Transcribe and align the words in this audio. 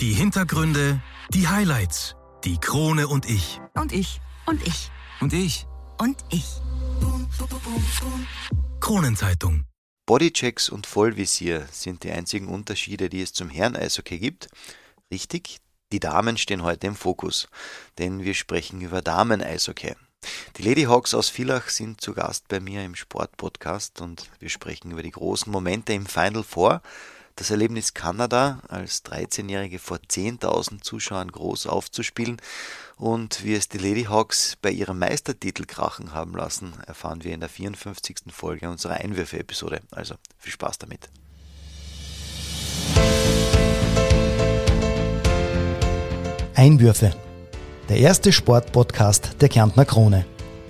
Die 0.00 0.12
Hintergründe, 0.12 1.02
die 1.30 1.48
Highlights, 1.48 2.16
die 2.44 2.58
Krone 2.58 3.08
und 3.08 3.24
ich. 3.30 3.62
Und 3.72 3.92
ich. 3.92 4.20
Und 4.44 4.60
ich. 4.66 4.90
Und 5.22 5.32
ich. 5.32 5.66
Und 5.98 6.18
ich. 6.30 6.44
Kronenzeitung. 8.78 9.64
Bodychecks 10.04 10.68
und 10.68 10.86
Vollvisier 10.86 11.66
sind 11.72 12.04
die 12.04 12.10
einzigen 12.10 12.48
Unterschiede, 12.48 13.08
die 13.08 13.22
es 13.22 13.32
zum 13.32 13.48
Herren-Eishockey 13.48 14.18
gibt. 14.18 14.48
Richtig, 15.10 15.60
die 15.90 16.00
Damen 16.00 16.36
stehen 16.36 16.62
heute 16.62 16.88
im 16.88 16.94
Fokus, 16.94 17.48
denn 17.96 18.22
wir 18.22 18.34
sprechen 18.34 18.82
über 18.82 19.00
Damen-Eishockey. 19.00 19.94
Die 20.58 20.62
Ladyhawks 20.62 21.14
aus 21.14 21.30
Villach 21.30 21.70
sind 21.70 22.02
zu 22.02 22.12
Gast 22.12 22.48
bei 22.48 22.60
mir 22.60 22.84
im 22.84 22.96
Sportpodcast 22.96 24.02
und 24.02 24.28
wir 24.40 24.50
sprechen 24.50 24.90
über 24.90 25.02
die 25.02 25.12
großen 25.12 25.50
Momente 25.50 25.94
im 25.94 26.04
Final 26.04 26.42
Four, 26.42 26.82
das 27.36 27.50
Erlebnis 27.50 27.92
Kanada 27.92 28.60
als 28.68 29.04
13-Jährige 29.04 29.78
vor 29.78 29.98
10.000 29.98 30.80
Zuschauern 30.80 31.30
groß 31.30 31.66
aufzuspielen 31.66 32.38
und 32.96 33.44
wie 33.44 33.54
es 33.54 33.68
die 33.68 33.76
Ladyhawks 33.76 34.56
bei 34.62 34.70
ihrem 34.70 34.98
Meistertitel 34.98 35.66
krachen 35.66 36.14
haben 36.14 36.34
lassen, 36.34 36.72
erfahren 36.86 37.22
wir 37.24 37.34
in 37.34 37.40
der 37.40 37.50
54. 37.50 38.16
Folge 38.30 38.70
unserer 38.70 38.94
Einwürfe-Episode. 38.94 39.80
Also 39.90 40.14
viel 40.38 40.52
Spaß 40.52 40.78
damit. 40.78 41.10
Einwürfe. 46.54 47.14
Der 47.90 47.98
erste 47.98 48.32
Sportpodcast 48.32 49.42
der 49.42 49.50
Kärntner 49.50 49.84
Krone. 49.84 50.24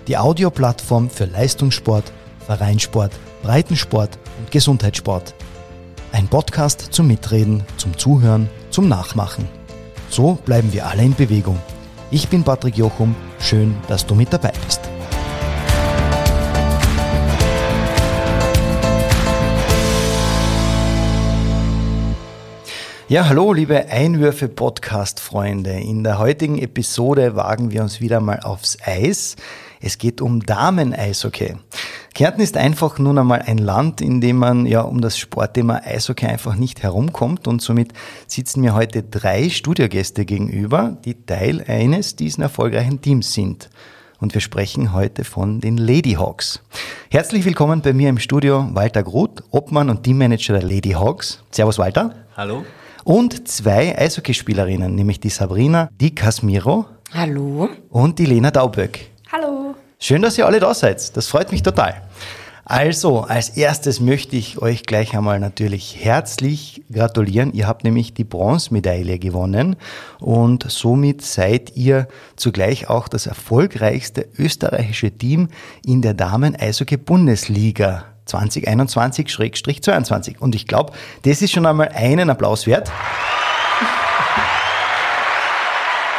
Die 0.09 0.19
Audioplattform 0.19 1.11
für 1.11 1.27
Leistungssport, 1.27 2.13
Vereinssport, 2.45 3.13
Breitensport 3.43 4.19
und 4.39 4.51
Gesundheitssport. 4.51 5.36
Ein 6.17 6.29
Podcast 6.29 6.81
zum 6.95 7.09
Mitreden, 7.09 7.63
zum 7.77 7.99
Zuhören, 7.99 8.49
zum 8.71 8.89
Nachmachen. 8.89 9.47
So 10.09 10.39
bleiben 10.47 10.73
wir 10.73 10.87
alle 10.87 11.03
in 11.03 11.15
Bewegung. 11.15 11.61
Ich 12.11 12.29
bin 12.29 12.43
Patrick 12.43 12.79
Jochum. 12.79 13.15
Schön, 13.39 13.77
dass 13.87 14.07
du 14.07 14.15
mit 14.15 14.33
dabei 14.33 14.53
bist. 14.65 14.81
Ja, 23.09 23.29
hallo, 23.29 23.53
liebe 23.53 23.87
Einwürfe-Podcast-Freunde. 23.87 25.73
In 25.73 26.03
der 26.03 26.19
heutigen 26.19 26.59
Episode 26.59 27.37
wagen 27.37 27.71
wir 27.71 27.83
uns 27.83 28.01
wieder 28.01 28.21
mal 28.21 28.41
aufs 28.41 28.79
Eis. 28.83 29.37
Es 29.81 29.99
geht 29.99 30.21
um 30.21 30.41
Damen-Eishockey. 30.41 31.57
Kärnten 32.15 32.41
ist 32.41 32.57
einfach 32.57 32.99
nun 32.99 33.19
einmal 33.19 33.43
ein 33.43 33.59
Land, 33.59 34.01
in 34.01 34.23
dem 34.23 34.39
man 34.39 34.65
ja 34.65 34.81
um 34.81 35.03
das 35.03 35.19
Sportthema 35.19 35.83
Eishockey 35.85 36.27
einfach 36.27 36.55
nicht 36.55 36.83
herumkommt 36.83 37.47
und 37.47 37.61
somit 37.61 37.93
sitzen 38.27 38.63
mir 38.63 38.75
heute 38.75 39.03
drei 39.03 39.51
Studiogäste 39.51 40.25
gegenüber, 40.25 40.97
die 41.05 41.15
Teil 41.27 41.63
eines 41.69 42.17
diesen 42.17 42.43
erfolgreichen 42.43 43.03
Teams 43.03 43.35
sind. 43.35 43.69
Und 44.19 44.33
wir 44.33 44.41
sprechen 44.41 44.95
heute 44.95 45.25
von 45.25 45.61
den 45.61 45.77
Ladyhawks. 45.77 46.63
Herzlich 47.11 47.45
willkommen 47.45 47.83
bei 47.83 47.93
mir 47.93 48.09
im 48.09 48.19
Studio 48.19 48.67
Walter 48.73 49.03
Groth, 49.03 49.43
Obmann 49.51 49.91
und 49.91 50.05
Teammanager 50.05 50.55
der 50.55 50.63
Ladyhawks. 50.63 51.43
Servus 51.51 51.79
Walter. 51.79 52.15
Hallo. 52.35 52.65
Und 53.05 53.47
zwei 53.47 53.97
Eishockeyspielerinnen, 53.97 54.95
nämlich 54.95 55.21
die 55.21 55.29
Sabrina 55.29 55.91
Di 56.01 56.15
Casmiro 56.15 56.87
Hallo. 57.13 57.69
und 57.91 58.19
die 58.19 58.25
Lena 58.25 58.51
Dauböck. 58.51 59.11
Schön, 59.99 60.23
dass 60.23 60.37
ihr 60.37 60.47
alle 60.47 60.61
da 60.61 60.75
seid. 60.75 61.17
Das 61.17 61.29
freut 61.29 61.53
mich 61.53 61.63
total. 61.63 62.03
Also, 62.69 63.21
als 63.21 63.51
erstes 63.51 64.01
möchte 64.01 64.35
ich 64.35 64.61
euch 64.61 64.83
gleich 64.83 65.17
einmal 65.17 65.39
natürlich 65.39 66.05
herzlich 66.05 66.83
gratulieren. 66.93 67.53
Ihr 67.53 67.69
habt 67.69 67.85
nämlich 67.85 68.13
die 68.13 68.25
Bronzemedaille 68.25 69.21
gewonnen 69.21 69.77
und 70.19 70.69
somit 70.69 71.23
seid 71.23 71.77
ihr 71.77 72.09
zugleich 72.35 72.91
auch 72.91 73.07
das 73.07 73.27
erfolgreichste 73.27 74.27
österreichische 74.37 75.13
Team 75.13 75.47
in 75.85 76.03
der 76.03 76.15
Damen-Eishockey-Bundesliga 76.15 78.07
2021-22. 78.27 80.41
Und 80.41 80.57
ich 80.57 80.67
glaube, 80.67 80.93
das 81.23 81.43
ist 81.43 81.53
schon 81.53 81.67
einmal 81.67 81.91
einen 81.91 82.31
Applaus 82.31 82.67
wert. 82.67 82.91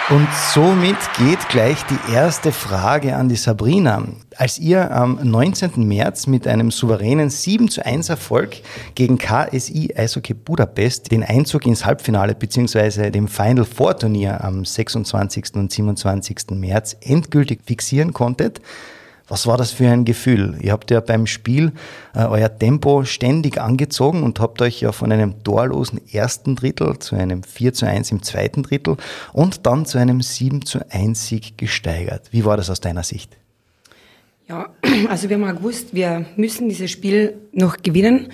Und 0.09 0.29
somit 0.53 0.95
geht 1.18 1.50
gleich 1.50 1.84
die 1.84 2.13
erste 2.13 2.53
Frage 2.53 3.18
an 3.18 3.28
die 3.28 3.35
Sabrina. 3.35 4.03
Als 4.38 4.57
ihr 4.57 4.90
am 4.90 5.19
19. 5.22 5.85
März 5.85 6.28
mit 6.28 6.47
einem 6.47 6.72
souveränen 6.72 7.29
7 7.29 7.68
zu 7.68 7.85
1 7.85 8.07
Erfolg 8.07 8.56
gegen 8.95 9.18
KSI 9.18 9.94
Eishockey 9.97 10.34
Budapest 10.34 11.12
den 11.12 11.25
Einzug 11.25 11.66
ins 11.66 11.84
Halbfinale 11.84 12.35
bzw. 12.35 13.12
dem 13.12 13.28
Final 13.28 13.66
Four 13.66 14.00
Turnier 14.00 14.41
am 14.45 14.63
26. 14.63 15.56
und 15.56 15.73
27. 15.73 16.51
März 16.51 16.95
endgültig 17.01 17.59
fixieren 17.66 18.13
konntet, 18.13 18.62
was 19.27 19.45
war 19.45 19.57
das 19.57 19.71
für 19.71 19.89
ein 19.89 20.05
Gefühl? 20.05 20.57
Ihr 20.61 20.71
habt 20.71 20.89
ja 20.89 21.01
beim 21.01 21.27
Spiel 21.27 21.73
äh, 22.15 22.23
euer 22.23 22.55
Tempo 22.57 23.03
ständig 23.03 23.59
angezogen 23.59 24.23
und 24.23 24.39
habt 24.39 24.61
euch 24.61 24.81
ja 24.81 24.91
von 24.91 25.11
einem 25.11 25.43
torlosen 25.43 25.99
ersten 26.11 26.55
Drittel 26.55 26.97
zu 26.99 27.15
einem 27.15 27.43
4 27.43 27.73
zu 27.73 27.85
1 27.85 28.11
im 28.11 28.23
zweiten 28.23 28.63
Drittel 28.63 28.95
und 29.33 29.65
dann 29.65 29.85
zu 29.85 29.97
einem 29.97 30.21
7 30.21 30.65
zu 30.65 30.79
1 30.89 31.27
Sieg 31.27 31.57
gesteigert. 31.57 32.29
Wie 32.31 32.45
war 32.45 32.57
das 32.57 32.69
aus 32.69 32.79
deiner 32.79 33.03
Sicht? 33.03 33.38
Ja, 34.47 34.69
also 35.09 35.29
wir 35.29 35.35
haben 35.35 35.44
auch 35.44 35.57
gewusst, 35.57 35.94
wir 35.94 36.25
müssen 36.38 36.69
dieses 36.69 36.89
Spiel 36.89 37.38
noch 37.51 37.77
gewinnen. 37.77 38.31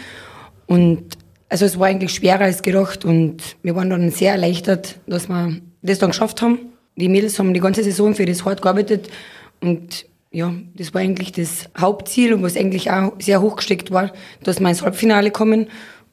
Und 0.67 1.17
also 1.49 1.65
es 1.65 1.79
war 1.79 1.87
eigentlich 1.87 2.13
schwerer 2.13 2.41
als 2.41 2.61
gedacht 2.61 3.03
und 3.03 3.57
wir 3.63 3.75
waren 3.75 3.89
dann 3.89 4.11
sehr 4.11 4.33
erleichtert, 4.33 4.99
dass 5.07 5.27
wir 5.27 5.57
das 5.81 5.99
dann 5.99 6.11
geschafft 6.11 6.41
haben. 6.41 6.59
Die 6.95 7.09
Mädels 7.09 7.39
haben 7.39 7.53
die 7.53 7.59
ganze 7.59 7.83
Saison 7.83 8.13
für 8.13 8.25
das 8.25 8.45
hart 8.45 8.61
gearbeitet 8.61 9.09
und 9.59 10.05
ja, 10.33 10.51
das 10.75 10.93
war 10.93 11.01
eigentlich 11.01 11.31
das 11.31 11.69
Hauptziel 11.79 12.33
und 12.33 12.43
was 12.43 12.57
eigentlich 12.57 12.91
auch 12.91 13.13
sehr 13.19 13.41
hoch 13.41 13.55
gesteckt 13.55 13.91
war, 13.91 14.11
dass 14.43 14.59
wir 14.59 14.67
ins 14.67 14.81
Halbfinale 14.81 15.31
kommen. 15.31 15.67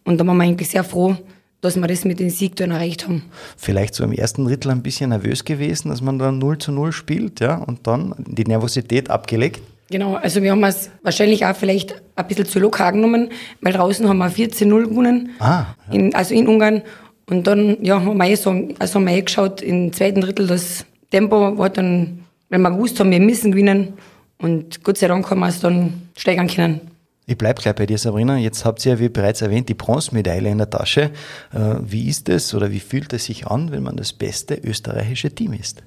Und 0.04 0.18
da 0.20 0.26
waren 0.26 0.36
wir 0.36 0.44
eigentlich 0.44 0.68
sehr 0.68 0.84
froh, 0.84 1.16
dass 1.62 1.76
wir 1.76 1.86
das 1.86 2.04
mit 2.04 2.20
dem 2.20 2.30
Sieg 2.30 2.54
dann 2.56 2.70
erreicht 2.70 3.04
haben. 3.04 3.22
Vielleicht 3.56 3.94
so 3.94 4.04
im 4.04 4.12
ersten 4.12 4.44
Drittel 4.44 4.70
ein 4.70 4.82
bisschen 4.82 5.10
nervös 5.10 5.44
gewesen, 5.44 5.88
dass 5.88 6.00
man 6.00 6.18
dann 6.18 6.38
0 6.38 6.58
zu 6.58 6.70
0 6.72 6.92
spielt, 6.92 7.40
ja, 7.40 7.56
und 7.56 7.86
dann 7.86 8.14
die 8.18 8.44
Nervosität 8.44 9.10
abgelegt. 9.10 9.60
Genau, 9.90 10.14
also 10.14 10.40
wir 10.42 10.52
haben 10.52 10.62
es 10.64 10.88
wahrscheinlich 11.02 11.44
auch 11.44 11.56
vielleicht 11.56 12.00
ein 12.14 12.26
bisschen 12.28 12.46
zu 12.46 12.60
locker 12.60 12.92
genommen, 12.92 13.30
weil 13.60 13.72
draußen 13.72 14.08
haben 14.08 14.18
wir 14.18 14.30
14-0 14.30 14.84
gewonnen, 14.88 15.30
Ah, 15.40 15.64
ja. 15.88 15.94
in, 15.94 16.14
also 16.14 16.32
in 16.34 16.46
Ungarn. 16.46 16.82
Und 17.28 17.46
dann 17.46 17.76
ja, 17.82 18.00
haben 18.00 18.16
wir 18.16 18.26
eh 18.28 18.34
so, 18.36 18.50
also 18.78 18.94
haben 18.94 19.06
wir 19.06 19.14
eh 19.16 19.22
geschaut, 19.22 19.62
im 19.62 19.92
zweiten 19.92 20.20
Drittel 20.20 20.46
das 20.46 20.84
Tempo 21.10 21.58
war 21.58 21.70
dann, 21.70 22.20
wenn 22.50 22.62
wir 22.62 22.70
gewusst 22.70 23.00
haben, 23.00 23.10
wir 23.10 23.20
müssen 23.20 23.50
gewinnen. 23.52 23.94
Und 24.40 24.82
Gott 24.82 24.98
sei 24.98 25.08
Dank 25.08 25.30
haben 25.30 25.40
wir 25.40 25.48
es 25.48 25.60
dann 25.60 26.08
steigern 26.16 26.48
können. 26.48 26.80
Ich 27.26 27.38
bleibe 27.38 27.62
gleich 27.62 27.74
bei 27.76 27.86
dir, 27.86 27.98
Sabrina. 27.98 28.38
Jetzt 28.38 28.64
habt 28.64 28.84
ihr 28.84 28.94
ja, 28.94 28.98
wie 28.98 29.08
bereits 29.08 29.40
erwähnt, 29.40 29.68
die 29.68 29.74
Bronzemedaille 29.74 30.50
in 30.50 30.58
der 30.58 30.68
Tasche. 30.68 31.10
Äh, 31.52 31.76
Wie 31.82 32.08
ist 32.08 32.28
es 32.28 32.54
oder 32.54 32.72
wie 32.72 32.80
fühlt 32.80 33.12
es 33.12 33.26
sich 33.26 33.46
an, 33.46 33.70
wenn 33.70 33.84
man 33.84 33.96
das 33.96 34.12
beste 34.12 34.56
österreichische 34.56 35.30
Team 35.30 35.52
ist? 35.52 35.82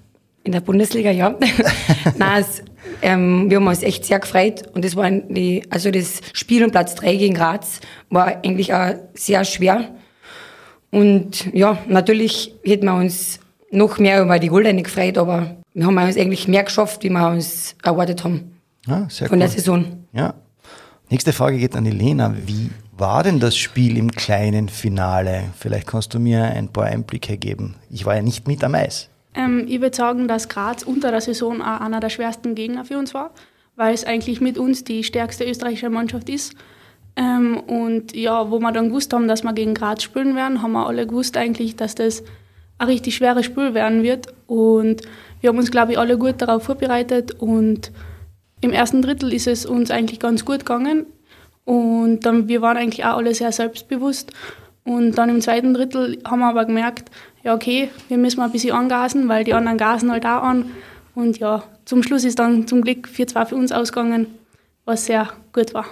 In 0.46 0.53
der 0.53 0.62
Bundesliga, 0.62 1.12
ja. 1.12 1.36
Nein, 2.18 2.42
es, 2.42 2.63
ähm, 3.02 3.50
wir 3.50 3.58
haben 3.58 3.68
uns 3.68 3.84
echt 3.84 4.06
sehr 4.06 4.19
gefreut. 4.19 4.63
Und 4.74 4.86
das 4.86 4.96
war 4.96 5.09
die, 5.12 5.63
also 5.69 5.92
das 5.92 6.22
Spiel 6.31 6.63
um 6.63 6.72
Platz 6.72 6.96
3 6.96 7.16
gegen 7.18 7.34
Graz 7.34 7.81
war 8.09 8.28
eigentlich 8.28 8.74
auch 8.74 8.94
sehr 9.13 9.44
schwer. 9.44 9.90
Und 10.92 11.53
ja, 11.53 11.78
natürlich 11.88 12.56
hätten 12.63 12.86
wir 12.86 12.96
uns 12.96 13.40
noch 13.72 13.97
mehr 13.97 14.22
über 14.22 14.40
die 14.40 14.47
Goldene 14.47 14.84
gefreut, 14.84 15.18
aber 15.18 15.58
wir 15.74 15.86
haben 15.86 15.98
uns 15.98 16.18
eigentlich 16.18 16.48
mehr 16.48 16.64
geschafft, 16.64 17.04
wie 17.04 17.10
wir 17.10 17.30
uns 17.30 17.76
erwartet 17.84 18.24
haben 18.24 18.52
Ja, 18.88 19.08
sehr 19.10 19.28
von 19.28 19.38
cool. 19.38 19.40
der 19.40 19.50
Saison. 19.50 20.06
Ja. 20.14 20.34
Nächste 21.10 21.34
Frage 21.34 21.58
geht 21.58 21.76
an 21.76 21.84
die 21.84 21.92
Lena. 21.92 22.34
Wie 22.46 22.70
war 22.98 23.24
denn 23.24 23.40
das 23.40 23.56
Spiel 23.58 23.98
im 23.98 24.12
kleinen 24.12 24.70
Finale? 24.70 25.46
Vielleicht 25.58 25.88
kannst 25.88 26.14
du 26.14 26.20
mir 26.20 26.44
ein 26.44 26.70
paar 26.70 26.86
Einblicke 26.86 27.38
geben. 27.38 27.76
Ich 27.90 28.06
war 28.06 28.16
ja 28.16 28.22
nicht 28.22 28.48
mit 28.48 28.64
am 28.64 28.75
Eis. 28.75 29.10
Ähm, 29.36 29.66
ich 29.68 29.81
würde 29.81 29.96
sagen, 29.96 30.28
dass 30.28 30.48
Graz 30.50 30.84
unter 30.84 31.12
der 31.12 31.22
Saison 31.22 31.62
auch 31.62 31.81
einer 31.81 32.00
der 32.00 32.10
schwersten 32.10 32.56
Gegner 32.56 32.86
für 32.86 32.98
uns 32.98 33.14
war, 33.14 33.31
weil 33.76 33.94
es 33.94 34.06
eigentlich 34.06 34.42
mit 34.42 34.58
uns 34.58 34.84
die 34.84 35.04
stärkste 35.04 35.44
österreichische 35.44 35.90
Mannschaft 35.90 36.30
ist. 36.30 36.54
Ähm, 37.16 37.60
und 37.60 38.16
ja, 38.16 38.50
wo 38.50 38.60
wir 38.60 38.72
dann 38.72 38.90
gewusst 38.90 39.14
haben, 39.14 39.28
dass 39.28 39.44
wir 39.44 39.54
gegen 39.54 39.74
Graz 39.74 40.04
spielen 40.04 40.36
werden, 40.36 40.62
haben 40.62 40.72
wir 40.72 40.88
alle 40.88 41.06
gewusst 41.06 41.38
eigentlich, 41.38 41.76
dass 41.76 41.96
das 41.96 42.24
ein 42.80 42.88
richtig 42.88 43.16
schweres 43.16 43.46
Spiel 43.46 43.74
werden 43.74 44.02
wird. 44.04 44.34
Und 44.48 45.02
wir 45.44 45.50
haben 45.50 45.57
uns, 45.57 45.72
glaube 45.72 45.92
ich, 45.92 46.00
alle 46.00 46.18
gut 46.18 46.42
darauf 46.42 46.63
vorbereitet. 46.63 47.31
Und 47.31 47.92
im 48.62 48.72
ersten 48.72 49.01
Drittel 49.01 49.34
ist 49.34 49.45
es 49.45 49.66
uns 49.66 49.92
eigentlich 49.92 50.22
ganz 50.22 50.45
gut 50.45 50.60
gegangen. 50.60 51.06
Und 51.66 52.22
dann, 52.22 52.48
wir 52.48 52.62
waren 52.62 52.78
eigentlich 52.78 53.04
auch 53.04 53.18
alle 53.18 53.36
sehr 53.36 53.51
selbstbewusst. 53.51 54.31
Und 54.86 55.18
dann 55.18 55.28
im 55.28 55.42
zweiten 55.42 55.74
Drittel 55.74 56.18
haben 56.24 56.40
wir 56.40 56.48
aber 56.48 56.63
gemerkt, 56.63 57.12
ja 57.44 57.54
okay, 57.54 57.90
wir 58.07 58.18
müssen 58.18 58.40
mal 58.40 58.45
ein 58.45 58.51
bisschen 58.54 58.74
angasen, 58.74 59.28
weil 59.28 59.44
die 59.44 59.54
anderen 59.54 59.78
gasen 59.78 60.13
halt 60.13 60.25
auch 60.25 60.44
an. 60.44 60.72
Und 61.13 61.40
ja, 61.40 61.63
zum 61.84 62.04
Schluss 62.04 62.24
ist 62.24 62.40
dann 62.40 62.66
zum 62.66 62.81
Glück 62.81 63.10
4-2 63.10 63.45
für 63.48 63.56
uns 63.56 63.74
ausgegangen, 63.74 64.28
was 64.86 65.06
sehr 65.06 65.28
gut 65.51 65.74
war. 65.74 65.88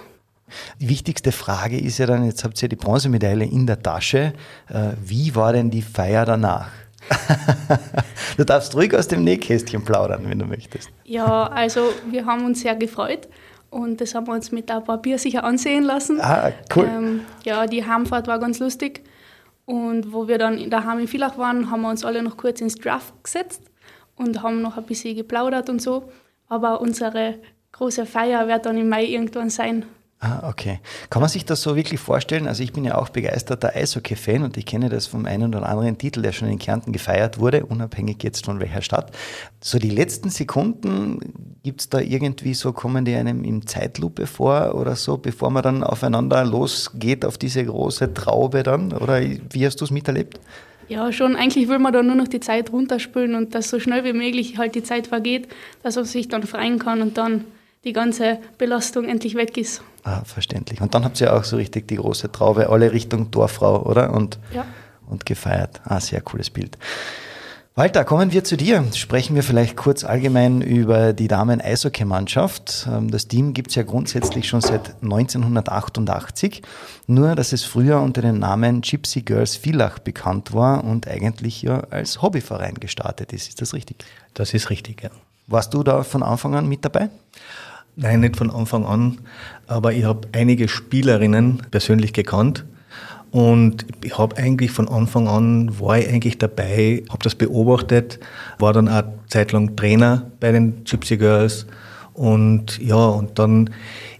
Die 0.80 0.88
wichtigste 0.88 1.30
Frage 1.30 1.78
ist 1.78 1.98
ja 1.98 2.06
dann, 2.06 2.24
jetzt 2.24 2.42
habt 2.42 2.62
ihr 2.62 2.70
die 2.70 2.76
Bronzemedaille 2.76 3.44
in 3.44 3.66
der 3.66 3.82
Tasche. 3.82 4.32
Äh, 4.70 4.92
wie 5.04 5.34
war 5.34 5.52
denn 5.52 5.70
die 5.70 5.82
Feier 5.82 6.24
danach? 6.24 6.68
du 8.36 8.44
darfst 8.44 8.74
ruhig 8.74 8.94
aus 8.94 9.08
dem 9.08 9.24
Nähkästchen 9.24 9.84
plaudern, 9.84 10.28
wenn 10.28 10.38
du 10.38 10.46
möchtest. 10.46 10.90
Ja, 11.04 11.44
also 11.48 11.92
wir 12.10 12.26
haben 12.26 12.44
uns 12.44 12.60
sehr 12.60 12.74
gefreut 12.76 13.28
und 13.70 14.00
das 14.00 14.14
haben 14.14 14.26
wir 14.26 14.34
uns 14.34 14.52
mit 14.52 14.70
ein 14.70 14.84
paar 14.84 14.98
Bier 14.98 15.18
sicher 15.18 15.44
ansehen 15.44 15.84
lassen. 15.84 16.20
Ah, 16.20 16.52
cool. 16.76 16.84
Ähm, 16.84 17.20
ja, 17.44 17.66
die 17.66 17.84
Heimfahrt 17.84 18.26
war 18.26 18.38
ganz 18.38 18.58
lustig. 18.58 19.02
Und 19.64 20.12
wo 20.12 20.28
wir 20.28 20.38
dann 20.38 20.68
daheim 20.70 20.98
in 20.98 21.08
Villach 21.08 21.38
waren, 21.38 21.70
haben 21.70 21.82
wir 21.82 21.88
uns 21.88 22.04
alle 22.04 22.22
noch 22.22 22.36
kurz 22.36 22.60
ins 22.60 22.74
Draft 22.74 23.14
gesetzt 23.22 23.62
und 24.16 24.42
haben 24.42 24.60
noch 24.60 24.76
ein 24.76 24.84
bisschen 24.84 25.16
geplaudert 25.16 25.70
und 25.70 25.80
so. 25.80 26.10
Aber 26.48 26.80
unsere 26.80 27.36
große 27.72 28.04
Feier 28.04 28.48
wird 28.48 28.66
dann 28.66 28.76
im 28.76 28.88
Mai 28.88 29.04
irgendwann 29.04 29.50
sein. 29.50 29.86
Ah, 30.24 30.48
okay. 30.48 30.78
Kann 31.10 31.20
man 31.20 31.28
sich 31.28 31.44
das 31.44 31.62
so 31.62 31.74
wirklich 31.74 31.98
vorstellen? 31.98 32.46
Also 32.46 32.62
ich 32.62 32.72
bin 32.72 32.84
ja 32.84 32.96
auch 32.96 33.08
begeisterter 33.08 33.74
Eishockey-Fan 33.74 34.44
und 34.44 34.56
ich 34.56 34.64
kenne 34.64 34.88
das 34.88 35.08
vom 35.08 35.26
einen 35.26 35.52
oder 35.52 35.68
anderen 35.68 35.98
Titel, 35.98 36.22
der 36.22 36.30
schon 36.30 36.46
in 36.46 36.60
Kärnten 36.60 36.92
gefeiert 36.92 37.40
wurde, 37.40 37.66
unabhängig 37.66 38.22
jetzt 38.22 38.44
von 38.44 38.60
welcher 38.60 38.82
Stadt. 38.82 39.10
So 39.60 39.80
die 39.80 39.90
letzten 39.90 40.30
Sekunden, 40.30 41.18
gibt 41.64 41.80
es 41.80 41.88
da 41.88 41.98
irgendwie 41.98 42.54
so, 42.54 42.72
kommen 42.72 43.04
die 43.04 43.16
einem 43.16 43.42
in 43.42 43.66
Zeitlupe 43.66 44.28
vor 44.28 44.76
oder 44.76 44.94
so, 44.94 45.16
bevor 45.18 45.50
man 45.50 45.64
dann 45.64 45.82
aufeinander 45.82 46.44
losgeht 46.44 47.24
auf 47.24 47.36
diese 47.36 47.64
große 47.64 48.14
Traube 48.14 48.62
dann? 48.62 48.92
Oder 48.92 49.22
wie 49.22 49.66
hast 49.66 49.80
du 49.80 49.84
es 49.84 49.90
miterlebt? 49.90 50.38
Ja, 50.86 51.10
schon. 51.10 51.34
Eigentlich 51.34 51.66
will 51.66 51.80
man 51.80 51.92
da 51.92 52.00
nur 52.00 52.14
noch 52.14 52.28
die 52.28 52.38
Zeit 52.38 52.70
runterspülen 52.70 53.34
und 53.34 53.56
dass 53.56 53.70
so 53.70 53.80
schnell 53.80 54.04
wie 54.04 54.12
möglich 54.12 54.56
halt 54.56 54.76
die 54.76 54.84
Zeit 54.84 55.08
vergeht, 55.08 55.48
dass 55.82 55.96
man 55.96 56.04
sich 56.04 56.28
dann 56.28 56.44
freien 56.44 56.78
kann 56.78 57.02
und 57.02 57.18
dann 57.18 57.44
die 57.84 57.92
ganze 57.92 58.38
Belastung 58.58 59.08
endlich 59.08 59.34
weg 59.34 59.56
ist. 59.56 59.82
Ah, 60.04 60.22
verständlich. 60.24 60.80
Und 60.80 60.94
dann 60.94 61.04
habt 61.04 61.20
ihr 61.20 61.34
auch 61.34 61.44
so 61.44 61.56
richtig 61.56 61.88
die 61.88 61.96
große 61.96 62.30
Traube, 62.30 62.68
alle 62.68 62.92
Richtung 62.92 63.30
Dorffrau, 63.30 63.82
oder? 63.84 64.12
Und, 64.12 64.38
ja. 64.54 64.64
und 65.08 65.26
gefeiert. 65.26 65.80
Ah, 65.84 66.00
sehr 66.00 66.20
cooles 66.20 66.50
Bild. 66.50 66.78
Walter, 67.74 68.04
kommen 68.04 68.32
wir 68.32 68.44
zu 68.44 68.58
dir. 68.58 68.84
Sprechen 68.94 69.34
wir 69.34 69.42
vielleicht 69.42 69.78
kurz 69.78 70.04
allgemein 70.04 70.60
über 70.60 71.14
die 71.14 71.26
Damen-Eishockey-Mannschaft. 71.26 72.86
Ähm, 72.92 73.10
das 73.10 73.28
Team 73.28 73.54
gibt 73.54 73.70
es 73.70 73.76
ja 73.76 73.82
grundsätzlich 73.82 74.46
schon 74.46 74.60
seit 74.60 75.02
1988, 75.02 76.60
nur 77.06 77.34
dass 77.34 77.54
es 77.54 77.64
früher 77.64 78.00
unter 78.02 78.20
dem 78.20 78.38
Namen 78.38 78.82
Gypsy 78.82 79.22
Girls 79.22 79.56
Villach 79.56 80.00
bekannt 80.00 80.52
war 80.52 80.84
und 80.84 81.08
eigentlich 81.08 81.62
ja 81.62 81.80
als 81.88 82.20
Hobbyverein 82.20 82.74
gestartet 82.74 83.32
ist. 83.32 83.48
Ist 83.48 83.62
das 83.62 83.72
richtig? 83.72 84.04
Das 84.34 84.52
ist 84.52 84.68
richtig, 84.68 85.02
ja. 85.02 85.10
Warst 85.46 85.72
du 85.72 85.82
da 85.82 86.02
von 86.02 86.22
Anfang 86.22 86.54
an 86.54 86.68
mit 86.68 86.84
dabei? 86.84 87.08
Nein, 87.94 88.20
nicht 88.20 88.36
von 88.36 88.50
Anfang 88.50 88.86
an, 88.86 89.18
aber 89.66 89.92
ich 89.92 90.04
habe 90.04 90.26
einige 90.32 90.66
Spielerinnen 90.66 91.62
persönlich 91.70 92.14
gekannt 92.14 92.64
und 93.30 93.84
ich 94.02 94.16
habe 94.16 94.36
eigentlich 94.38 94.70
von 94.70 94.88
Anfang 94.88 95.28
an, 95.28 95.78
war 95.78 95.98
ich 95.98 96.08
eigentlich 96.08 96.38
dabei, 96.38 97.02
habe 97.10 97.22
das 97.22 97.34
beobachtet, 97.34 98.18
war 98.58 98.72
dann 98.72 98.88
auch 98.88 99.04
zeitlang 99.28 99.76
Trainer 99.76 100.30
bei 100.40 100.52
den 100.52 100.84
Gypsy 100.84 101.18
Girls 101.18 101.66
und 102.14 102.78
ja, 102.78 102.96
und 102.96 103.38
dann 103.38 103.68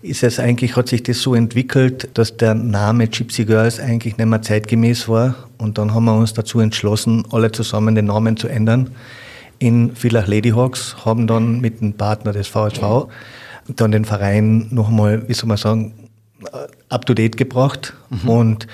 ist 0.03 0.23
es 0.23 0.39
eigentlich, 0.39 0.77
hat 0.77 0.89
sich 0.89 1.03
das 1.03 1.23
so 1.23 1.35
entwickelt, 1.35 2.11
dass 2.13 2.37
der 2.37 2.55
Name 2.55 3.09
Gypsy 3.09 3.47
Girls 3.47 3.81
eigentlich 3.81 4.19
nicht 4.19 4.27
mehr 4.27 4.43
zeitgemäß 4.43 5.09
war 5.09 5.35
und 5.57 5.79
dann 5.79 5.95
haben 5.95 6.05
wir 6.05 6.15
uns 6.15 6.35
dazu 6.35 6.61
entschlossen, 6.61 7.25
alle 7.33 7.53
zusammen 7.53 7.95
den 7.95 8.07
Namen 8.07 8.37
zu 8.37 8.49
ändern. 8.49 8.91
In 9.59 9.95
Villach 9.95 10.27
Ladyhawks, 10.27 10.97
haben 11.07 11.27
dann 11.27 11.61
mit 11.61 11.81
dem 11.81 11.95
Partner 11.95 12.33
des 12.33 12.49
VSV 12.49 13.09
dann 13.69 13.93
den 13.93 14.05
Verein 14.05 14.69
noch 14.71 14.89
einmal, 14.89 15.29
wie 15.29 15.35
soll 15.35 15.49
man 15.49 15.57
sagen, 15.57 15.95
up 16.89 17.07
to 17.07 17.15
date 17.15 17.37
gebracht 17.37 17.95
mhm. 18.11 18.29
und 18.29 18.67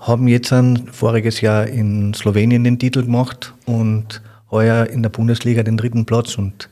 haben 0.00 0.26
jetzt 0.28 0.52
ein 0.52 0.88
voriges 0.90 1.40
Jahr 1.40 1.66
in 1.66 2.14
Slowenien 2.14 2.64
den 2.64 2.78
Titel 2.78 3.04
gemacht 3.04 3.54
und 3.66 4.20
heuer 4.50 4.86
in 4.86 5.02
der 5.02 5.10
Bundesliga 5.10 5.62
den 5.62 5.76
dritten 5.76 6.04
Platz. 6.04 6.36
Und 6.36 6.68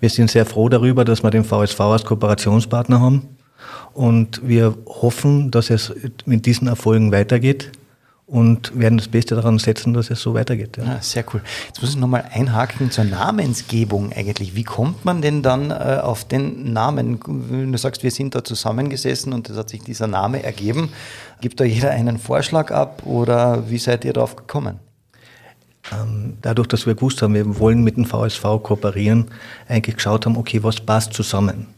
wir 0.00 0.10
sind 0.10 0.30
sehr 0.30 0.46
froh 0.46 0.68
darüber, 0.68 1.04
dass 1.04 1.22
wir 1.22 1.30
den 1.30 1.44
VSV 1.44 1.80
als 1.80 2.04
Kooperationspartner 2.04 3.00
haben. 3.00 3.22
Und 3.92 4.46
wir 4.46 4.76
hoffen, 4.86 5.50
dass 5.50 5.70
es 5.70 5.92
mit 6.26 6.46
diesen 6.46 6.68
Erfolgen 6.68 7.12
weitergeht 7.12 7.72
und 8.34 8.76
werden 8.76 8.98
das 8.98 9.06
Beste 9.06 9.36
daran 9.36 9.60
setzen, 9.60 9.94
dass 9.94 10.10
es 10.10 10.20
so 10.20 10.34
weitergeht. 10.34 10.76
Ja. 10.76 10.96
Ah, 10.96 10.98
sehr 11.00 11.24
cool. 11.32 11.40
Jetzt 11.68 11.80
muss 11.80 11.90
ich 11.90 11.96
nochmal 11.96 12.24
einhaken 12.32 12.90
zur 12.90 13.04
Namensgebung 13.04 14.12
eigentlich. 14.12 14.56
Wie 14.56 14.64
kommt 14.64 15.04
man 15.04 15.22
denn 15.22 15.42
dann 15.42 15.70
äh, 15.70 16.00
auf 16.02 16.24
den 16.24 16.72
Namen? 16.72 17.20
Wenn 17.24 17.70
du 17.70 17.78
sagst, 17.78 18.02
wir 18.02 18.10
sind 18.10 18.34
da 18.34 18.42
zusammengesessen 18.42 19.32
und 19.32 19.48
es 19.50 19.56
hat 19.56 19.68
sich 19.68 19.84
dieser 19.84 20.08
Name 20.08 20.42
ergeben, 20.42 20.88
gibt 21.40 21.60
da 21.60 21.64
jeder 21.64 21.90
einen 21.90 22.18
Vorschlag 22.18 22.72
ab 22.72 23.02
oder 23.06 23.70
wie 23.70 23.78
seid 23.78 24.04
ihr 24.04 24.12
darauf 24.12 24.34
gekommen? 24.34 24.80
Ähm, 25.92 26.38
dadurch, 26.42 26.66
dass 26.66 26.86
wir 26.86 26.96
gewusst 26.96 27.22
haben, 27.22 27.34
wir 27.34 27.60
wollen 27.60 27.84
mit 27.84 27.96
dem 27.96 28.04
VSV 28.04 28.42
kooperieren, 28.64 29.26
eigentlich 29.68 29.94
geschaut 29.94 30.26
haben, 30.26 30.36
okay, 30.36 30.60
was 30.64 30.80
passt 30.80 31.12
zusammen? 31.12 31.68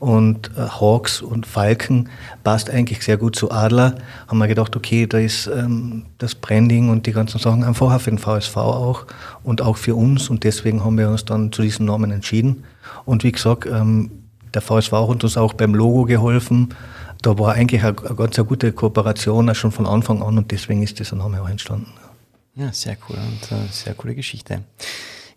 Und 0.00 0.50
äh, 0.56 0.68
Hawks 0.80 1.20
und 1.20 1.46
Falken 1.46 2.08
passt 2.44 2.70
eigentlich 2.70 3.02
sehr 3.02 3.16
gut 3.16 3.36
zu 3.36 3.50
Adler. 3.50 3.96
Haben 4.28 4.38
wir 4.38 4.46
gedacht, 4.46 4.76
okay, 4.76 5.06
da 5.06 5.18
ist 5.18 5.46
ähm, 5.46 6.06
das 6.18 6.34
Branding 6.34 6.90
und 6.90 7.06
die 7.06 7.12
ganzen 7.12 7.38
Sachen 7.38 7.64
einfach 7.64 8.00
für 8.00 8.10
den 8.10 8.18
VSV 8.18 8.56
auch 8.56 9.06
und 9.42 9.62
auch 9.62 9.76
für 9.76 9.94
uns 9.94 10.30
und 10.30 10.44
deswegen 10.44 10.84
haben 10.84 10.98
wir 10.98 11.08
uns 11.08 11.24
dann 11.24 11.52
zu 11.52 11.62
diesem 11.62 11.86
Namen 11.86 12.10
entschieden. 12.10 12.64
Und 13.04 13.24
wie 13.24 13.32
gesagt, 13.32 13.66
ähm, 13.66 14.10
der 14.54 14.62
VSV 14.62 14.92
hat 14.92 15.24
uns 15.24 15.36
auch 15.36 15.52
beim 15.52 15.74
Logo 15.74 16.04
geholfen. 16.04 16.74
Da 17.22 17.38
war 17.38 17.54
eigentlich 17.54 17.82
eine, 17.82 17.98
eine 17.98 18.14
ganz 18.14 18.38
eine 18.38 18.46
gute 18.46 18.72
Kooperation 18.72 19.52
schon 19.54 19.72
von 19.72 19.86
Anfang 19.86 20.22
an 20.22 20.38
und 20.38 20.50
deswegen 20.50 20.82
ist 20.82 20.98
dieser 20.98 21.16
Name 21.16 21.42
auch 21.42 21.48
entstanden. 21.48 21.92
Ja, 22.54 22.72
sehr 22.72 22.96
cool 23.08 23.16
und 23.16 23.52
äh, 23.52 23.70
sehr 23.70 23.94
coole 23.94 24.14
Geschichte. 24.14 24.62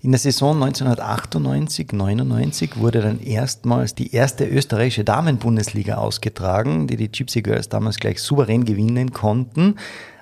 In 0.04 0.12
der 0.12 0.20
Saison 0.20 0.60
1998-99 0.64 2.78
wurde 2.78 3.02
dann 3.02 3.20
erstmals 3.20 3.94
die 3.94 4.16
erste 4.16 4.48
österreichische 4.48 5.04
Damenbundesliga 5.04 5.98
ausgetragen, 5.98 6.88
die 6.88 6.98
die 6.98 7.12
Gypsy 7.12 7.44
Girls 7.44 7.70
damals 7.70 7.98
gleich 7.98 8.20
souverän 8.20 8.66
gewinnen 8.66 9.14
konnten. 9.14 9.76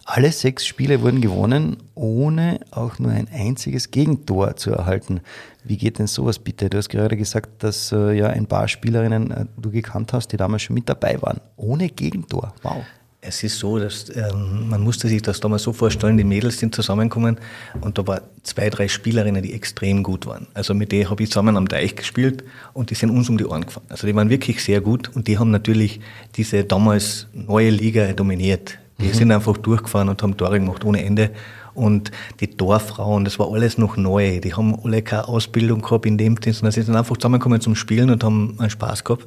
Alle 0.03 0.33
sechs 0.33 0.67
Spiele 0.67 1.01
wurden 1.01 1.21
gewonnen, 1.21 1.77
ohne 1.95 2.59
auch 2.71 2.99
nur 2.99 3.11
ein 3.11 3.29
einziges 3.31 3.91
Gegentor 3.91 4.57
zu 4.57 4.71
erhalten. 4.71 5.21
Wie 5.63 5.77
geht 5.77 5.99
denn 5.99 6.07
sowas 6.07 6.39
bitte? 6.39 6.69
Du 6.69 6.77
hast 6.77 6.89
gerade 6.89 7.15
gesagt, 7.15 7.63
dass 7.63 7.93
äh, 7.93 8.17
ja 8.17 8.27
ein 8.27 8.47
paar 8.47 8.67
Spielerinnen 8.67 9.31
äh, 9.31 9.45
du 9.55 9.71
gekannt 9.71 10.11
hast, 10.11 10.33
die 10.33 10.37
damals 10.37 10.63
schon 10.63 10.73
mit 10.73 10.89
dabei 10.89 11.21
waren. 11.21 11.39
Ohne 11.55 11.87
Gegentor. 11.87 12.53
Wow. 12.63 12.83
Es 13.21 13.43
ist 13.43 13.59
so, 13.59 13.77
dass 13.77 14.09
ähm, 14.15 14.69
man 14.69 14.81
musste 14.81 15.09
sich 15.09 15.21
das 15.21 15.41
damals 15.41 15.63
so 15.63 15.73
vorstellen, 15.73 16.17
die 16.17 16.23
Mädels 16.23 16.57
sind 16.57 16.73
zusammengekommen 16.73 17.37
und 17.81 17.97
da 17.97 18.07
waren 18.07 18.21
zwei, 18.43 18.69
drei 18.69 18.87
Spielerinnen, 18.87 19.43
die 19.43 19.53
extrem 19.53 20.03
gut 20.03 20.25
waren. 20.25 20.47
Also 20.53 20.73
mit 20.73 20.93
denen 20.93 21.09
habe 21.09 21.23
ich 21.23 21.29
zusammen 21.29 21.57
am 21.57 21.67
Teich 21.67 21.97
gespielt 21.97 22.45
und 22.73 22.91
die 22.91 22.95
sind 22.95 23.09
uns 23.09 23.27
um 23.29 23.37
die 23.37 23.45
Ohren 23.45 23.65
gefahren. 23.65 23.85
Also 23.89 24.07
die 24.07 24.15
waren 24.15 24.29
wirklich 24.29 24.63
sehr 24.63 24.79
gut 24.79 25.11
und 25.15 25.27
die 25.27 25.37
haben 25.37 25.51
natürlich 25.51 25.99
diese 26.35 26.63
damals 26.63 27.27
neue 27.33 27.71
Liga 27.71 28.13
dominiert. 28.13 28.79
Die 28.99 29.07
mhm. 29.07 29.13
sind 29.13 29.31
einfach 29.33 29.57
durchgefahren 29.57 30.07
und 30.07 30.23
haben 30.23 30.37
Tore 30.37 30.59
gemacht 30.59 30.85
ohne 30.85 31.03
Ende. 31.03 31.31
Und 31.73 32.11
die 32.39 32.49
Dorffrauen, 32.55 33.25
das 33.25 33.39
war 33.39 33.51
alles 33.51 33.77
noch 33.77 33.97
neu. 33.97 34.39
Die 34.39 34.53
haben 34.53 34.77
alle 34.83 35.01
keine 35.01 35.27
Ausbildung 35.27 35.81
gehabt 35.81 36.05
in 36.05 36.17
dem 36.17 36.35
Sinn, 36.41 36.53
sondern 36.53 36.71
sie 36.71 36.81
sind 36.81 36.95
einfach 36.95 37.17
zusammengekommen 37.17 37.61
zum 37.61 37.75
Spielen 37.75 38.09
und 38.09 38.23
haben 38.23 38.55
einen 38.59 38.69
Spaß 38.69 39.03
gehabt. 39.03 39.25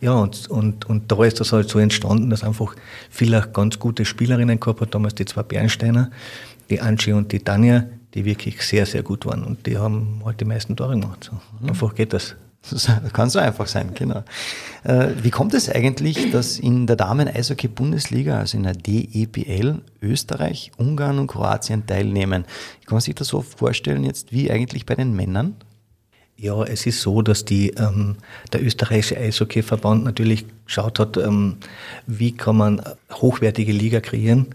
Ja, 0.00 0.12
und, 0.12 0.48
und, 0.48 0.88
und 0.88 1.10
da 1.12 1.24
ist 1.24 1.40
das 1.40 1.52
halt 1.52 1.68
so 1.68 1.78
entstanden, 1.78 2.30
dass 2.30 2.42
einfach 2.42 2.74
viele 3.10 3.46
ganz 3.52 3.78
gute 3.78 4.04
Spielerinnen 4.04 4.58
gehabt 4.60 4.80
hat, 4.80 4.94
damals 4.94 5.14
die 5.14 5.24
zwei 5.24 5.42
Bernsteiner, 5.42 6.10
die 6.70 6.80
Angie 6.80 7.12
und 7.12 7.32
die 7.32 7.40
Tanja, 7.40 7.84
die 8.14 8.24
wirklich 8.24 8.62
sehr, 8.62 8.86
sehr 8.86 9.02
gut 9.02 9.26
waren. 9.26 9.44
Und 9.44 9.66
die 9.66 9.78
haben 9.78 10.22
halt 10.24 10.40
die 10.40 10.44
meisten 10.44 10.76
Tore 10.76 10.98
gemacht. 10.98 11.30
So. 11.30 11.68
Einfach 11.68 11.94
geht 11.94 12.12
das. 12.12 12.36
Das 12.68 12.90
kann 13.12 13.30
so 13.30 13.38
einfach 13.38 13.66
sein, 13.66 13.92
genau. 13.94 14.22
Äh, 14.84 15.08
wie 15.22 15.30
kommt 15.30 15.54
es 15.54 15.70
eigentlich, 15.70 16.30
dass 16.30 16.58
in 16.58 16.86
der 16.86 16.96
Damen-Eishockey-Bundesliga, 16.96 18.38
also 18.38 18.58
in 18.58 18.64
der 18.64 18.74
DEBL, 18.74 19.80
Österreich, 20.02 20.70
Ungarn 20.76 21.18
und 21.18 21.26
Kroatien 21.26 21.86
teilnehmen? 21.86 22.44
Kann 22.84 22.96
man 22.96 23.00
sich 23.00 23.14
das 23.14 23.28
so 23.28 23.40
vorstellen 23.40 24.04
jetzt 24.04 24.32
wie 24.32 24.50
eigentlich 24.50 24.84
bei 24.84 24.94
den 24.94 25.16
Männern? 25.16 25.56
Ja, 26.36 26.62
es 26.64 26.86
ist 26.86 27.02
so, 27.02 27.20
dass 27.20 27.44
die, 27.44 27.70
ähm, 27.70 28.16
der 28.52 28.64
österreichische 28.64 29.18
Eishockeyverband 29.18 30.04
natürlich 30.04 30.46
geschaut 30.64 30.98
hat, 30.98 31.16
ähm, 31.18 31.56
wie 32.06 32.32
kann 32.32 32.56
man 32.56 32.82
hochwertige 33.12 33.72
Liga 33.72 34.00
kreieren. 34.00 34.46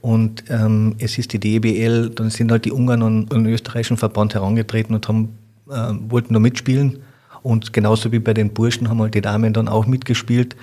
Und 0.00 0.44
ähm, 0.48 0.96
es 0.98 1.18
ist 1.18 1.32
die 1.32 1.38
DBL, 1.38 2.10
dann 2.10 2.30
sind 2.30 2.50
halt 2.50 2.64
die 2.64 2.72
Ungarn 2.72 3.02
und, 3.02 3.32
und 3.32 3.46
österreichischen 3.46 3.96
Verband 3.96 4.34
herangetreten 4.34 4.94
und 4.94 5.06
haben, 5.06 5.38
äh, 5.70 5.92
wollten 6.08 6.32
nur 6.32 6.42
mitspielen. 6.42 7.02
Und 7.42 7.72
genauso 7.72 8.12
wie 8.12 8.18
bei 8.18 8.34
den 8.34 8.50
Burschen 8.50 8.88
haben 8.88 9.00
halt 9.00 9.14
die 9.14 9.20
Damen 9.20 9.52
dann 9.52 9.68
auch 9.68 9.86
mitgespielt. 9.86 10.56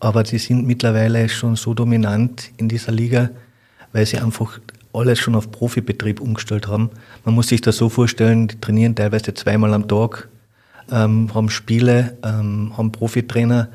Aber 0.00 0.24
sie 0.24 0.38
sind 0.38 0.66
mittlerweile 0.66 1.28
schon 1.28 1.56
so 1.56 1.74
dominant 1.74 2.50
in 2.56 2.68
dieser 2.68 2.92
Liga, 2.92 3.30
weil 3.92 4.06
sie 4.06 4.18
einfach 4.18 4.58
alles 4.92 5.18
schon 5.18 5.34
auf 5.34 5.50
Profibetrieb 5.50 6.20
umgestellt 6.20 6.68
haben. 6.68 6.90
Man 7.24 7.34
muss 7.34 7.48
sich 7.48 7.60
das 7.60 7.76
so 7.76 7.88
vorstellen, 7.88 8.48
die 8.48 8.60
trainieren 8.60 8.94
teilweise 8.94 9.32
zweimal 9.34 9.72
am 9.74 9.88
Tag, 9.88 10.28
ähm, 10.90 11.32
haben 11.34 11.50
Spiele, 11.50 12.16
ähm, 12.24 12.72
haben 12.76 12.92
Profitrainer, 12.92 13.68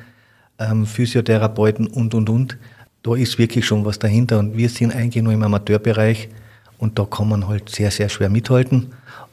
ähm, 0.60 0.86
Physiotherapeuten 0.86 1.88
und, 1.88 2.13
und, 2.13 2.30
und. 2.30 2.58
Da 3.04 3.16
ist 3.16 3.38
wirklich 3.38 3.66
schon 3.66 3.86
was 3.86 4.00
dahinter 4.00 4.39
und 4.39 4.58
wir 4.58 4.70
sind 4.70 4.94
eigentlich 4.94 5.24
nur 5.24 5.34
im 5.34 5.44
Amateurbereich 5.44 6.30
und 6.77 7.00
da 7.00 7.06
kann 7.06 7.30
man 7.30 7.48
halt 7.48 7.70
sehr, 7.70 7.92
sehr 7.92 8.10
schwer 8.10 8.30
mithalten. 8.30 8.88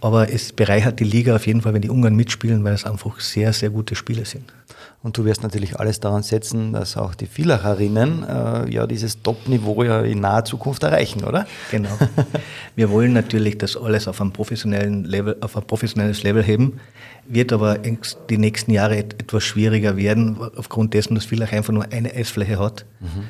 Aber 0.04 0.30
es 0.30 0.52
bereichert 0.52 1.00
die 1.00 1.04
Liga 1.04 1.34
auf 1.34 1.46
jeden 1.46 1.62
Fall, 1.62 1.72
wenn 1.72 1.80
die 1.80 1.88
Ungarn 1.88 2.14
mitspielen, 2.14 2.62
weil 2.62 2.74
es 2.74 2.84
einfach 2.84 3.20
sehr, 3.20 3.54
sehr 3.54 3.70
gute 3.70 3.94
Spiele 3.94 4.26
sind. 4.26 4.52
Und 5.02 5.16
du 5.16 5.24
wirst 5.24 5.42
natürlich 5.42 5.80
alles 5.80 5.98
daran 5.98 6.22
setzen, 6.22 6.74
dass 6.74 6.98
auch 6.98 7.14
die 7.14 7.24
Villacherinnen 7.24 8.22
äh, 8.22 8.70
ja 8.70 8.86
dieses 8.86 9.22
Top-Niveau 9.22 9.82
ja 9.82 10.02
in 10.02 10.20
naher 10.20 10.44
Zukunft 10.44 10.82
erreichen, 10.82 11.24
oder? 11.24 11.46
Genau. 11.70 11.88
Wir 12.76 12.90
wollen 12.90 13.14
natürlich 13.14 13.56
das 13.56 13.78
alles 13.78 14.06
auf, 14.06 14.20
einem 14.20 14.30
professionellen 14.30 15.04
Level, 15.04 15.38
auf 15.40 15.56
ein 15.56 15.66
professionelles 15.66 16.22
Level 16.22 16.42
heben, 16.42 16.80
wird 17.26 17.50
aber 17.54 17.78
die 17.78 18.36
nächsten 18.36 18.72
Jahre 18.72 18.98
etwas 18.98 19.42
schwieriger 19.42 19.96
werden, 19.96 20.36
aufgrund 20.54 20.92
dessen, 20.92 21.14
dass 21.14 21.24
Villach 21.24 21.52
einfach 21.52 21.72
nur 21.72 21.90
eine 21.90 22.12
Eisfläche 22.12 22.58
hat. 22.58 22.84
Mhm. 23.00 23.24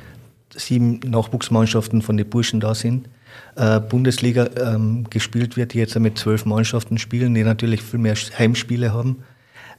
Sieben 0.56 0.98
Nachwuchsmannschaften 1.08 2.02
von 2.02 2.16
den 2.16 2.28
Burschen 2.28 2.58
da 2.58 2.74
sind. 2.74 3.08
Äh, 3.56 3.80
Bundesliga 3.80 4.48
ähm, 4.56 5.04
gespielt 5.10 5.56
wird, 5.56 5.74
die 5.74 5.78
jetzt 5.78 5.98
mit 5.98 6.18
zwölf 6.18 6.44
Mannschaften 6.44 6.98
spielen, 6.98 7.34
die 7.34 7.44
natürlich 7.44 7.82
viel 7.82 8.00
mehr 8.00 8.16
Heimspiele 8.16 8.92
haben 8.92 9.22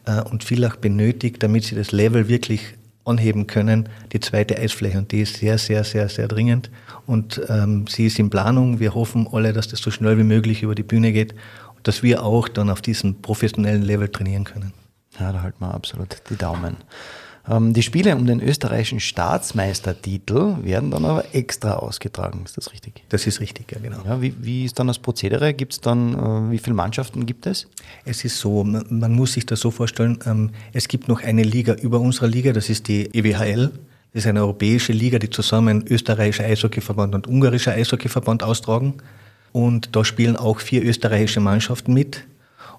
äh, 0.05 0.22
und 0.22 0.44
Villach 0.44 0.77
benötigt, 0.77 1.44
damit 1.44 1.65
sie 1.65 1.75
das 1.75 1.91
Level 1.91 2.29
wirklich 2.29 2.75
anheben 3.03 3.48
können, 3.48 3.89
die 4.13 4.20
zweite 4.20 4.58
Eisfläche. 4.58 4.98
Und 4.98 5.12
die 5.12 5.22
ist 5.22 5.36
sehr, 5.36 5.58
sehr, 5.58 5.84
sehr, 5.84 6.10
sehr 6.10 6.27
dringend. 6.27 6.72
Und 7.05 7.41
ähm, 7.50 7.86
sie 7.88 8.08
ist 8.08 8.17
in 8.17 8.29
Planung. 8.29 8.79
Wir 8.79 8.96
hoffen 8.96 9.27
alle, 9.32 9.53
dass 9.53 9.67
das 9.67 9.79
so 9.79 9.91
schnell 9.91 10.17
wie 10.17 10.24
möglich 10.24 10.63
über 10.63 10.74
die 10.74 10.84
Bühne 10.84 11.12
geht 11.12 11.34
und 11.75 11.88
dass 11.88 12.01
wir 12.01 12.24
auch 12.24 12.48
dann 12.48 12.70
auf 12.70 12.82
diesem 12.82 13.22
professionellen 13.22 13.84
Level 13.84 14.08
trainieren 14.08 14.46
können. 14.46 14.74
Ja, 15.20 15.32
da 15.32 15.41
halten 15.41 15.60
wir 15.60 15.74
absolut 15.74 16.22
die 16.29 16.36
Daumen. 16.36 16.77
Ähm, 17.50 17.74
die 17.74 17.84
Spiele 17.84 18.16
um 18.16 18.25
den 18.25 18.42
österreichischen 18.42 19.00
Staatsmeistertitel 19.00 20.64
werden 20.64 20.92
dann 20.92 21.06
aber 21.06 21.25
extra 21.34 21.74
ausgetragen. 21.74 22.42
Ist 22.46 22.58
das 22.58 22.72
richtig? 22.72 23.04
Das 23.10 23.28
ist 23.28 23.40
richtig, 23.40 23.72
ja, 23.72 23.80
genau. 23.80 23.98
Ja, 24.06 24.22
wie, 24.22 24.34
wie 24.42 24.66
ist 24.66 24.80
dann 24.80 24.88
das 24.88 25.00
Prozedere? 25.00 25.54
Gibt 25.54 25.74
es 25.74 25.82
dann, 25.82 26.14
äh, 26.14 26.52
wie 26.52 26.58
viele 26.58 26.75
Mannschaften 26.75 27.25
gibt 27.25 27.46
es? 27.46 27.68
Es 28.04 28.25
ist 28.25 28.40
so, 28.40 28.64
man 28.64 29.14
muss 29.14 29.34
sich 29.34 29.46
das 29.46 29.60
so 29.60 29.72
vorstellen, 29.72 30.20
ähm, 30.25 30.52
es 30.74 30.88
gibt 30.88 31.08
noch 31.08 31.22
eine 31.22 31.44
Liga 31.44 31.74
über 31.74 32.00
unserer 32.00 32.28
Liga, 32.28 32.52
das 32.52 32.70
ist 32.70 32.88
die 32.88 33.14
EWHL. 33.14 33.72
Das 34.14 34.24
ist 34.24 34.28
eine 34.28 34.42
europäische 34.42 34.94
Liga, 34.94 35.20
die 35.20 35.30
zusammen 35.30 35.86
österreichischer 35.90 36.46
Eishockeyverband 36.46 37.16
und 37.16 37.28
ungarischer 37.28 37.74
Eishockeyverband 37.74 38.44
austragen. 38.44 38.96
Und 39.52 39.96
da 39.96 40.06
spielen 40.06 40.38
auch 40.38 40.62
vier 40.62 40.84
österreichische 40.84 41.42
Mannschaften 41.42 41.94
mit. 41.94 42.25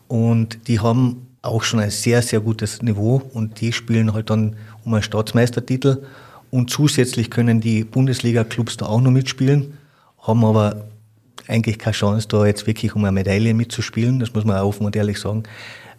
Und 0.09 0.67
die 0.67 0.81
haben 0.81 1.26
auch 1.47 1.63
schon 1.63 1.81
ein 1.81 1.91
sehr, 1.91 2.23
sehr 2.23 2.41
gutes 2.41 2.83
Niveau 2.83 3.23
und 3.33 3.61
die 3.61 3.73
spielen 3.73 4.13
halt 4.13 4.31
dann 4.31 4.57
um 4.85 4.95
einen 4.95 5.03
Staatsmeistertitel. 5.03 6.03
Und 6.51 6.71
zusätzlich 6.71 7.31
können 7.31 7.61
die 7.61 7.85
Bundesliga-Clubs 7.85 8.77
da 8.77 8.87
auch 8.87 9.01
noch 9.01 9.11
mitspielen, 9.11 9.75
haben 10.23 10.45
aber 10.45 10.87
eigentlich 11.49 11.79
keine 11.79 11.95
Chance, 11.95 12.29
da 12.29 12.47
jetzt 12.47 12.67
wirklich 12.67 12.95
um 12.95 13.05
eine 13.05 13.13
Medaille 13.13 13.55
mitzuspielen, 13.55 14.19
das 14.19 14.33
muss 14.35 14.45
man 14.45 14.57
auch 14.57 14.69
offen 14.69 14.87
und 14.87 14.97
ehrlich 14.97 15.19
sagen, 15.21 15.45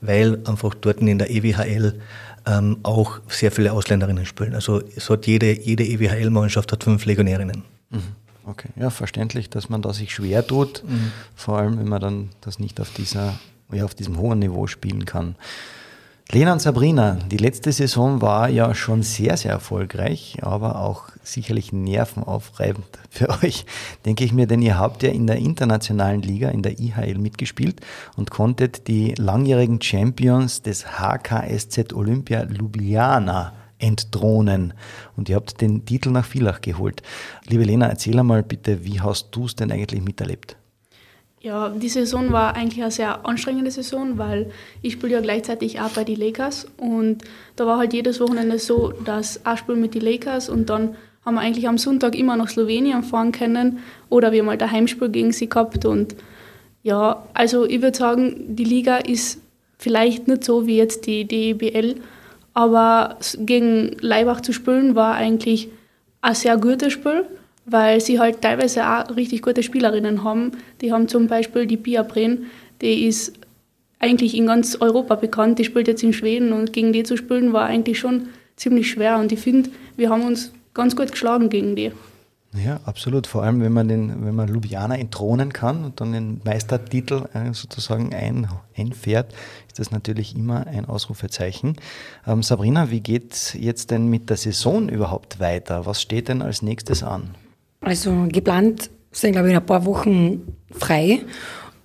weil 0.02 0.40
einfach 0.46 0.74
dort 0.74 1.00
in 1.00 1.18
der 1.18 1.30
EWHL 1.30 2.00
ähm, 2.46 2.78
auch 2.84 3.20
sehr 3.28 3.52
viele 3.52 3.74
Ausländerinnen 3.74 4.26
spielen. 4.26 4.56
Also 4.56 4.82
es 4.96 5.10
hat 5.10 5.28
jede, 5.28 5.52
jede 5.52 5.84
EWHL-Mannschaft 5.86 6.72
hat 6.72 6.84
fünf 6.84 7.06
Legionärinnen. 7.06 7.64
Mhm. 7.90 8.02
Okay, 8.46 8.70
ja, 8.78 8.90
verständlich, 8.90 9.50
dass 9.50 9.68
man 9.68 9.82
da 9.82 9.94
sich 9.94 10.14
schwer 10.14 10.46
tut, 10.46 10.84
mhm. 10.88 11.12
vor 11.36 11.58
allem 11.58 11.78
wenn 11.80 11.90
man 11.90 12.02
dann 12.02 12.30
das 12.40 12.60
nicht 12.60 12.80
auf 12.80 12.92
dieser 12.94 13.38
ja, 13.72 13.86
auf 13.86 13.96
diesem 13.96 14.18
hohen 14.18 14.40
Niveau 14.40 14.68
spielen 14.68 15.06
kann. 15.06 15.36
Lena 16.30 16.52
und 16.52 16.62
Sabrina, 16.62 17.20
die 17.32 17.38
letzte 17.38 17.72
Saison 17.72 18.22
war 18.22 18.50
ja 18.50 18.76
schon 18.76 19.02
sehr, 19.02 19.38
sehr 19.38 19.52
erfolgreich, 19.52 20.40
aber 20.42 20.82
auch 20.82 21.04
sicherlich 21.24 21.72
nervenaufreibend 21.72 22.86
für 23.10 23.30
euch, 23.44 23.66
denke 24.06 24.26
ich 24.26 24.34
mir, 24.34 24.46
denn 24.46 24.62
ihr 24.62 24.78
habt 24.78 25.04
ja 25.04 25.10
in 25.10 25.26
der 25.26 25.38
internationalen 25.38 26.22
Liga, 26.22 26.50
in 26.50 26.64
der 26.64 26.80
IHL 26.80 27.18
mitgespielt 27.18 27.80
und 28.18 28.30
konntet 28.30 28.90
die 28.90 29.14
langjährigen 29.18 29.82
Champions 29.82 30.62
des 30.62 31.00
HKSZ 31.00 31.94
Olympia 31.94 32.44
Ljubljana 32.44 33.54
entthronen. 33.80 34.74
Und 35.16 35.30
ihr 35.30 35.38
habt 35.38 35.62
den 35.62 35.86
Titel 35.86 36.10
nach 36.10 36.26
Villach 36.26 36.60
geholt. 36.60 37.04
Liebe 37.48 37.64
Lena, 37.64 37.88
erzähl 37.88 38.20
einmal 38.20 38.44
bitte, 38.44 38.84
wie 38.84 39.00
hast 39.00 39.30
du 39.32 39.46
es 39.46 39.56
denn 39.56 39.72
eigentlich 39.72 40.02
miterlebt? 40.02 40.58
Ja, 41.40 41.70
die 41.70 41.90
Saison 41.90 42.32
war 42.32 42.56
eigentlich 42.56 42.82
eine 42.82 42.92
sehr 42.92 43.26
anstrengende 43.26 43.70
Saison, 43.70 44.18
weil 44.18 44.52
ich 44.82 44.94
spiele 44.94 45.14
ja 45.14 45.22
gleichzeitig 45.22 45.80
auch 45.80 45.90
bei 45.90 46.04
den 46.04 46.20
Lakers. 46.20 46.66
Und 46.78 47.24
da 47.56 47.68
war 47.68 47.78
halt 47.78 47.94
jedes 47.94 48.20
Wochenende 48.20 48.58
so, 48.58 48.92
dass 49.06 49.38
ich 49.38 49.60
spiele 49.60 49.78
mit 49.78 49.94
den 49.94 50.02
Lakers 50.02 50.50
und 50.50 50.70
dann 50.70 50.96
haben 51.24 51.36
wir 51.36 51.42
eigentlich 51.42 51.68
am 51.68 51.78
Sonntag 51.78 52.16
immer 52.16 52.38
nach 52.38 52.50
Slowenien 52.50 53.04
fahren 53.04 53.32
können 53.34 53.80
oder 54.10 54.32
wir 54.32 54.40
haben 54.40 54.50
halt 54.50 54.64
ein 54.64 54.72
Heimspiel 54.72 55.10
gegen 55.10 55.32
sie 55.32 55.50
gehabt. 55.50 55.86
Und 55.86 56.16
ja, 56.84 57.28
also 57.34 57.66
ich 57.66 57.82
würde 57.82 57.98
sagen, 57.98 58.56
die 58.56 58.64
Liga 58.64 58.98
ist 58.98 59.40
vielleicht 59.78 60.28
nicht 60.28 60.44
so 60.44 60.66
wie 60.66 60.78
jetzt 60.78 61.06
die 61.06 61.26
DEBL, 61.26 61.96
aber 62.54 63.18
gegen 63.38 63.96
Leibach 64.00 64.42
zu 64.42 64.54
spielen 64.54 64.96
war 64.96 65.16
eigentlich 65.16 65.70
ein 66.22 66.34
sehr 66.34 66.58
gutes 66.58 66.94
Spiel 66.94 67.26
weil 67.68 68.02
sie 68.02 68.20
halt 68.20 68.42
teilweise 68.42 68.88
auch 68.88 69.16
richtig 69.16 69.42
gute 69.42 69.62
Spielerinnen 69.62 70.24
haben. 70.24 70.52
Die 70.82 70.92
haben 70.92 71.08
zum 71.08 71.28
Beispiel 71.28 71.68
die 71.68 71.78
Pia 71.78 72.02
Bren, 72.02 72.46
die 72.82 73.06
ist 73.06 73.34
eigentlich 74.00 74.36
in 74.36 74.48
ganz 74.48 74.78
Europa 74.80 75.16
bekannt, 75.16 75.60
die 75.60 75.66
spielt 75.66 75.88
jetzt 75.88 76.04
in 76.04 76.14
Schweden 76.14 76.54
und 76.54 76.74
gegen 76.74 76.94
die 76.94 77.04
zu 77.04 77.18
spielen 77.18 77.54
war 77.54 77.66
eigentlich 77.66 78.00
schon 78.00 78.30
ziemlich 78.56 78.90
schwer 78.90 79.18
und 79.18 79.32
ich 79.32 79.40
finde, 79.40 79.70
wir 79.96 80.10
haben 80.10 80.24
uns 80.24 80.52
ganz 80.74 80.96
gut 80.96 81.12
geschlagen 81.12 81.50
gegen 81.50 81.76
die. 81.76 81.92
Ja, 82.54 82.80
absolut. 82.86 83.28
Vor 83.28 83.44
allem, 83.44 83.62
wenn 83.62 83.74
man, 83.74 83.88
den, 83.88 84.26
wenn 84.26 84.34
man 84.34 84.48
Ljubljana 84.48 84.98
entthronen 84.98 85.52
kann 85.52 85.84
und 85.84 86.00
dann 86.00 86.14
den 86.14 86.42
Meistertitel 86.44 87.26
äh, 87.34 87.54
sozusagen 87.54 88.16
ein, 88.16 88.48
einfährt, 88.76 89.34
ist 89.68 89.80
das 89.80 89.92
natürlich 89.92 90.36
immer 90.36 90.66
ein 90.66 90.86
Ausrufezeichen. 90.86 91.76
Ähm, 92.26 92.42
Sabrina, 92.42 92.90
wie 92.90 93.02
geht 93.02 93.34
es 93.34 93.54
jetzt 93.54 93.92
denn 93.92 94.08
mit 94.08 94.30
der 94.30 94.38
Saison 94.38 94.90
überhaupt 94.90 95.40
weiter? 95.40 95.86
Was 95.86 96.02
steht 96.02 96.30
denn 96.30 96.42
als 96.42 96.62
nächstes 96.62 97.04
an? 97.04 97.36
Also 97.88 98.28
geplant 98.28 98.90
sind, 99.12 99.32
glaube 99.32 99.50
ich, 99.50 99.56
ein 99.56 99.66
paar 99.66 99.86
Wochen 99.86 100.42
frei. 100.72 101.22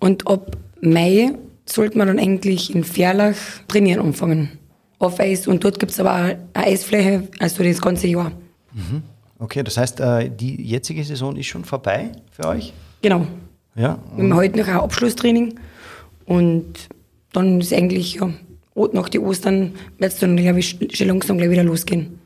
Und 0.01 0.27
ab 0.27 0.57
Mai 0.81 1.31
sollte 1.65 1.97
man 1.97 2.09
dann 2.09 2.19
eigentlich 2.19 2.75
in 2.75 2.83
Ferlach 2.83 3.37
trainieren 3.69 4.05
anfangen. 4.05 4.59
Auf 4.99 5.21
Eis. 5.21 5.47
Und 5.47 5.63
dort 5.63 5.79
gibt 5.79 5.93
es 5.93 6.01
aber 6.01 6.11
auch 6.11 6.25
eine 6.25 6.39
Eisfläche, 6.55 7.29
also 7.39 7.63
das 7.63 7.81
ganze 7.81 8.09
Jahr. 8.09 8.33
Mhm. 8.73 9.05
Okay, 9.39 9.63
das 9.63 9.77
heißt, 9.77 10.01
äh, 10.01 10.29
die 10.29 10.61
jetzige 10.63 11.05
Saison 11.05 11.37
ist 11.37 11.47
schon 11.47 11.65
vorbei 11.65 12.11
für 12.33 12.49
euch? 12.49 12.73
Genau. 13.01 13.25
Ja. 13.77 13.99
Wir 14.17 14.25
haben 14.25 14.35
heute 14.35 14.59
noch 14.59 14.67
ein 14.67 14.77
Abschlusstraining. 14.79 15.55
Und 16.27 16.89
dann 17.33 17.61
ist 17.61 17.73
eigentlich, 17.73 18.15
ja, 18.15 18.29
nach 18.93 19.09
den 19.09 19.21
Ostern 19.21 19.75
wird 19.99 20.13
es 20.13 20.19
dann, 20.19 20.37
glaube 20.37 20.59
ich, 20.59 20.79
schon 20.93 21.07
langsam 21.07 21.39
gleich 21.39 21.51
wieder 21.51 21.63
losgehen. 21.63 22.19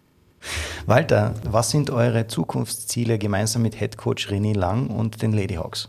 Walter, 0.86 1.34
was 1.44 1.70
sind 1.70 1.90
eure 1.90 2.26
Zukunftsziele 2.26 3.18
gemeinsam 3.18 3.62
mit 3.62 3.80
Headcoach 3.80 4.28
René 4.28 4.56
Lang 4.56 4.88
und 4.88 5.22
den 5.22 5.32
Ladyhawks? 5.32 5.88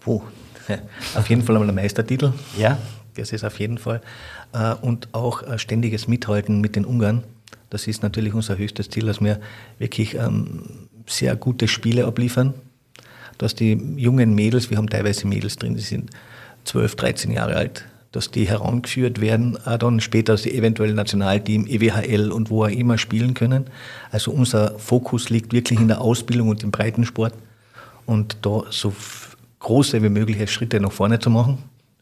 Puh, 0.00 0.22
auf 1.14 1.28
jeden 1.28 1.42
Fall 1.42 1.56
einmal 1.56 1.66
der 1.66 1.82
Meistertitel. 1.82 2.32
Ja. 2.58 2.78
Das 3.14 3.32
ist 3.32 3.44
auf 3.44 3.58
jeden 3.58 3.78
Fall. 3.78 4.02
Äh, 4.52 4.74
und 4.74 5.08
auch 5.12 5.42
ständiges 5.58 6.06
Mithalten 6.06 6.60
mit 6.60 6.76
den 6.76 6.84
Ungarn. 6.84 7.24
Das 7.70 7.86
ist 7.86 8.02
natürlich 8.02 8.34
unser 8.34 8.58
höchstes 8.58 8.90
Ziel, 8.90 9.06
dass 9.06 9.20
wir 9.20 9.40
wirklich 9.78 10.14
ähm, 10.14 10.88
sehr 11.06 11.34
gute 11.36 11.68
Spiele 11.68 12.06
abliefern. 12.06 12.54
Dass 13.38 13.54
die 13.54 13.72
jungen 13.96 14.34
Mädels, 14.34 14.70
wir 14.70 14.78
haben 14.78 14.88
teilweise 14.88 15.26
Mädels 15.26 15.56
drin, 15.56 15.74
die 15.74 15.82
sind 15.82 16.10
12, 16.64 16.96
13 16.96 17.30
Jahre 17.32 17.56
alt, 17.56 17.84
dass 18.12 18.30
die 18.30 18.48
herangeführt 18.48 19.20
werden, 19.20 19.58
auch 19.66 19.78
dann 19.78 20.00
später 20.00 20.34
eventuell 20.34 20.94
Nationalteam, 20.94 21.66
EWHL 21.66 22.32
und 22.32 22.50
wo 22.50 22.64
auch 22.64 22.68
immer 22.68 22.98
spielen 22.98 23.34
können. 23.34 23.66
Also 24.10 24.30
unser 24.30 24.78
Fokus 24.78 25.30
liegt 25.30 25.52
wirklich 25.52 25.80
in 25.80 25.88
der 25.88 26.00
Ausbildung 26.00 26.48
und 26.48 26.62
im 26.62 26.70
Breitensport 26.70 27.34
und 28.06 28.38
da 28.42 28.62
so 28.70 28.92
große 29.58 30.02
wie 30.02 30.08
mögliche 30.08 30.46
Schritte 30.46 30.80
nach 30.80 30.92
vorne 30.92 31.18
zu 31.18 31.30
machen 31.30 31.58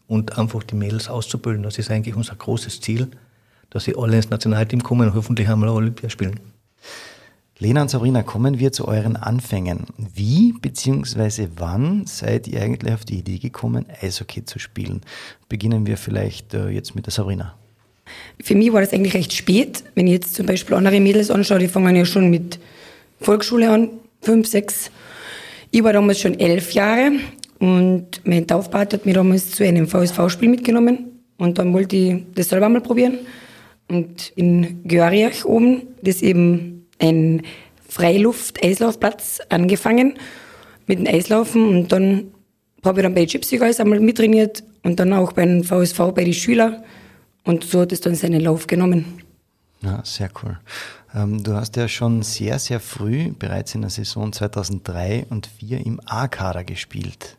und 0.06 0.38
einfach 0.38 0.62
die 0.62 0.74
Mädels 0.74 1.08
auszubilden. 1.08 1.62
Das 1.62 1.78
ist 1.78 1.90
eigentlich 1.90 2.14
unser 2.14 2.36
großes 2.36 2.80
Ziel, 2.80 3.08
dass 3.70 3.84
sie 3.84 3.96
alle 3.96 4.16
ins 4.16 4.30
Nationalteam 4.30 4.82
kommen 4.82 5.08
und 5.08 5.14
hoffentlich 5.14 5.48
einmal 5.48 5.70
Olympia 5.70 6.10
spielen. 6.10 6.38
Lena 7.64 7.80
und 7.80 7.88
Sabrina, 7.88 8.22
kommen 8.22 8.58
wir 8.58 8.72
zu 8.72 8.86
euren 8.86 9.16
Anfängen. 9.16 9.86
Wie 9.96 10.52
bzw. 10.52 11.48
wann 11.56 12.04
seid 12.04 12.46
ihr 12.46 12.60
eigentlich 12.60 12.92
auf 12.92 13.06
die 13.06 13.20
Idee 13.20 13.38
gekommen, 13.38 13.86
Eishockey 14.02 14.44
zu 14.44 14.58
spielen? 14.58 15.00
Beginnen 15.48 15.86
wir 15.86 15.96
vielleicht 15.96 16.52
äh, 16.52 16.68
jetzt 16.68 16.94
mit 16.94 17.06
der 17.06 17.12
Sabrina. 17.14 17.54
Für 18.42 18.54
mich 18.54 18.70
war 18.70 18.82
das 18.82 18.92
eigentlich 18.92 19.14
recht 19.14 19.32
spät. 19.32 19.82
Wenn 19.94 20.08
ich 20.08 20.12
jetzt 20.12 20.34
zum 20.34 20.44
Beispiel 20.44 20.76
andere 20.76 21.00
Mädels 21.00 21.30
anschaue, 21.30 21.58
die 21.58 21.68
fangen 21.68 21.96
ja 21.96 22.04
schon 22.04 22.28
mit 22.28 22.58
Volksschule 23.22 23.70
an, 23.70 23.88
fünf, 24.20 24.46
sechs. 24.46 24.90
Ich 25.70 25.82
war 25.82 25.94
damals 25.94 26.20
schon 26.20 26.38
elf 26.38 26.72
Jahre 26.72 27.12
und 27.60 28.20
mein 28.24 28.46
Taufpate 28.46 28.98
hat 28.98 29.06
mich 29.06 29.14
damals 29.14 29.52
zu 29.52 29.64
einem 29.64 29.88
VSV-Spiel 29.88 30.50
mitgenommen 30.50 31.18
und 31.38 31.56
dann 31.56 31.72
wollte 31.72 31.96
ich 31.96 32.24
das 32.34 32.50
selber 32.50 32.68
mal 32.68 32.82
probieren. 32.82 33.20
und 33.88 34.32
in 34.36 34.82
Görriach 34.86 35.46
oben, 35.46 35.82
das 36.02 36.20
eben 36.20 36.73
ein 36.98 37.42
Freiluft-Eislaufplatz 37.88 39.40
angefangen 39.48 40.18
mit 40.86 40.98
dem 40.98 41.06
Eislaufen 41.06 41.68
und 41.68 41.92
dann 41.92 42.32
habe 42.84 43.00
ich 43.00 43.04
dann 43.04 43.14
bei 43.14 43.24
Gypsy 43.24 43.58
Girls 43.58 43.80
einmal 43.80 44.00
mittrainiert 44.00 44.62
und 44.82 45.00
dann 45.00 45.12
auch 45.12 45.32
beim 45.32 45.64
VSV 45.64 45.98
bei 46.14 46.24
den 46.24 46.34
Schülern 46.34 46.82
und 47.44 47.64
so 47.64 47.80
hat 47.80 47.92
es 47.92 48.00
dann 48.00 48.14
seinen 48.14 48.40
Lauf 48.40 48.66
genommen. 48.66 49.22
Ja, 49.82 50.00
sehr 50.04 50.30
cool. 50.42 50.58
Ähm, 51.14 51.42
du 51.42 51.54
hast 51.54 51.76
ja 51.76 51.88
schon 51.88 52.22
sehr, 52.22 52.58
sehr 52.58 52.80
früh, 52.80 53.30
bereits 53.30 53.74
in 53.74 53.82
der 53.82 53.90
Saison 53.90 54.32
2003 54.32 55.26
und 55.30 55.46
2004 55.46 55.86
im 55.86 56.00
A-Kader 56.04 56.64
gespielt. 56.64 57.36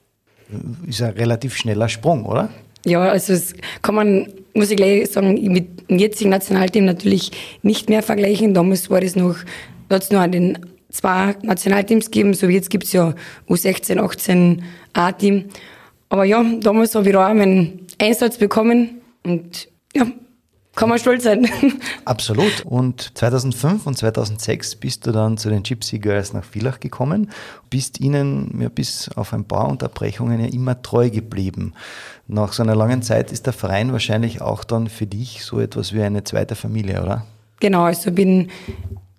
Ist 0.86 1.02
ein 1.02 1.14
relativ 1.14 1.56
schneller 1.56 1.90
Sprung, 1.90 2.26
oder? 2.26 2.50
Ja, 2.86 3.02
also 3.02 3.34
das 3.34 3.54
kann 3.82 3.96
man, 3.96 4.28
muss 4.56 4.72
ich 4.72 4.78
gleich 4.78 5.12
sagen, 5.12 5.34
mit 5.52 5.90
dem 5.90 6.00
jetzigen 6.00 6.30
Nationalteam 6.30 6.86
natürlich 6.86 7.32
nicht 7.62 7.90
mehr 7.90 8.02
vergleichen. 8.02 8.54
Damals 8.54 8.90
war 8.90 9.02
das 9.02 9.16
noch, 9.16 9.38
hat 9.90 10.04
es 10.04 10.12
an 10.12 10.32
den 10.32 10.58
zwei 10.90 11.36
Nationalteams 11.42 12.06
gegeben, 12.06 12.34
so 12.34 12.48
wie 12.48 12.54
jetzt 12.54 12.70
gibt 12.70 12.86
es 12.86 12.94
ja 12.94 13.14
U16, 13.50 14.00
18 14.00 14.64
A-Team. 14.94 15.46
Aber 16.10 16.24
ja, 16.24 16.44
damals 16.62 16.96
habe 16.96 17.10
ich 17.10 17.16
auch 17.16 17.34
meinen 17.34 17.86
Einsatz 18.00 18.38
bekommen 18.38 19.02
und 19.24 19.68
ja, 19.96 20.08
kann 20.76 20.90
man 20.90 21.00
stolz 21.00 21.24
sein. 21.24 21.48
Absolut. 22.06 22.66
Und 22.66 23.18
2005 23.18 23.88
und 23.88 23.98
2006 23.98 24.76
bist 24.76 25.08
du 25.08 25.12
dann 25.12 25.38
zu 25.38 25.50
den 25.50 25.64
Gypsy 25.64 26.00
Girls 26.00 26.34
nach 26.34 26.44
Villach 26.44 26.80
gekommen, 26.80 27.32
bist 27.70 28.00
ihnen 28.00 28.60
ja, 28.62 28.70
bis 28.70 29.10
auf 29.16 29.34
ein 29.34 29.46
paar 29.46 29.68
Unterbrechungen 29.70 30.40
ja 30.40 30.48
immer 30.48 30.82
treu 30.82 31.10
geblieben. 31.10 31.74
Nach 32.28 32.54
so 32.54 32.64
einer 32.64 32.76
langen 32.76 33.02
Zeit 33.02 33.32
ist 33.32 33.46
der 33.46 33.54
Verein 33.54 33.92
wahrscheinlich 33.92 34.42
auch 34.42 34.64
dann 34.64 34.88
für 34.88 35.08
dich 35.08 35.44
so 35.46 35.60
etwas 35.60 35.94
wie 35.94 36.02
eine 36.02 36.24
zweite 36.24 36.56
Familie, 36.56 37.02
oder? 37.02 37.26
Genau, 37.60 37.84
also 37.84 38.12
bin 38.12 38.50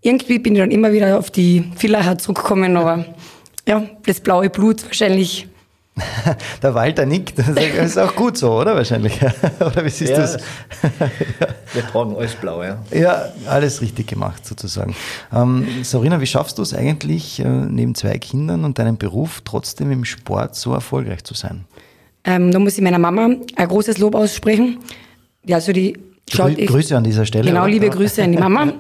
irgendwie 0.03 0.39
bin 0.39 0.55
ich 0.55 0.61
dann 0.61 0.71
immer 0.71 0.93
wieder 0.93 1.19
auf 1.19 1.31
die 1.31 1.65
Villacher 1.77 2.19
zurückgekommen, 2.19 2.77
aber 2.77 3.07
ja, 3.67 3.83
das 4.05 4.21
blaue 4.21 4.51
Blut 4.51 4.85
wahrscheinlich. 4.85 5.49
Der 6.63 6.75
Walter 6.75 7.07
nickt. 7.07 7.39
Das 7.39 7.49
ist 7.49 7.99
auch 7.99 8.15
gut 8.15 8.37
so, 8.37 8.53
oder? 8.53 8.75
Wahrscheinlich. 8.77 9.19
Oder 9.61 9.83
wie 9.85 9.89
siehst 9.89 10.11
Ja, 10.11 10.17
du 10.17 10.23
das? 10.23 10.37
Wir 11.73 11.87
tragen 11.87 12.15
alles 12.17 12.35
blau, 12.35 12.63
ja. 12.63 12.79
Ja, 12.93 13.25
alles 13.49 13.81
richtig 13.81 14.07
gemacht 14.09 14.47
sozusagen. 14.47 14.95
Ähm, 15.35 15.67
Sarina, 15.83 16.21
wie 16.21 16.27
schaffst 16.27 16.59
du 16.59 16.63
es 16.63 16.75
eigentlich, 16.75 17.41
äh, 17.41 17.45
neben 17.49 17.95
zwei 17.95 18.19
Kindern 18.19 18.65
und 18.65 18.79
deinem 18.79 18.99
Beruf 18.99 19.41
trotzdem 19.45 19.91
im 19.91 20.05
Sport 20.05 20.55
so 20.55 20.75
erfolgreich 20.75 21.25
zu 21.25 21.33
sein? 21.35 21.65
Ähm, 22.25 22.51
da 22.53 22.59
muss 22.59 22.77
ich 22.77 22.83
meiner 22.83 22.99
Mama 22.99 23.31
ein 23.57 23.69
großes 23.69 23.97
Lob 23.99 24.15
aussprechen. 24.17 24.79
Ja, 25.47 25.57
also 25.57 25.73
die 25.73 25.97
schaut 26.31 26.55
Grü 26.57 26.63
echt- 26.63 26.71
Grüße 26.73 26.97
an 26.97 27.05
dieser 27.05 27.25
Stelle. 27.25 27.47
Genau, 27.49 27.63
oder? 27.63 27.71
liebe 27.71 27.89
Grüße 27.89 28.23
an 28.23 28.33
die 28.33 28.39
Mama. 28.39 28.73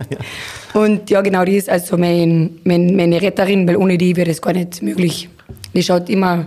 Und 0.74 1.08
ja, 1.08 1.22
genau, 1.22 1.44
die 1.46 1.56
ist 1.56 1.70
also 1.70 1.96
mein, 1.96 2.58
mein, 2.64 2.94
meine 2.94 3.22
Retterin, 3.22 3.66
weil 3.66 3.76
ohne 3.76 3.96
die 3.96 4.14
wäre 4.16 4.28
das 4.28 4.42
gar 4.42 4.52
nicht 4.52 4.82
möglich. 4.82 5.30
Die 5.72 5.82
schaut 5.82 6.10
immer, 6.10 6.46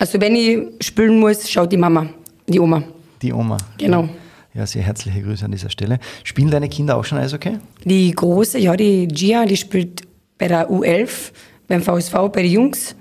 also 0.00 0.18
wenn 0.18 0.34
ich 0.34 0.58
spülen 0.80 1.20
muss, 1.20 1.48
schaut 1.50 1.70
die 1.70 1.76
Mama, 1.76 2.06
die 2.48 2.58
Oma. 2.58 2.82
Die 3.20 3.34
Oma. 3.34 3.58
Genau. 3.76 4.08
Ja, 4.54 4.66
sehr 4.66 4.82
herzliche 4.82 5.20
Grüße 5.20 5.44
an 5.44 5.52
dieser 5.52 5.68
Stelle. 5.68 5.98
Spielen 6.24 6.50
deine 6.50 6.70
Kinder 6.70 6.96
auch 6.96 7.04
schon 7.04 7.18
Eishockey? 7.18 7.58
Die 7.84 8.10
große, 8.10 8.58
ja, 8.58 8.74
die 8.76 9.06
Gia, 9.06 9.44
die 9.44 9.58
spielt 9.58 10.08
bei 10.38 10.48
der 10.48 10.70
U11, 10.70 11.32
beim 11.68 11.82
VSV, 11.82 12.14
bei 12.32 12.42
den 12.42 12.50
Jungs. 12.50 12.96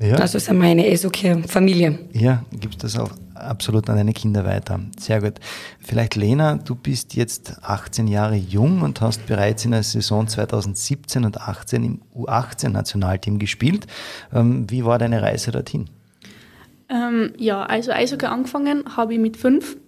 Ja. 0.00 0.16
Also 0.16 0.40
sind 0.40 0.58
wir 0.58 0.66
eine 0.66 0.84
Eishockey-Familie. 0.84 2.00
Ja, 2.12 2.44
gibst 2.50 2.82
das 2.82 2.98
auch 2.98 3.12
absolut 3.36 3.88
an 3.88 3.94
deine 3.94 4.12
Kinder 4.12 4.44
weiter. 4.44 4.80
Sehr 4.98 5.20
gut. 5.20 5.34
Vielleicht 5.78 6.16
Lena, 6.16 6.56
du 6.56 6.74
bist 6.74 7.14
jetzt 7.14 7.54
18 7.62 8.08
Jahre 8.08 8.34
jung 8.34 8.82
und 8.82 9.00
hast 9.00 9.26
bereits 9.26 9.64
in 9.64 9.70
der 9.70 9.84
Saison 9.84 10.26
2017 10.26 11.24
und 11.24 11.40
18 11.40 11.84
im 11.84 12.00
U18-Nationalteam 12.16 13.38
gespielt. 13.38 13.86
Ähm, 14.34 14.68
Wie 14.68 14.84
war 14.84 14.98
deine 14.98 15.22
Reise 15.22 15.52
dorthin? 15.52 15.88
Ähm, 16.92 17.32
ja, 17.38 17.64
also 17.64 17.90
Eishockey 17.90 18.26
angefangen 18.26 18.84
habe 18.96 19.14
ich 19.14 19.18
mit 19.18 19.38
fünf. 19.38 19.78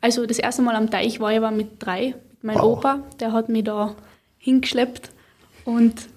Also 0.00 0.26
das 0.26 0.38
erste 0.38 0.62
Mal 0.62 0.76
am 0.76 0.88
Teich 0.88 1.18
war 1.18 1.32
ich 1.32 1.38
aber 1.38 1.50
mit 1.50 1.70
drei. 1.80 2.14
Mein 2.40 2.56
Wow. 2.56 2.78
Opa, 2.78 3.00
der 3.18 3.32
hat 3.32 3.48
mich 3.48 3.64
da 3.64 3.96
hingeschleppt. 4.38 5.10
Und 5.64 6.08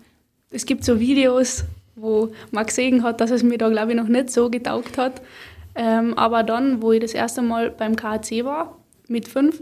es 0.52 0.66
gibt 0.66 0.86
so 0.86 1.00
Videos, 1.00 1.66
wo 1.96 2.32
man 2.52 2.66
gesehen 2.66 3.04
hat, 3.04 3.22
dass 3.22 3.32
es 3.32 3.44
mir 3.44 3.58
da, 3.58 3.70
glaube 3.70 3.92
ich, 3.92 3.98
noch 3.98 4.08
nicht 4.08 4.30
so 4.30 4.50
getaugt 4.50 4.98
hat. 4.98 5.22
Ähm, 5.76 6.14
aber 6.16 6.44
dann, 6.44 6.82
wo 6.82 6.92
ich 6.92 7.02
das 7.02 7.14
erste 7.14 7.42
Mal 7.42 7.72
beim 7.72 7.96
KAC 7.96 8.46
war, 8.46 8.78
mit 9.08 9.28
fünf, 9.28 9.62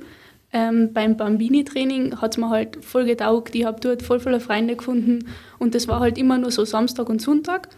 ähm, 0.52 0.91
beim 0.91 1.15
Bambini-Training 1.15 2.19
hat 2.19 2.34
es 2.34 2.38
mir 2.38 2.49
halt 2.49 2.84
voll 2.84 3.06
getaugt. 3.06 3.56
Ich 3.56 3.63
habe 3.63 3.80
dort 3.80 4.02
voll 4.02 4.19
viele 4.19 4.41
Freunde 4.41 4.76
gefunden 4.76 5.30
und 5.60 5.73
das 5.76 5.88
war 5.88 6.02
halt 6.02 6.17
immer 6.17 6.38
nur 6.38 6.52
so 6.52 6.65
Samstag 6.65 7.08
und 7.08 7.21
Sonntag. 7.21 7.69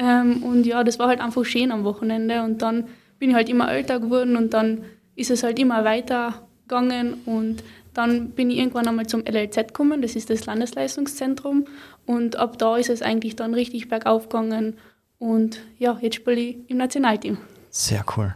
Ähm, 0.00 0.42
und 0.42 0.64
ja, 0.64 0.82
das 0.82 0.98
war 0.98 1.08
halt 1.08 1.20
einfach 1.20 1.44
schön 1.44 1.70
am 1.70 1.84
Wochenende 1.84 2.42
und 2.42 2.62
dann 2.62 2.84
bin 3.18 3.30
ich 3.30 3.36
halt 3.36 3.50
immer 3.50 3.70
älter 3.70 4.00
geworden 4.00 4.34
und 4.34 4.54
dann 4.54 4.82
ist 5.14 5.30
es 5.30 5.42
halt 5.42 5.58
immer 5.58 5.84
weiter 5.84 6.48
gegangen 6.66 7.18
und 7.26 7.62
dann 7.92 8.30
bin 8.30 8.50
ich 8.50 8.58
irgendwann 8.58 8.88
einmal 8.88 9.06
zum 9.06 9.24
LLZ 9.26 9.56
gekommen, 9.68 10.00
das 10.00 10.16
ist 10.16 10.30
das 10.30 10.46
Landesleistungszentrum 10.46 11.66
und 12.06 12.36
ab 12.36 12.56
da 12.56 12.78
ist 12.78 12.88
es 12.88 13.02
eigentlich 13.02 13.36
dann 13.36 13.52
richtig 13.52 13.90
bergauf 13.90 14.30
gegangen 14.30 14.78
und 15.18 15.60
ja, 15.78 15.98
jetzt 16.00 16.16
spiele 16.16 16.40
ich 16.40 16.56
im 16.68 16.78
Nationalteam. 16.78 17.36
Sehr 17.68 18.02
cool. 18.16 18.34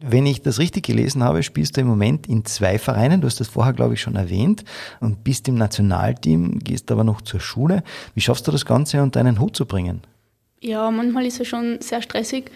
Wenn 0.00 0.26
ich 0.26 0.42
das 0.42 0.58
richtig 0.58 0.86
gelesen 0.86 1.22
habe, 1.22 1.44
spielst 1.44 1.76
du 1.76 1.82
im 1.82 1.86
Moment 1.86 2.26
in 2.26 2.44
zwei 2.46 2.78
Vereinen. 2.78 3.20
Du 3.20 3.26
hast 3.26 3.38
das 3.38 3.48
vorher, 3.48 3.74
glaube 3.74 3.94
ich, 3.94 4.00
schon 4.00 4.16
erwähnt 4.16 4.64
und 4.98 5.22
bist 5.22 5.46
im 5.46 5.56
Nationalteam, 5.56 6.58
gehst 6.58 6.90
aber 6.90 7.04
noch 7.04 7.20
zur 7.20 7.38
Schule. 7.38 7.84
Wie 8.14 8.22
schaffst 8.22 8.48
du 8.48 8.50
das 8.50 8.64
Ganze 8.64 9.02
unter 9.02 9.20
einen 9.20 9.38
Hut 9.38 9.54
zu 9.54 9.66
bringen? 9.66 10.00
Ja, 10.62 10.90
manchmal 10.90 11.26
ist 11.26 11.40
es 11.40 11.48
schon 11.48 11.80
sehr 11.80 12.02
stressig. 12.02 12.50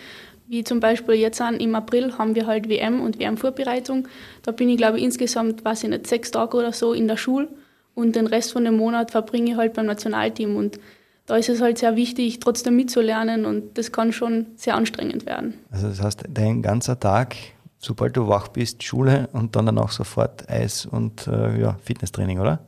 Wie 0.47 0.63
zum 0.63 0.79
Beispiel 0.79 1.15
jetzt 1.15 1.41
an, 1.41 1.57
im 1.57 1.75
April 1.75 2.19
haben 2.19 2.35
wir 2.35 2.47
halt 2.47 2.69
WM 2.69 3.01
und 3.01 3.19
WM-Vorbereitung. 3.19 4.09
Da 4.43 4.53
bin 4.53 4.69
ich, 4.69 4.77
glaube 4.77 4.99
ich, 4.99 5.05
insgesamt, 5.05 5.65
weiß 5.65 5.85
ich 5.85 5.91
nicht, 5.91 6.07
sechs 6.07 6.31
Tage 6.31 6.57
oder 6.59 6.73
so 6.73 6.93
in 6.93 7.09
der 7.09 7.17
Schule 7.17 7.49
und 7.95 8.15
den 8.15 8.27
Rest 8.27 8.53
von 8.53 8.65
dem 8.65 8.77
Monat 8.77 9.11
verbringe 9.11 9.53
ich 9.53 9.57
halt 9.57 9.73
beim 9.73 9.87
Nationalteam. 9.87 10.57
Und 10.57 10.79
da 11.27 11.37
ist 11.37 11.49
es 11.49 11.63
halt 11.63 11.79
sehr 11.79 11.97
wichtig, 11.97 12.41
trotzdem 12.41 12.77
mitzulernen 12.77 13.47
und 13.47 13.79
das 13.79 13.91
kann 13.91 14.13
schon 14.13 14.49
sehr 14.57 14.75
anstrengend 14.75 15.25
werden. 15.25 15.55
Also 15.71 15.89
das 15.89 16.03
heißt, 16.03 16.25
dein 16.29 16.61
ganzer 16.61 17.01
Tag, 17.01 17.35
sobald 17.79 18.17
du 18.19 18.29
wach 18.29 18.49
bist, 18.49 18.83
Schule 18.83 19.31
und 19.33 19.57
dann 19.57 19.65
danach 19.65 19.91
sofort 19.91 20.49
Eis 20.51 20.85
und 20.85 21.27
äh, 21.27 21.59
ja, 21.59 21.77
Fitnesstraining, 21.83 22.41
oder? 22.41 22.61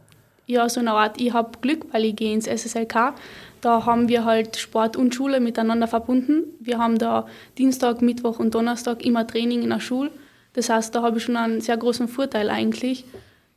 Ja, 0.49 0.69
so 0.69 0.79
eine 0.79 0.93
Art, 0.93 1.21
ich 1.21 1.33
habe 1.33 1.59
Glück, 1.61 1.93
weil 1.93 2.05
ich 2.05 2.15
gehe 2.15 2.33
ins 2.33 2.47
SSLK. 2.47 3.15
Da 3.61 3.85
haben 3.85 4.09
wir 4.09 4.25
halt 4.25 4.57
Sport 4.57 4.97
und 4.97 5.13
Schule 5.13 5.41
miteinander 5.41 5.89
verbunden. 5.89 6.45
Wir 6.61 6.79
haben 6.79 6.99
da 6.99 7.27
Dienstag, 7.59 8.01
Mittwoch 8.01 8.39
und 8.39 8.55
Donnerstag 8.55 9.05
immer 9.05 9.27
Training 9.27 9.63
in 9.63 9.71
der 9.71 9.81
Schule. 9.81 10.13
Das 10.53 10.69
heißt, 10.69 10.95
da 10.95 11.03
habe 11.03 11.19
ich 11.19 11.25
schon 11.25 11.37
einen 11.37 11.61
sehr 11.61 11.77
großen 11.77 12.07
Vorteil 12.07 12.49
eigentlich. 12.49 13.05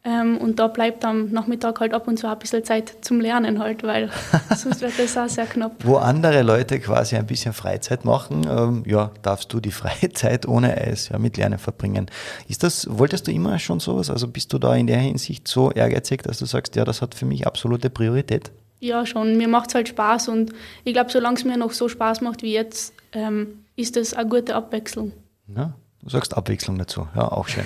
Ähm, 0.06 0.38
und 0.38 0.60
da 0.60 0.68
bleibt 0.68 1.04
am 1.04 1.30
Nachmittag 1.32 1.82
halt 1.82 1.94
ab 1.94 2.08
und 2.08 2.18
zu 2.18 2.28
ein 2.28 2.40
bisschen 2.40 2.64
Zeit 2.64 2.94
zum 3.02 3.20
Lernen 3.20 3.60
halt, 3.60 3.84
weil 3.84 4.10
sonst 4.56 4.80
wird 4.80 4.98
das 4.98 5.18
auch 5.18 5.28
sehr 5.28 5.46
knapp. 5.46 5.74
Wo 5.84 5.98
andere 5.98 6.42
Leute 6.42 6.80
quasi 6.80 7.18
ein 7.18 7.26
bisschen 7.26 7.52
Freizeit 7.52 8.06
machen, 8.06 8.48
ähm, 8.50 8.84
ja, 8.86 9.12
darfst 9.22 9.52
du 9.52 9.60
die 9.60 9.72
freie 9.72 10.12
Zeit 10.14 10.48
ohne 10.48 10.78
Eis 10.78 11.10
ja, 11.10 11.20
mit 11.20 11.36
Lernen 11.36 11.60
verbringen. 11.60 12.10
Ist 12.48 12.64
das, 12.64 12.88
wolltest 12.90 13.28
du 13.28 13.32
immer 13.32 13.60
schon 13.60 13.82
sowas? 13.82 14.10
Also 14.10 14.30
bist 14.30 14.54
du 14.54 14.58
da 14.58 14.74
in 14.74 14.88
der 14.88 15.00
Hinsicht 15.00 15.50
so 15.50 15.72
ehrgeizig, 15.72 16.24
dass 16.24 16.40
du 16.40 16.46
sagst, 16.46 16.78
ja, 16.78 16.86
das 16.86 17.02
hat 17.02 17.14
für 17.14 17.26
mich 17.26 17.46
absolute 17.46 17.90
Priorität? 17.90 18.52
Ja, 18.80 19.06
schon. 19.06 19.36
Mir 19.36 19.50
macht 19.50 19.70
es 19.70 19.76
halt 19.76 19.90
Spaß 19.90 20.30
und 20.30 20.54
ich 20.86 20.94
glaube, 20.94 21.12
solange 21.12 21.36
es 21.36 21.44
mir 21.44 21.58
noch 21.58 21.74
so 21.74 21.90
Spaß 21.90 22.22
macht 22.22 22.42
wie 22.42 22.54
jetzt, 22.54 22.94
ähm, 23.12 23.66
ist 23.76 23.98
das 23.98 24.14
eine 24.14 24.30
gute 24.30 24.56
Abwechslung. 24.56 25.12
Ja, 25.54 25.74
du 26.02 26.10
sagst 26.10 26.36
Abwechslung 26.36 26.78
dazu. 26.78 27.08
Ja, 27.16 27.32
auch 27.32 27.48
schön. 27.48 27.64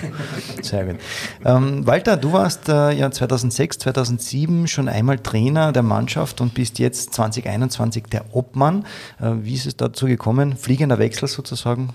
Sehr 0.62 0.86
gut. 0.86 0.98
Ähm, 1.46 1.86
Walter, 1.86 2.18
du 2.18 2.34
warst 2.34 2.70
äh, 2.70 2.92
ja 2.92 3.12
2006, 3.12 3.80
2007 3.80 4.68
schon 4.68 4.88
einmal 4.88 5.20
Trainer 5.20 5.72
der 5.72 5.84
Mannschaft 5.84 6.42
und 6.42 6.54
bist 6.54 6.80
jetzt 6.80 7.14
2021 7.14 8.06
der 8.06 8.36
Obmann. 8.36 8.86
Äh, 9.20 9.34
wie 9.42 9.54
ist 9.54 9.66
es 9.66 9.78
dazu 9.78 10.06
gekommen? 10.06 10.58
Fliegender 10.58 11.00
Wechsel 11.00 11.28
sozusagen? 11.28 11.94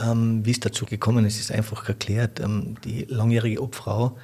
Ähm, 0.00 0.44
wie 0.44 0.50
es 0.50 0.60
dazu 0.60 0.86
gekommen 0.86 1.24
ist, 1.24 1.38
ist 1.38 1.52
einfach 1.52 1.88
erklärt. 1.88 2.40
Ähm, 2.40 2.76
die 2.84 3.04
langjährige 3.08 3.62
Obfrau, 3.62 4.16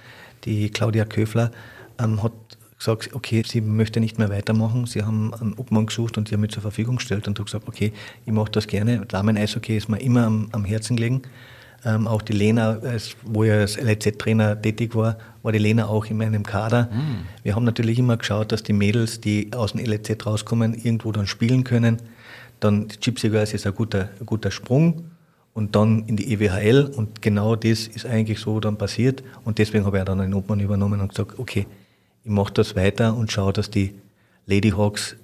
die 0.45 0.71
Claudia 0.71 1.05
Köfler, 1.05 1.51
ähm, 1.99 2.23
hat 2.23 2.33
gesagt, 2.81 3.15
okay, 3.15 3.43
sie 3.47 3.61
möchte 3.61 4.01
nicht 4.01 4.19
mehr 4.19 4.31
weitermachen. 4.31 4.87
Sie 4.87 5.03
haben 5.03 5.33
einen 5.35 5.55
Obmann 5.55 5.87
gesucht 5.87 6.19
und 6.19 6.31
die 6.31 6.35
haben 6.35 6.41
mich 6.41 6.51
zur 6.51 6.63
Verfügung 6.63 6.97
gestellt 6.97 7.29
und 7.29 7.39
hat 7.39 7.47
gesagt, 7.47 7.69
okay, 7.69 7.93
ich 8.27 8.33
mache 8.33 8.51
das 8.51 8.67
gerne. 8.67 9.05
Damen-Eishockey 9.07 9.77
ist 9.77 9.89
mir 9.89 10.01
immer 10.01 10.27
am, 10.27 10.49
am 10.53 10.65
Herzen 10.65 10.97
gelegen. 10.97 11.23
Ähm, 11.85 12.07
auch 12.07 12.23
die 12.23 12.33
Lena, 12.33 12.79
als, 12.79 13.17
wo 13.23 13.45
ich 13.45 13.53
als 13.53 13.77
LZ-Trainer 13.77 14.61
tätig 14.61 14.95
war, 14.95 15.19
war 15.43 15.53
die 15.53 15.59
Lena 15.59 15.87
auch 15.87 16.07
in 16.07 16.17
meinem 16.17 16.43
Kader. 16.43 16.91
Wir 17.43 17.55
haben 17.55 17.65
natürlich 17.65 17.99
immer 17.99 18.17
geschaut, 18.17 18.53
dass 18.53 18.63
die 18.63 18.73
Mädels, 18.73 19.21
die 19.21 19.53
aus 19.55 19.73
dem 19.73 19.85
LZ 19.85 20.27
rauskommen, 20.27 20.75
irgendwo 20.75 21.13
dann 21.13 21.27
spielen 21.27 21.65
können. 21.65 21.99
Dann 22.61 22.89
die 22.89 22.99
Gypsy 23.01 23.31
Girls 23.31 23.55
ist 23.55 23.67
ein 23.67 23.75
guter, 23.75 24.11
ein 24.19 24.27
guter 24.27 24.51
Sprung. 24.51 25.05
und 25.53 25.75
dann 25.75 26.05
in 26.07 26.17
die 26.17 26.33
EWHL 26.33 26.93
und 26.97 27.23
genau 27.23 27.57
das 27.57 27.89
ist 27.89 28.07
eigentlich 28.07 28.39
so 28.39 28.61
dann 28.61 28.77
passiert 28.79 29.23
und 29.45 29.59
deswegen 29.59 29.85
habe 29.85 29.99
ich 29.99 30.05
dann 30.05 30.19
den 30.19 30.33
Obmann 30.33 30.61
übernommen 30.61 31.01
und 31.01 31.09
gesagt, 31.09 31.39
okay, 31.39 31.67
ich 32.25 32.31
mache 32.31 32.53
das 32.53 32.77
weiter 32.77 33.17
und 33.17 33.33
schaue, 33.33 33.53
dass 33.53 33.71
die 33.71 33.95
Ladyhawks 34.47 35.17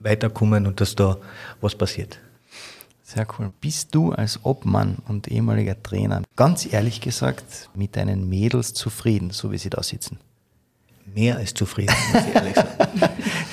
weiterkommen 0.00 0.66
und 0.66 0.80
dass 0.80 0.94
da 0.94 1.16
was 1.60 1.74
passiert. 1.74 2.18
Sehr 3.02 3.26
cool. 3.38 3.52
Bist 3.60 3.94
du 3.94 4.12
als 4.12 4.40
Obmann 4.44 4.96
und 5.06 5.28
ehemaliger 5.28 5.80
Trainer 5.80 6.22
ganz 6.34 6.70
ehrlich 6.72 7.00
gesagt 7.00 7.70
mit 7.74 7.96
deinen 7.96 8.28
Mädels 8.28 8.74
zufrieden, 8.74 9.30
so 9.30 9.52
wie 9.52 9.58
sie 9.58 9.70
da 9.70 9.82
sitzen? 9.82 10.18
Mehr 11.14 11.36
als 11.36 11.54
zufrieden, 11.54 11.94
muss 12.12 12.22
ich 12.26 12.34
ehrlich 12.34 12.54
sagen. 12.56 12.90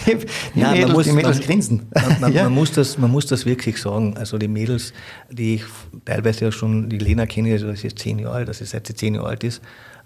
die 0.55 0.59
Nein, 0.59 0.71
Mädels, 0.71 0.87
man 0.87 0.91
muss, 0.93 1.05
die 1.05 1.11
Mädels 1.11 1.37
man, 1.37 1.45
grinsen. 1.45 1.85
Man, 1.93 2.19
man, 2.19 2.33
Ja. 2.33 2.43
man, 2.45 2.53
muss 2.53 2.71
das, 2.71 2.97
man 2.97 3.11
muss 3.11 3.27
das 3.27 3.45
wirklich 3.45 3.79
sagen. 3.79 4.17
Also 4.17 4.39
die 4.39 4.47
Mädels, 4.47 4.91
die 5.29 5.55
ich 5.55 5.63
teilweise 6.03 6.45
ja 6.45 6.51
schon, 6.51 6.89
die 6.89 6.97
Lena 6.97 7.27
kenne 7.27 7.49
ich, 7.49 7.53
also 7.53 7.67
das 7.67 7.83
ist 7.83 7.99
zehn 7.99 8.17
Jahre 8.17 8.35
alt, 8.37 8.49
dass 8.49 8.57
sie 8.57 8.65
seit 8.65 8.87
sie 8.87 8.95
zehn 8.95 9.13
Jahre 9.13 9.27
alt 9.27 9.43
ist, 9.43 9.61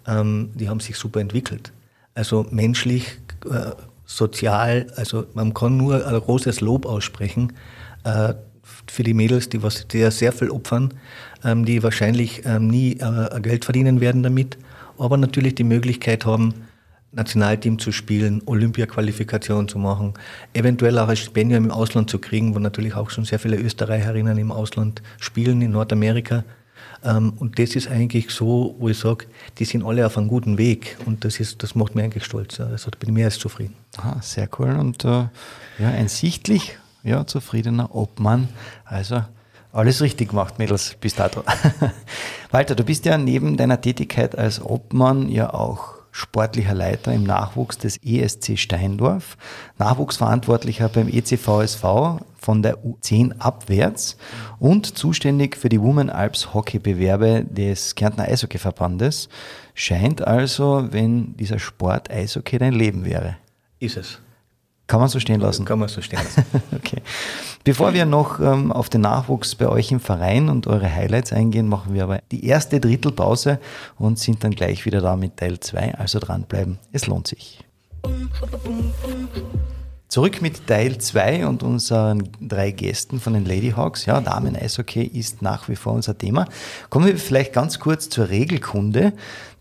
ähm, 0.05 0.51
die 0.55 0.67
haben 0.67 0.81
sich 0.81 0.97
super 0.97 1.21
entwickelt. 1.21 1.71
Also 2.17 2.47
menschlich, 2.49 3.19
äh, 3.45 3.73
sozial, 4.05 4.87
also 4.95 5.27
man 5.35 5.53
kann 5.53 5.77
nur 5.77 6.03
ein 6.07 6.19
großes 6.19 6.61
Lob 6.61 6.87
aussprechen 6.87 7.53
äh, 8.05 8.33
für 8.87 9.03
die 9.03 9.13
Mädels, 9.13 9.49
die 9.49 9.61
was 9.61 9.87
die 9.87 10.09
sehr 10.09 10.31
viel 10.31 10.49
opfern, 10.49 10.95
ähm, 11.43 11.63
die 11.63 11.83
wahrscheinlich 11.83 12.41
ähm, 12.43 12.69
nie 12.69 12.93
äh, 12.93 13.39
Geld 13.41 13.65
verdienen 13.65 14.01
werden 14.01 14.23
damit, 14.23 14.57
aber 14.97 15.17
natürlich 15.17 15.53
die 15.53 15.63
Möglichkeit 15.63 16.25
haben, 16.25 16.55
Nationalteam 17.11 17.77
zu 17.77 17.91
spielen, 17.91 18.41
Olympia-Qualifikation 18.47 19.67
zu 19.67 19.77
machen, 19.77 20.15
eventuell 20.53 20.97
auch 20.97 21.09
ein 21.09 21.17
Stipendium 21.17 21.65
im 21.65 21.71
Ausland 21.71 22.09
zu 22.09 22.17
kriegen, 22.17 22.55
wo 22.55 22.59
natürlich 22.59 22.95
auch 22.95 23.11
schon 23.11 23.25
sehr 23.25 23.37
viele 23.37 23.57
Österreicherinnen 23.57 24.39
im 24.39 24.51
Ausland 24.51 25.03
spielen, 25.19 25.61
in 25.61 25.69
Nordamerika. 25.69 26.43
Ähm, 27.03 27.33
Und 27.37 27.59
das 27.59 27.75
ist 27.75 27.87
eigentlich 27.89 28.31
so, 28.31 28.75
wo 28.79 28.89
ich 28.89 28.97
sage, 28.97 29.25
die 29.57 29.65
sind 29.65 29.83
alle 29.83 30.05
auf 30.05 30.17
einem 30.17 30.27
guten 30.27 30.57
Weg 30.57 30.97
und 31.05 31.23
das, 31.25 31.39
ist, 31.39 31.63
das 31.63 31.75
macht 31.75 31.95
mich 31.95 32.03
eigentlich 32.03 32.25
stolz. 32.25 32.59
Also 32.59 32.91
da 32.91 32.97
bin 32.97 33.09
ich 33.09 33.15
mehr 33.15 33.25
als 33.25 33.39
zufrieden. 33.39 33.75
Aha, 33.97 34.19
sehr 34.21 34.49
cool 34.59 34.75
und 34.75 35.05
äh, 35.05 35.27
ja, 35.79 35.89
ein 35.89 36.07
sichtlich 36.07 36.77
ja, 37.03 37.25
zufriedener 37.25 37.95
Obmann. 37.95 38.49
Also 38.85 39.23
alles 39.71 40.01
richtig 40.01 40.29
gemacht, 40.29 40.59
Mädels, 40.59 40.95
bis 40.99 41.15
dato. 41.15 41.43
Walter, 42.51 42.75
du 42.75 42.83
bist 42.83 43.05
ja 43.05 43.17
neben 43.17 43.57
deiner 43.57 43.79
Tätigkeit 43.79 44.37
als 44.37 44.61
Obmann 44.63 45.29
ja 45.29 45.53
auch 45.53 45.96
sportlicher 46.17 46.73
Leiter 46.73 47.13
im 47.13 47.23
Nachwuchs 47.23 47.77
des 47.77 47.97
ESC 48.03 48.57
Steindorf, 48.57 49.37
Nachwuchsverantwortlicher 49.77 50.89
beim 50.89 51.07
ECVSV 51.07 51.83
von 52.39 52.63
der 52.63 52.83
U10 52.83 53.37
abwärts 53.37 54.17
und 54.57 54.97
zuständig 54.97 55.55
für 55.55 55.69
die 55.69 55.79
Women 55.79 56.09
Alps 56.09 56.55
Hockey-Bewerbe 56.55 57.45
des 57.47 57.93
Kärntner 57.93 58.23
Eishockeyverbandes. 58.23 59.29
Scheint 59.75 60.25
also, 60.25 60.87
wenn 60.91 61.37
dieser 61.37 61.59
Sport 61.59 62.09
Eishockey 62.09 62.57
dein 62.57 62.73
Leben 62.73 63.05
wäre. 63.05 63.37
Ist 63.79 63.97
es. 63.97 64.19
Kann 64.87 65.01
man 65.01 65.09
so 65.09 65.19
stehen 65.19 65.41
lassen? 65.41 65.65
Kann 65.65 65.79
man 65.79 65.89
so 65.89 66.01
stehen 66.01 66.19
lassen. 66.19 66.45
Okay. 66.75 67.01
Bevor 67.65 67.93
wir 67.93 68.05
noch 68.05 68.39
ähm, 68.39 68.71
auf 68.71 68.87
den 68.87 69.01
Nachwuchs 69.01 69.55
bei 69.55 69.67
euch 69.67 69.91
im 69.91 69.99
Verein 69.99 70.47
und 70.47 70.67
eure 70.67 70.89
Highlights 70.93 71.33
eingehen, 71.33 71.67
machen 71.67 71.93
wir 71.93 72.03
aber 72.03 72.21
die 72.31 72.45
erste 72.45 72.79
Drittelpause 72.79 73.59
und 73.97 74.17
sind 74.17 74.43
dann 74.45 74.51
gleich 74.51 74.85
wieder 74.85 75.01
da 75.01 75.17
mit 75.17 75.35
Teil 75.35 75.59
2. 75.59 75.95
Also 75.95 76.19
dranbleiben, 76.19 76.79
es 76.93 77.07
lohnt 77.07 77.27
sich. 77.27 77.65
Zurück 80.07 80.41
mit 80.41 80.65
Teil 80.67 80.97
2 80.97 81.45
und 81.47 81.63
unseren 81.63 82.29
drei 82.39 82.71
Gästen 82.71 83.19
von 83.19 83.33
den 83.33 83.43
Ladyhawks. 83.43 84.05
Ja, 84.05 84.21
Damen-Eishockey 84.21 85.03
ist 85.03 85.41
nach 85.41 85.67
wie 85.67 85.75
vor 85.75 85.91
unser 85.91 86.17
Thema. 86.17 86.47
Kommen 86.89 87.07
wir 87.07 87.17
vielleicht 87.17 87.51
ganz 87.51 87.79
kurz 87.79 88.07
zur 88.07 88.29
Regelkunde, 88.29 89.11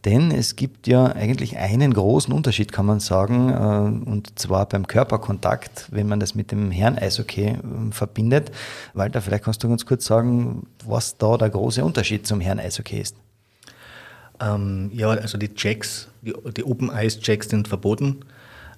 denn 0.06 0.30
es 0.30 0.54
gibt 0.54 0.86
ja 0.86 1.06
eigentlich 1.06 1.58
einen 1.58 1.92
großen 1.92 2.32
Unterschied, 2.32 2.70
kann 2.70 2.86
man 2.86 3.00
sagen, 3.00 3.50
äh, 3.50 4.08
und 4.08 4.38
zwar 4.38 4.66
beim 4.66 4.86
Körperkontakt, 4.86 5.88
wenn 5.90 6.06
man 6.06 6.20
das 6.20 6.36
mit 6.36 6.52
dem 6.52 6.70
Herren-Eishockey 6.70 7.46
äh, 7.46 7.58
verbindet. 7.90 8.52
Walter, 8.94 9.20
vielleicht 9.20 9.44
kannst 9.44 9.64
du 9.64 9.68
ganz 9.68 9.84
kurz 9.84 10.06
sagen, 10.06 10.68
was 10.84 11.18
da 11.18 11.36
der 11.36 11.50
große 11.50 11.84
Unterschied 11.84 12.24
zum 12.24 12.40
Herren-Eishockey 12.40 13.00
ist. 13.00 13.16
Ähm, 14.40 14.92
ja, 14.94 15.08
also 15.08 15.38
die 15.38 15.52
Checks, 15.52 16.08
die, 16.22 16.32
die 16.56 16.62
Open 16.62 16.90
Ice 16.94 17.18
Checks 17.18 17.48
sind 17.48 17.66
verboten. 17.66 18.20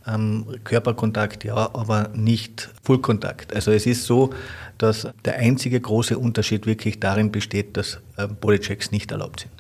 Ähm, 0.07 0.47
Körperkontakt 0.65 1.45
ja, 1.45 1.57
aber 1.75 2.09
nicht 2.15 2.71
Fullkontakt. 2.83 3.55
Also 3.55 3.71
es 3.71 3.85
ist 3.85 4.05
so, 4.05 4.31
dass 4.79 5.07
der 5.27 5.37
einzige 5.37 5.79
große 5.79 6.19
Unterschied 6.19 6.65
wirklich 6.65 7.01
darin 7.01 7.31
besteht, 7.31 7.77
dass 7.77 8.01
äh, 8.17 8.27
Bodychecks 8.27 8.93
nicht 8.93 9.13
erlaubt 9.13 9.41
sind. 9.41 9.58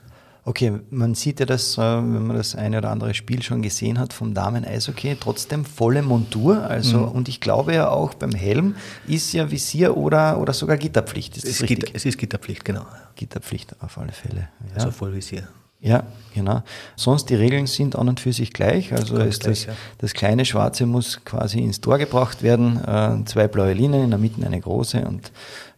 Okay, 0.48 0.80
man 0.88 1.14
sieht 1.14 1.40
ja 1.40 1.46
das, 1.46 1.76
äh, 1.76 1.80
wenn 1.82 2.26
man 2.26 2.34
das 2.34 2.54
eine 2.54 2.78
oder 2.78 2.88
andere 2.88 3.12
Spiel 3.12 3.42
schon 3.42 3.61
gesehen 3.61 3.98
hat 3.98 4.14
vom 4.14 4.32
Damen-Eishockey, 4.32 5.18
trotzdem 5.20 5.66
volle 5.66 6.00
Montur. 6.00 6.62
Also, 6.62 7.00
und 7.00 7.28
ich 7.28 7.42
glaube 7.42 7.74
ja 7.74 7.90
auch 7.90 8.14
beim 8.14 8.32
Helm 8.32 8.74
ist 9.06 9.34
ja 9.34 9.50
Visier 9.50 9.94
oder, 9.94 10.40
oder 10.40 10.54
sogar 10.54 10.78
Gitterpflicht. 10.78 11.37
Ist 11.37 11.44
das 11.44 11.52
Es, 11.52 11.62
richtig? 11.64 11.80
Gitter, 11.80 11.92
es 11.94 12.06
ist 12.06 12.16
Gitterpflicht, 12.16 12.64
genau. 12.64 12.87
Gitterpflicht 13.14 13.76
auf 13.82 13.98
alle 13.98 14.12
Fälle. 14.12 14.48
Ja. 14.70 14.76
Also 14.76 14.90
Vollvisier. 14.90 15.46
Ja, 15.80 16.04
genau. 16.34 16.62
Sonst 16.96 17.26
die 17.26 17.37
Regeln 17.37 17.66
sind 17.66 17.94
an 17.94 18.08
und 18.08 18.18
für 18.18 18.32
sich 18.32 18.52
gleich. 18.52 18.92
Also 18.92 19.16
Ganz 19.16 19.34
ist 19.34 19.46
das, 19.46 19.64
gleich, 19.64 19.76
ja. 19.76 19.80
das 19.98 20.12
kleine 20.14 20.44
Schwarze 20.44 20.87
muss 20.87 21.24
quasi 21.24 21.61
ins 21.61 21.80
Tor 21.80 21.98
gebracht 21.98 22.42
werden, 22.42 22.82
äh, 22.84 23.24
zwei 23.26 23.46
blaue 23.48 23.74
Linien, 23.74 24.04
in 24.04 24.11
der 24.11 24.18
Mitte 24.18 24.44
eine 24.44 24.61
große 24.61 25.06
und 25.06 25.30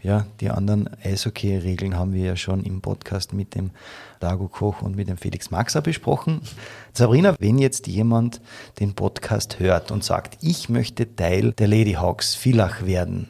ja, 0.02 0.26
die 0.40 0.50
anderen 0.50 0.88
Eishockey-Regeln 1.02 1.96
haben 1.96 2.12
wir 2.12 2.24
ja 2.24 2.36
schon 2.36 2.62
im 2.64 2.80
Podcast 2.80 3.32
mit 3.32 3.54
dem 3.54 3.70
Dago 4.18 4.48
Koch 4.48 4.82
und 4.82 4.96
mit 4.96 5.08
dem 5.08 5.16
Felix 5.16 5.50
Maxer 5.50 5.82
besprochen. 5.82 6.40
Sabrina, 6.92 7.34
wenn 7.38 7.58
jetzt 7.58 7.86
jemand 7.86 8.40
den 8.78 8.94
Podcast 8.94 9.58
hört 9.58 9.90
und 9.90 10.02
sagt, 10.04 10.38
ich 10.40 10.68
möchte 10.68 11.14
Teil 11.16 11.52
der 11.52 11.68
Ladyhawks 11.68 12.34
Villach 12.34 12.86
werden, 12.86 13.28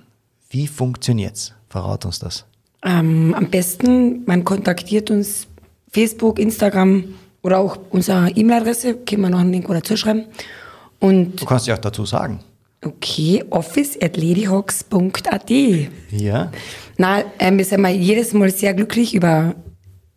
wie 0.48 0.66
funktioniert's? 0.66 1.54
Verrat 1.68 2.04
uns 2.04 2.18
das. 2.18 2.44
Ähm, 2.82 3.34
am 3.34 3.50
besten, 3.50 4.24
man 4.26 4.44
kontaktiert 4.44 5.10
uns 5.10 5.46
Facebook, 5.90 6.38
Instagram 6.38 7.04
oder 7.42 7.58
auch 7.58 7.78
unsere 7.90 8.30
E-Mail-Adresse, 8.30 8.94
können 8.98 9.22
wir 9.22 9.30
noch 9.30 9.40
einen 9.40 9.52
Link 9.52 9.68
oder 9.68 9.82
zuschreiben. 9.82 10.26
Und 10.98 11.40
Du 11.40 11.46
kannst 11.46 11.66
ja 11.66 11.74
auch 11.74 11.78
dazu 11.78 12.04
sagen. 12.04 12.40
Okay, 12.84 13.44
office 13.50 13.96
at 14.00 14.16
ladyhawks.at. 14.16 15.50
Ja. 16.10 16.50
Na, 16.96 17.24
ähm, 17.38 17.58
wir 17.58 17.64
sind 17.64 17.80
mal 17.80 17.92
jedes 17.92 18.32
Mal 18.32 18.50
sehr 18.50 18.74
glücklich 18.74 19.14
über 19.14 19.54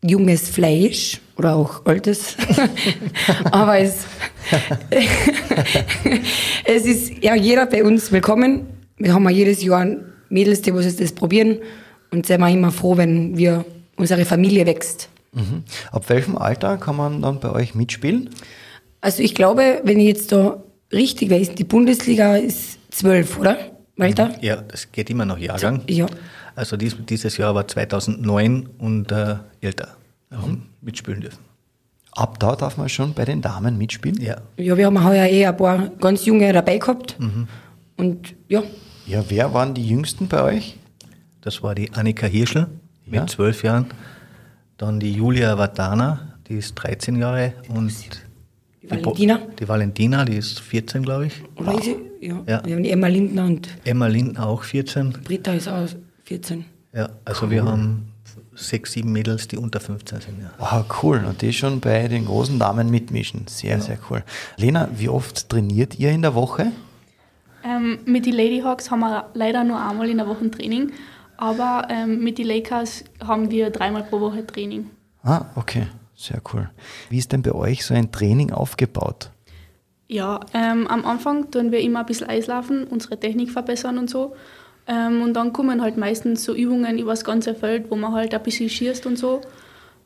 junges 0.04 0.50
Fleisch 0.50 1.22
oder 1.38 1.56
auch 1.56 1.86
altes. 1.86 2.36
Aber 3.52 3.80
es, 3.80 4.06
es 6.66 6.86
ist 6.86 7.24
ja 7.24 7.36
jeder 7.36 7.66
bei 7.66 7.84
uns 7.84 8.12
willkommen. 8.12 8.68
Wir 8.98 9.14
haben 9.14 9.24
ja 9.26 9.32
jedes 9.32 9.64
Jahr 9.64 9.88
Mädels, 10.30 10.62
die 10.62 10.74
was 10.74 10.96
das 10.96 11.12
probieren 11.12 11.60
und 12.12 12.26
sind 12.26 12.40
wir 12.40 12.50
immer 12.50 12.72
froh, 12.72 12.98
wenn 12.98 13.38
wir 13.38 13.66
unsere 13.98 14.26
Familie 14.26 14.66
wächst. 14.66 15.10
Mhm. 15.34 15.64
Ab 15.92 16.10
welchem 16.10 16.38
Alter 16.38 16.78
kann 16.78 16.96
man 16.96 17.22
dann 17.22 17.40
bei 17.40 17.52
euch 17.52 17.76
mitspielen? 17.76 18.30
Also 19.02 19.22
ich 19.22 19.36
glaube, 19.36 19.82
wenn 19.84 20.00
ich 20.00 20.08
jetzt 20.08 20.32
da 20.32 20.63
richtig 20.94 21.30
weiß, 21.32 21.56
die 21.56 21.64
Bundesliga 21.64 22.38
ist 22.38 22.78
zwölf, 22.92 23.38
oder? 23.40 23.58
Walter? 23.98 24.32
Ja, 24.42 24.58
das 24.58 24.92
geht 24.92 25.10
immer 25.10 25.26
nach 25.26 25.38
Jahrgang. 25.38 25.82
Ja. 25.88 26.06
Also 26.56 26.78
dies, 26.78 26.96
dieses 27.08 27.38
Jahr 27.38 27.54
war 27.56 27.68
2009 27.68 28.68
und 28.78 29.12
äh, 29.12 29.36
älter 29.62 29.98
haben 30.32 30.70
mitspielen 30.82 31.22
dürfen. 31.22 31.40
Ab 32.14 32.40
da 32.40 32.56
darf 32.56 32.78
man 32.78 32.90
schon 32.90 33.14
bei 33.14 33.26
den 33.26 33.42
Damen 33.42 33.78
mitspielen? 33.78 34.20
Ja. 34.22 34.38
Ja, 34.58 34.78
wir 34.78 34.86
haben 34.86 35.04
heuer 35.04 35.26
eh 35.28 35.46
ein 35.46 35.58
paar 35.58 35.90
ganz 36.00 36.26
junge 36.26 36.52
dabei 36.54 36.78
gehabt. 36.78 37.18
Und 37.98 38.36
ja, 38.48 38.62
Ja, 39.08 39.24
wer 39.30 39.54
waren 39.54 39.74
die 39.74 39.88
Jüngsten 39.88 40.28
bei 40.28 40.42
euch? 40.44 40.78
Das 41.42 41.62
war 41.64 41.74
die 41.76 41.92
Annika 41.94 42.26
Hirschel 42.28 42.68
Ja. 43.12 43.22
mit 43.22 43.30
zwölf 43.32 43.64
Jahren. 43.64 43.88
Dann 44.78 45.00
die 45.00 45.14
Julia 45.14 45.58
Vatana, 45.58 46.36
die 46.48 46.56
ist 46.56 46.76
13 46.76 47.16
Jahre. 47.16 47.54
Und 47.70 47.92
die 48.84 48.90
Valentina. 48.90 49.40
Die 49.60 49.68
Valentina, 49.68 50.26
die 50.26 50.36
ist 50.36 50.60
14, 50.60 51.04
glaube 51.04 51.28
ich. 51.28 51.34
Oder 51.56 51.74
ist 51.78 51.86
sie? 51.86 51.96
Ja. 52.22 52.44
Ja. 52.48 52.66
Wir 52.66 52.76
haben 52.76 52.84
die 52.84 52.92
Emma 52.92 53.08
Lindner 53.08 53.46
und 53.46 53.68
Emma 53.86 54.08
Lindner 54.08 54.48
auch 54.48 54.64
14. 54.64 55.12
Britta 55.24 55.54
ist 55.54 55.68
auch 55.68 55.88
14. 56.26 56.66
Ja, 56.94 57.10
also 57.26 57.50
wir 57.50 57.64
haben 57.64 58.14
sechs, 58.56 58.92
sieben 58.92 59.12
Mädels, 59.12 59.48
die 59.48 59.58
unter 59.58 59.80
15 59.80 60.22
sind. 60.22 60.42
Ja. 60.42 60.52
Wow, 60.58 60.86
cool. 61.02 61.24
Und 61.28 61.42
die 61.42 61.54
schon 61.54 61.80
bei 61.80 62.08
den 62.08 62.26
großen 62.26 62.60
Damen 62.60 62.90
mitmischen. 62.90 63.48
Sehr, 63.48 63.82
sehr 63.82 63.98
cool. 64.10 64.24
Lena, 64.58 64.90
wie 64.96 65.10
oft 65.10 65.50
trainiert 65.50 65.98
ihr 65.98 66.12
in 66.12 66.22
der 66.22 66.36
Woche? 66.36 66.72
Ähm, 67.64 68.00
mit 68.06 68.26
den 68.26 68.36
Ladyhawks 68.36 68.92
haben 68.92 69.00
wir 69.00 69.30
leider 69.34 69.64
nur 69.64 69.80
einmal 69.80 70.10
in 70.10 70.18
der 70.18 70.28
Woche 70.28 70.52
Training, 70.52 70.92
aber 71.38 71.88
ähm, 71.90 72.22
mit 72.22 72.38
den 72.38 72.48
Lakers 72.48 73.06
haben 73.26 73.50
wir 73.50 73.70
dreimal 73.70 74.04
pro 74.04 74.20
Woche 74.20 74.46
Training. 74.46 74.90
Ah, 75.24 75.46
okay. 75.56 75.88
Sehr 76.16 76.42
cool. 76.54 76.70
Wie 77.10 77.18
ist 77.18 77.32
denn 77.32 77.42
bei 77.42 77.54
euch 77.54 77.86
so 77.86 77.94
ein 77.94 78.12
Training 78.12 78.52
aufgebaut? 78.52 79.32
Ja, 80.08 80.42
ähm, 80.54 80.88
am 80.88 81.06
Anfang 81.06 81.50
tun 81.50 81.72
wir 81.72 81.80
immer 81.80 82.02
ein 82.02 82.06
bisschen 82.06 82.30
Eislaufen, 82.30 82.86
unsere 82.86 83.20
Technik 83.20 83.52
verbessern 83.52 83.98
und 83.98 84.10
so. 84.10 84.36
Ähm, 84.86 85.22
und 85.22 85.34
dann 85.34 85.54
kommen 85.54 85.82
halt 85.82 85.98
meistens 85.98 86.44
so 86.44 86.54
Übungen 86.54 87.00
über 87.00 87.12
das 87.12 87.24
ganze 87.24 87.56
Feld, 87.56 87.90
wo 87.90 87.96
man 87.96 88.14
halt 88.14 88.34
ein 88.34 88.44
bisschen 88.44 88.70
schießt 88.70 89.06
und 89.06 89.18
so. 89.18 89.42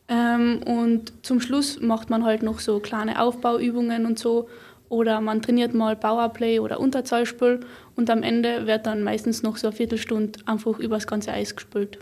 Ähm, 0.07 0.61
und 0.65 1.11
zum 1.25 1.41
Schluss 1.41 1.81
macht 1.81 2.09
man 2.09 2.23
halt 2.23 2.43
noch 2.43 2.59
so 2.59 2.79
kleine 2.79 3.21
Aufbauübungen 3.21 4.05
und 4.05 4.19
so. 4.19 4.47
Oder 4.89 5.19
man 5.19 5.41
trainiert 5.41 5.73
mal 5.73 5.97
Powerplay 5.97 6.59
oder 6.59 6.79
Unterzahlspiel. 6.79 7.61
Und 7.95 8.09
am 8.09 8.23
Ende 8.23 8.67
wird 8.67 8.85
dann 8.85 9.03
meistens 9.03 9.43
noch 9.43 9.57
so 9.57 9.67
eine 9.67 9.75
Viertelstunde 9.75 10.39
einfach 10.45 10.79
über 10.79 10.95
das 10.95 11.07
ganze 11.07 11.33
Eis 11.33 11.55
gespielt. 11.55 11.99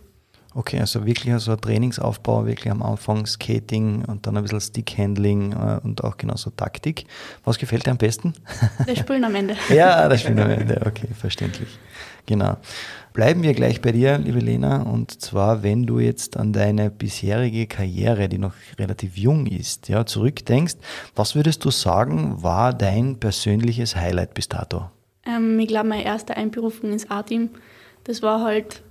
Okay, 0.58 0.80
also 0.80 1.06
wirklich 1.06 1.38
so 1.41 1.52
ein 1.52 1.60
Trainingsaufbau, 1.60 2.46
wirklich 2.46 2.72
am 2.72 2.82
Anfang 2.82 3.26
Skating 3.26 4.06
und 4.06 4.26
dann 4.26 4.38
ein 4.38 4.44
bisschen 4.44 4.62
Stickhandling 4.62 5.52
äh, 5.52 5.82
und 5.84 6.02
auch 6.02 6.15
genauso 6.15 6.50
Taktik. 6.50 7.08
Was 7.44 7.58
gefällt 7.58 7.86
dir 7.86 7.91
am 7.91 7.98
besten? 7.98 8.34
Das 8.88 9.00
Spielen 9.00 9.26
am 9.26 9.36
Ende. 9.36 9.58
ja, 9.70 10.08
das 10.08 10.22
Spielen 10.22 10.39
am 10.39 10.50
Ende, 10.50 10.82
okay, 10.86 11.10
verständlich. 11.13 11.68
Genau. 12.26 12.56
Bleiben 13.12 13.44
wir 13.44 13.54
gleich 13.54 13.82
bei 13.82 13.91
dir, 13.91 14.18
liebe 14.18 14.39
Lena, 14.39 14.82
und 14.84 15.22
zwar, 15.22 15.62
wenn 15.62 15.86
du 15.86 16.00
jetzt 16.00 16.38
an 16.38 16.54
deine 16.54 16.89
bisherige 16.89 17.68
Karriere, 17.68 18.30
die 18.30 18.38
noch 18.38 18.54
relativ 18.80 19.18
jung 19.18 19.48
ist, 19.48 19.89
ja, 19.89 20.06
zurückdenkst, 20.06 20.76
was 21.15 21.36
würdest 21.36 21.65
du 21.65 21.70
sagen, 21.70 22.41
war 22.44 22.74
dein 22.74 23.20
persönliches 23.20 23.98
Highlight 23.98 24.34
bis 24.34 24.48
dato? 24.48 24.89
Ähm, 25.26 25.60
ich 25.60 25.68
glaube, 25.68 25.89
meine 25.89 26.06
erste 26.06 26.38
Einberufung 26.38 26.94
ins 26.94 27.12
A-Team, 27.12 27.50
das 28.06 28.22
war 28.22 28.41
halt 28.41 28.85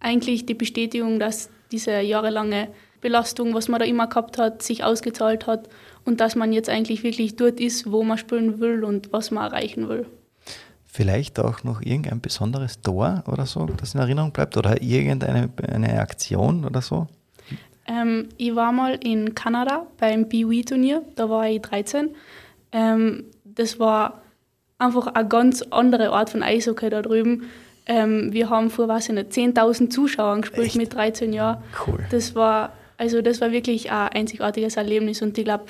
eigentlich 0.00 0.46
die 0.46 0.54
Bestätigung, 0.54 1.18
dass 1.18 1.50
diese 1.70 2.00
jahrelange 2.00 2.68
Belastung, 3.00 3.54
was 3.54 3.68
man 3.68 3.80
da 3.80 3.86
immer 3.86 4.08
gehabt 4.08 4.38
hat, 4.38 4.62
sich 4.62 4.84
ausgezahlt 4.84 5.46
hat 5.46 5.68
und 6.04 6.20
dass 6.20 6.34
man 6.34 6.52
jetzt 6.52 6.68
eigentlich 6.68 7.02
wirklich 7.02 7.36
dort 7.36 7.60
ist, 7.60 7.90
wo 7.90 8.02
man 8.02 8.18
spielen 8.18 8.60
will 8.60 8.84
und 8.84 9.12
was 9.12 9.30
man 9.30 9.44
erreichen 9.44 9.88
will. 9.88 10.06
Vielleicht 10.84 11.38
auch 11.38 11.62
noch 11.64 11.80
irgendein 11.80 12.20
besonderes 12.20 12.80
Tor 12.80 13.22
oder 13.28 13.46
so, 13.46 13.66
das 13.66 13.94
in 13.94 14.00
Erinnerung 14.00 14.32
bleibt 14.32 14.56
oder 14.56 14.82
irgendeine 14.82 15.50
eine 15.70 16.00
Aktion 16.00 16.64
oder 16.64 16.80
so? 16.80 17.06
Ähm, 17.86 18.28
ich 18.36 18.54
war 18.54 18.72
mal 18.72 18.98
in 19.02 19.34
Kanada 19.34 19.86
beim 19.98 20.28
BWE-Turnier, 20.28 21.02
da 21.14 21.30
war 21.30 21.48
ich 21.48 21.62
13. 21.62 22.10
Ähm, 22.72 23.24
das 23.44 23.78
war 23.78 24.22
einfach 24.78 25.08
eine 25.08 25.28
ganz 25.28 25.62
andere 25.62 26.10
Art 26.10 26.30
von 26.30 26.42
Eishockey 26.42 26.90
da 26.90 27.02
drüben. 27.02 27.44
Ähm, 27.88 28.32
wir 28.32 28.50
haben 28.50 28.70
vor, 28.70 28.86
weiß 28.86 29.08
ich 29.08 29.14
nicht, 29.14 29.32
10.000 29.32 29.90
Zuschauern 29.90 30.42
gespielt 30.42 30.66
Echt? 30.66 30.76
mit 30.76 30.94
13 30.94 31.32
Jahren. 31.32 31.62
Cool. 31.86 32.04
Das 32.10 32.34
war, 32.34 32.72
also 32.98 33.22
das 33.22 33.40
war 33.40 33.50
wirklich 33.50 33.90
ein 33.90 34.08
einzigartiges 34.08 34.76
Erlebnis 34.76 35.22
und 35.22 35.36
ich 35.38 35.44
glaube, 35.44 35.64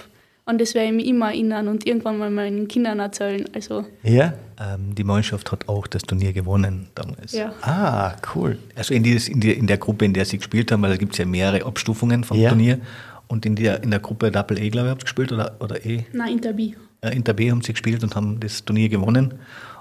an 0.48 0.56
das 0.56 0.74
werde 0.74 0.88
ich 0.88 0.94
mich 0.94 1.06
immer 1.06 1.26
erinnern 1.28 1.68
und 1.68 1.86
irgendwann 1.86 2.18
mal 2.18 2.30
meinen 2.30 2.68
Kindern 2.68 3.00
erzählen. 3.00 3.44
Also, 3.54 3.84
ja? 4.02 4.32
Ähm, 4.58 4.94
die 4.94 5.04
Mannschaft 5.04 5.52
hat 5.52 5.68
auch 5.68 5.86
das 5.86 6.02
Turnier 6.02 6.32
gewonnen 6.32 6.88
damals. 6.94 7.32
Ja. 7.32 7.52
Ah, 7.60 8.16
cool. 8.34 8.58
Also 8.74 8.94
in, 8.94 9.02
dieses, 9.02 9.28
in, 9.28 9.40
die, 9.40 9.52
in 9.52 9.66
der 9.66 9.76
Gruppe, 9.76 10.06
in 10.06 10.14
der 10.14 10.24
sie 10.24 10.38
gespielt 10.38 10.72
haben, 10.72 10.82
weil 10.82 10.90
da 10.90 10.96
gibt 10.96 11.12
es 11.12 11.18
ja 11.18 11.26
mehrere 11.26 11.66
Abstufungen 11.66 12.24
vom 12.24 12.38
ja. 12.38 12.48
Turnier. 12.48 12.80
Und 13.28 13.44
in 13.44 13.56
der, 13.56 13.82
in 13.82 13.90
der 13.90 14.00
Gruppe 14.00 14.30
Double 14.30 14.56
A, 14.56 14.68
glaube 14.70 14.86
ich, 14.86 14.90
habt 14.90 15.02
ihr 15.02 15.04
gespielt 15.04 15.32
oder, 15.32 15.54
oder 15.60 15.84
E? 15.84 16.06
Nein, 16.12 16.32
Inter 16.32 16.54
B. 16.54 16.72
Äh, 17.02 17.14
Inter 17.14 17.34
B 17.34 17.50
haben 17.50 17.60
sie 17.60 17.72
gespielt 17.72 18.02
und 18.02 18.16
haben 18.16 18.40
das 18.40 18.64
Turnier 18.64 18.88
gewonnen. 18.88 19.34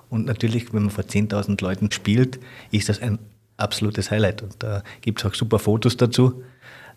Und 0.10 0.26
natürlich, 0.26 0.74
wenn 0.74 0.84
man 0.84 0.92
vor 0.92 1.04
10.000 1.04 1.62
Leuten 1.62 1.92
spielt, 1.92 2.40
ist 2.72 2.90
das 2.90 3.02
ein 3.02 3.20
absolutes 3.58 4.12
Highlight. 4.12 4.42
Und 4.42 4.56
da 4.60 4.84
gibt 5.02 5.20
es 5.20 5.26
auch 5.26 5.34
super 5.34 5.60
Fotos 5.60 5.98
dazu. 5.98 6.44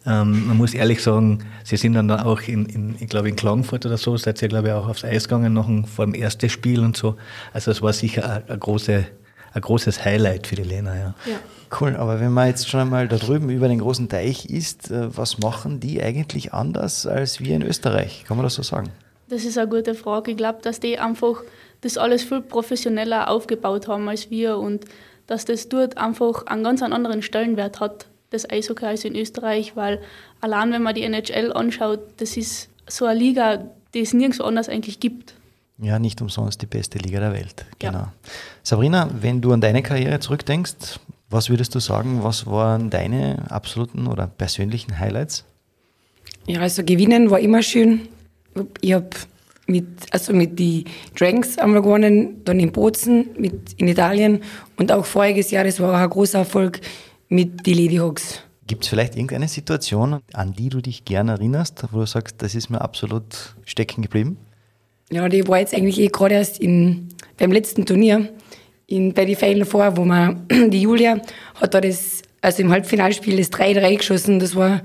Ähm, 0.07 0.47
man 0.47 0.57
muss 0.57 0.73
ehrlich 0.73 1.03
sagen, 1.03 1.45
sie 1.63 1.77
sind 1.77 1.93
dann 1.93 2.11
auch 2.11 2.41
in, 2.43 2.67
in 2.67 2.97
ich 3.01 3.09
glaube 3.09 3.29
in 3.29 3.37
Klagenfurt 3.37 3.85
oder 3.85 3.99
so, 3.99 4.17
seid 4.17 4.41
ihr 4.41 4.49
glaube 4.49 4.69
ich 4.69 4.75
auch 4.75 4.89
aufs 4.89 5.05
Eis 5.05 5.29
gegangen 5.29 5.55
dem, 5.55 5.85
vor 5.85 6.07
dem 6.07 6.15
ersten 6.15 6.49
Spiel 6.49 6.81
und 6.81 6.97
so. 6.97 7.17
Also 7.53 7.71
es 7.71 7.83
war 7.83 7.93
sicher 7.93 8.29
ein, 8.31 8.43
ein, 8.49 8.61
große, 8.61 9.07
ein 9.53 9.61
großes 9.61 10.03
Highlight 10.03 10.47
für 10.47 10.57
die 10.57 10.63
Lena. 10.63 10.95
Ja. 10.97 11.15
ja. 11.27 11.39
Cool, 11.79 11.97
aber 11.97 12.19
wenn 12.19 12.33
man 12.33 12.49
jetzt 12.49 12.69
schon 12.69 12.81
einmal 12.81 13.09
da 13.09 13.17
drüben 13.17 13.51
über 13.51 13.69
den 13.69 13.79
großen 13.79 14.09
Teich 14.09 14.47
ist, 14.47 14.91
äh, 14.91 15.15
was 15.15 15.39
machen 15.39 15.81
die 15.81 16.03
eigentlich 16.03 16.55
anders 16.55 17.07
als 17.07 17.41
wir 17.41 17.55
in 17.55 17.63
Österreich? 17.63 18.25
Kann 18.27 18.39
man 18.39 18.45
das 18.45 18.55
so 18.55 18.63
sagen? 18.63 18.89
Das 19.31 19.45
ist 19.45 19.57
eine 19.57 19.69
gute 19.69 19.95
Frage. 19.95 20.33
Ich 20.33 20.37
glaube, 20.37 20.59
dass 20.63 20.81
die 20.81 20.99
einfach 20.99 21.43
das 21.81 21.97
alles 21.97 22.25
viel 22.25 22.41
professioneller 22.41 23.31
aufgebaut 23.31 23.89
haben 23.89 24.09
als 24.09 24.29
wir 24.31 24.59
und 24.59 24.85
dass 25.27 25.45
das 25.45 25.69
dort 25.69 25.97
einfach 25.97 26.47
einen 26.47 26.65
ganz 26.65 26.83
anderen 26.83 27.23
Stellenwert 27.23 27.79
hat, 27.79 28.07
das 28.31 28.49
Eishockey 28.51 28.87
als 28.87 29.05
in 29.05 29.15
Österreich, 29.15 29.77
weil 29.77 30.01
allein 30.41 30.73
wenn 30.73 30.83
man 30.83 30.95
die 30.95 31.03
NHL 31.03 31.53
anschaut, 31.53 32.01
das 32.17 32.37
ist 32.37 32.69
so 32.89 33.07
eine 33.07 33.19
Liga, 33.19 33.71
die 33.95 34.01
es 34.01 34.13
nirgendwo 34.13 34.45
anders 34.45 34.69
eigentlich 34.69 34.99
gibt. 34.99 35.35
Ja, 35.79 35.99
nicht 35.99 36.21
umsonst 36.21 36.61
die 36.61 36.67
beste 36.67 36.99
Liga 36.99 37.21
der 37.21 37.33
Welt. 37.33 37.65
Genau. 37.79 37.99
Ja. 37.99 38.13
Sabrina, 38.63 39.09
wenn 39.21 39.41
du 39.41 39.53
an 39.53 39.61
deine 39.61 39.83
Karriere 39.83 40.21
zurückdenkst, 40.21 40.99
was 41.31 41.49
würdest 41.49 41.75
du 41.75 41.79
sagen, 41.79 42.25
was 42.25 42.47
waren 42.47 42.91
deine 42.91 43.51
absoluten 43.51 44.09
oder 44.09 44.27
persönlichen 44.27 44.99
Highlights? 44.99 45.45
Ja, 46.47 46.61
also 46.61 46.83
gewinnen 46.83 47.31
war 47.31 47.39
immer 47.39 47.63
schön. 47.63 48.09
Ich 48.81 48.93
habe 48.93 49.09
mit, 49.67 49.87
also 50.11 50.33
mit 50.33 50.59
die 50.59 50.85
Dragons 51.17 51.59
einmal 51.59 51.83
gewonnen, 51.83 52.43
dann 52.45 52.61
in 52.61 52.73
Bozen 52.73 53.31
mit, 53.39 53.75
in 53.77 53.89
Italien 53.89 54.43
und 54.77 54.93
auch 54.93 55.05
voriges 55.05 55.51
Jahr, 55.51 55.65
das 55.65 55.81
war 55.81 55.95
auch 55.95 56.03
ein 56.03 56.11
großer 56.11 56.41
Erfolg 56.41 56.81
mit 57.29 57.65
die 57.67 57.75
Ladyhawks. 57.75 58.41
Gibt 58.67 58.85
es 58.85 58.89
vielleicht 58.89 59.17
irgendeine 59.17 59.49
Situation, 59.49 60.21
an 60.33 60.53
die 60.53 60.69
du 60.69 60.81
dich 60.81 61.05
gerne 61.05 61.33
erinnerst, 61.33 61.85
wo 61.93 62.01
du 62.01 62.07
sagst, 62.07 62.37
das 62.39 62.55
ist 62.55 62.71
mir 62.71 62.81
absolut 62.81 63.57
stecken 63.65 64.03
geblieben? 64.03 64.37
Ja, 65.11 65.29
die 65.29 65.47
war 65.49 65.59
jetzt 65.59 65.75
eigentlich 65.75 65.99
eh 65.99 66.07
gerade 66.07 66.37
erst 66.37 66.61
in, 66.61 67.09
beim 67.37 67.51
letzten 67.51 67.85
Turnier 67.85 68.29
in, 68.87 69.13
bei 69.13 69.25
den 69.25 69.37
Final 69.37 69.65
Four, 69.65 69.97
wo 69.97 70.05
man, 70.05 70.47
die 70.71 70.83
Julia 70.83 71.21
hat 71.57 71.75
da 71.75 71.81
das, 71.81 72.23
also 72.41 72.63
im 72.63 72.71
Halbfinalspiel 72.71 73.37
das 73.37 73.51
3-3 73.51 73.97
geschossen. 73.97 74.39
Das 74.39 74.55
war 74.55 74.83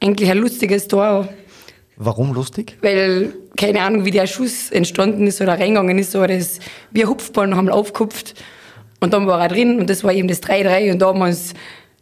eigentlich 0.00 0.30
ein 0.30 0.38
lustiges 0.38 0.88
Tor. 0.88 1.28
Warum 1.96 2.32
lustig? 2.34 2.76
Weil, 2.82 3.32
keine 3.56 3.80
Ahnung, 3.82 4.04
wie 4.04 4.10
der 4.10 4.26
Schuss 4.26 4.70
entstanden 4.70 5.26
ist 5.26 5.40
oder 5.40 5.58
reingegangen 5.58 5.98
ist, 5.98 6.14
aber 6.14 6.28
das, 6.28 6.58
wie 6.90 7.02
ein 7.02 7.08
Hupfball 7.08 7.46
noch 7.46 7.58
einmal 7.58 7.74
aufgekupft. 7.74 8.34
Und 9.00 9.12
dann 9.12 9.26
war 9.26 9.40
er 9.40 9.48
drin 9.48 9.78
und 9.78 9.90
das 9.90 10.04
war 10.04 10.12
eben 10.12 10.28
das 10.28 10.42
3-3 10.42 10.92
und 10.92 10.98
da 11.00 11.08
haben 11.08 11.18
wir 11.18 11.26
uns 11.26 11.54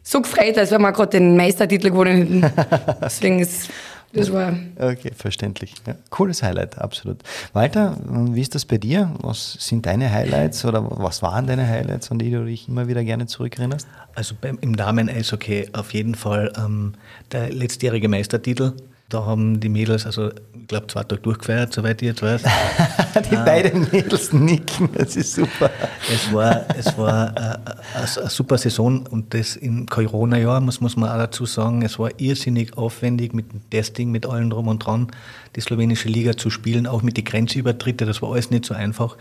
so 0.03 0.21
gefreut, 0.21 0.57
als 0.57 0.71
wenn 0.71 0.81
wir 0.81 0.91
gerade 0.91 1.17
den 1.17 1.35
Meistertitel 1.35 1.89
gewonnen 1.89 2.41
hätten. 2.41 2.53
Deswegen 3.01 3.39
ist 3.39 3.69
das 4.15 4.31
war. 4.31 4.55
Okay, 4.77 5.11
verständlich. 5.13 5.73
Ja, 5.85 5.95
cooles 6.09 6.41
Highlight, 6.41 6.77
absolut. 6.77 7.17
Walter, 7.51 7.97
wie 8.07 8.41
ist 8.41 8.55
das 8.55 8.63
bei 8.63 8.77
dir? 8.77 9.11
Was 9.21 9.57
sind 9.59 9.85
deine 9.85 10.09
Highlights 10.09 10.63
oder 10.63 10.87
was 10.89 11.21
waren 11.21 11.47
deine 11.47 11.67
Highlights, 11.67 12.11
an 12.11 12.19
die 12.19 12.31
du 12.31 12.45
dich 12.45 12.69
immer 12.69 12.87
wieder 12.87 13.03
gerne 13.03 13.27
zurückerinnerst? 13.27 13.87
Also 14.13 14.35
beim, 14.39 14.57
im 14.61 14.77
Damen-Eishockey 14.77 15.69
auf 15.73 15.93
jeden 15.93 16.15
Fall 16.15 16.53
ähm, 16.57 16.93
der 17.33 17.51
letztjährige 17.51 18.07
Meistertitel. 18.07 18.73
Da 19.09 19.23
haben 19.23 19.59
die 19.59 19.69
Mädels, 19.69 20.07
also 20.07 20.31
ich 20.31 20.67
glaube, 20.67 20.87
zwei 20.87 21.03
Tage 21.03 21.21
durchgefeiert, 21.21 21.71
soweit 21.71 22.01
ich 22.01 22.07
jetzt 22.07 22.23
weiß. 22.23 22.41
die 23.29 23.35
ähm, 23.35 23.45
beiden 23.45 23.81
Mädels 23.91 24.33
nicken, 24.33 24.89
das 24.93 25.15
ist 25.15 25.35
super. 25.35 25.69
Es 26.11 26.33
war, 26.33 26.65
es 26.75 26.97
war 26.97 27.29
äh, 27.37 27.39
eine, 27.39 28.07
eine 28.17 28.29
super 28.29 28.57
Saison 28.57 29.05
und 29.05 29.35
das 29.35 29.57
im 29.57 29.85
Corona-Jahr, 29.85 30.59
muss, 30.59 30.81
muss 30.81 30.97
man 30.97 31.09
auch 31.09 31.17
dazu 31.17 31.45
sagen, 31.45 31.83
es 31.83 31.99
war 31.99 32.19
irrsinnig 32.19 32.75
aufwendig 32.77 33.33
mit 33.33 33.51
dem 33.53 33.69
Testing, 33.69 34.09
mit 34.09 34.25
allem 34.25 34.49
drum 34.49 34.67
und 34.67 34.79
dran, 34.79 35.11
die 35.55 35.61
slowenische 35.61 36.09
Liga 36.09 36.35
zu 36.35 36.49
spielen, 36.49 36.87
auch 36.87 37.03
mit 37.03 37.15
den 37.15 37.25
Grenzübertritten, 37.25 38.07
das 38.07 38.23
war 38.23 38.31
alles 38.31 38.49
nicht 38.49 38.65
so 38.65 38.73
einfach. 38.73 39.17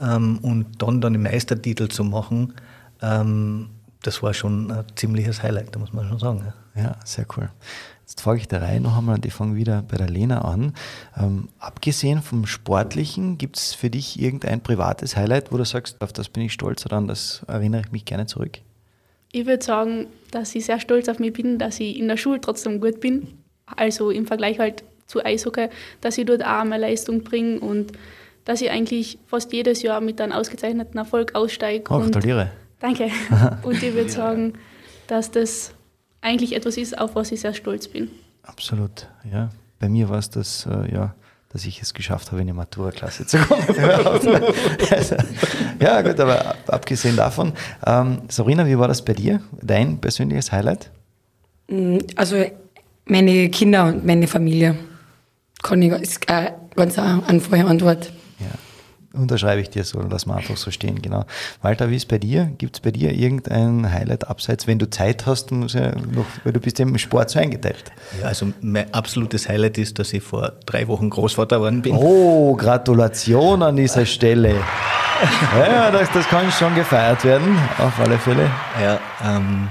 Ähm, 0.00 0.38
und 0.42 0.80
dann, 0.80 1.00
dann 1.00 1.14
den 1.14 1.22
Meistertitel 1.22 1.88
zu 1.88 2.04
machen, 2.04 2.54
ähm, 3.02 3.70
das 4.02 4.22
war 4.22 4.32
schon 4.32 4.70
ein 4.70 4.84
ziemliches 4.94 5.42
Highlight, 5.42 5.74
da 5.74 5.80
muss 5.80 5.92
man 5.92 6.08
schon 6.08 6.20
sagen. 6.20 6.52
Ja, 6.76 6.82
ja 6.82 6.96
sehr 7.04 7.26
cool. 7.36 7.50
Jetzt 8.08 8.22
frage 8.22 8.40
ich 8.40 8.48
der 8.48 8.62
Reihe 8.62 8.80
noch 8.80 8.96
einmal 8.96 9.16
und 9.16 9.26
ich 9.26 9.34
fange 9.34 9.54
wieder 9.54 9.82
bei 9.82 9.98
der 9.98 10.08
Lena 10.08 10.40
an. 10.40 10.72
Ähm, 11.20 11.50
abgesehen 11.58 12.22
vom 12.22 12.46
Sportlichen, 12.46 13.36
gibt 13.36 13.58
es 13.58 13.74
für 13.74 13.90
dich 13.90 14.18
irgendein 14.18 14.62
privates 14.62 15.14
Highlight, 15.14 15.52
wo 15.52 15.58
du 15.58 15.66
sagst, 15.66 16.00
auf 16.00 16.14
das 16.14 16.30
bin 16.30 16.44
ich 16.44 16.54
stolz 16.54 16.86
oder 16.86 16.96
an 16.96 17.06
das 17.06 17.42
erinnere 17.48 17.82
ich 17.82 17.92
mich 17.92 18.06
gerne 18.06 18.24
zurück? 18.24 18.60
Ich 19.30 19.44
würde 19.44 19.62
sagen, 19.62 20.06
dass 20.30 20.54
ich 20.54 20.64
sehr 20.64 20.80
stolz 20.80 21.06
auf 21.10 21.18
mich 21.18 21.34
bin, 21.34 21.58
dass 21.58 21.80
ich 21.80 21.98
in 21.98 22.08
der 22.08 22.16
Schule 22.16 22.40
trotzdem 22.40 22.80
gut 22.80 22.98
bin. 23.00 23.28
Also 23.66 24.10
im 24.10 24.26
Vergleich 24.26 24.58
halt 24.58 24.84
zu 25.06 25.22
Eishockey, 25.22 25.68
dass 26.00 26.16
ich 26.16 26.24
dort 26.24 26.42
auch 26.42 26.64
meine 26.64 26.78
Leistung 26.78 27.24
bringe 27.24 27.60
und 27.60 27.92
dass 28.46 28.62
ich 28.62 28.70
eigentlich 28.70 29.18
fast 29.26 29.52
jedes 29.52 29.82
Jahr 29.82 30.00
mit 30.00 30.18
einem 30.18 30.32
ausgezeichneten 30.32 30.96
Erfolg 30.96 31.34
aussteige. 31.34 31.84
Oh, 31.90 31.98
gratuliere. 31.98 32.52
Danke. 32.80 33.10
Und 33.64 33.82
ich 33.82 33.92
würde 33.92 34.08
sagen, 34.08 34.54
dass 35.08 35.30
das 35.30 35.74
eigentlich 36.20 36.54
etwas 36.54 36.76
ist, 36.76 36.98
auf 36.98 37.14
was 37.14 37.32
ich 37.32 37.40
sehr 37.40 37.54
stolz 37.54 37.88
bin. 37.88 38.10
Absolut, 38.42 39.08
ja. 39.30 39.50
Bei 39.78 39.88
mir 39.88 40.08
war 40.08 40.18
es 40.18 40.30
das, 40.30 40.66
äh, 40.66 40.92
ja, 40.92 41.14
dass 41.50 41.64
ich 41.64 41.80
es 41.80 41.94
geschafft 41.94 42.30
habe, 42.32 42.40
in 42.40 42.48
die 42.48 42.52
Matura-Klasse 42.52 43.26
zu 43.26 43.38
kommen. 43.38 43.62
also, 44.90 45.16
ja, 45.80 46.02
gut, 46.02 46.18
aber 46.20 46.56
abgesehen 46.66 47.16
davon, 47.16 47.52
ähm, 47.86 48.22
Sabrina, 48.28 48.66
wie 48.66 48.78
war 48.78 48.88
das 48.88 49.04
bei 49.04 49.14
dir? 49.14 49.40
Dein 49.62 49.98
persönliches 49.98 50.52
Highlight? 50.52 50.90
Mm, 51.68 51.98
also 52.16 52.44
meine 53.06 53.48
Kinder 53.50 53.86
und 53.86 54.04
meine 54.04 54.26
Familie. 54.26 54.76
Kann 55.62 55.82
ich, 55.82 55.92
ist 55.92 56.28
eine 56.28 56.54
ganz 56.76 56.98
einfache 56.98 57.64
Antwort. 57.64 58.12
Ja. 58.38 58.46
Unterschreibe 59.18 59.60
ich 59.60 59.70
dir 59.70 59.84
so, 59.84 60.00
lass 60.00 60.26
mal 60.26 60.36
einfach 60.36 60.56
so 60.56 60.70
stehen, 60.70 61.02
genau. 61.02 61.24
Walter, 61.62 61.90
wie 61.90 61.96
ist 61.96 62.08
bei 62.08 62.18
dir? 62.18 62.50
Gibt 62.58 62.76
es 62.76 62.80
bei 62.80 62.90
dir 62.90 63.12
irgendein 63.12 63.92
Highlight 63.92 64.28
abseits, 64.28 64.66
wenn 64.66 64.78
du 64.78 64.88
Zeit 64.88 65.26
hast, 65.26 65.50
muss 65.50 65.74
ja 65.74 65.94
noch, 65.94 66.26
weil 66.44 66.52
du 66.52 66.60
bist 66.60 66.80
im 66.80 66.96
Sport 66.98 67.30
so 67.30 67.38
eingeteilt. 67.38 67.84
Ja, 68.20 68.28
also 68.28 68.52
mein 68.60 68.92
absolutes 68.94 69.48
Highlight 69.48 69.78
ist, 69.78 69.98
dass 69.98 70.12
ich 70.12 70.22
vor 70.22 70.52
drei 70.66 70.88
Wochen 70.88 71.10
Großvater 71.10 71.56
geworden 71.56 71.82
bin. 71.82 71.94
Oh, 71.94 72.54
Gratulation 72.56 73.62
an 73.62 73.76
dieser 73.76 74.06
Stelle. 74.06 74.54
Ja, 75.58 75.90
das, 75.90 76.08
das 76.12 76.26
kann 76.28 76.50
schon 76.52 76.74
gefeiert 76.74 77.24
werden, 77.24 77.58
auf 77.78 77.98
alle 77.98 78.18
Fälle. 78.18 78.48
Ja, 78.80 79.00
ähm, 79.24 79.68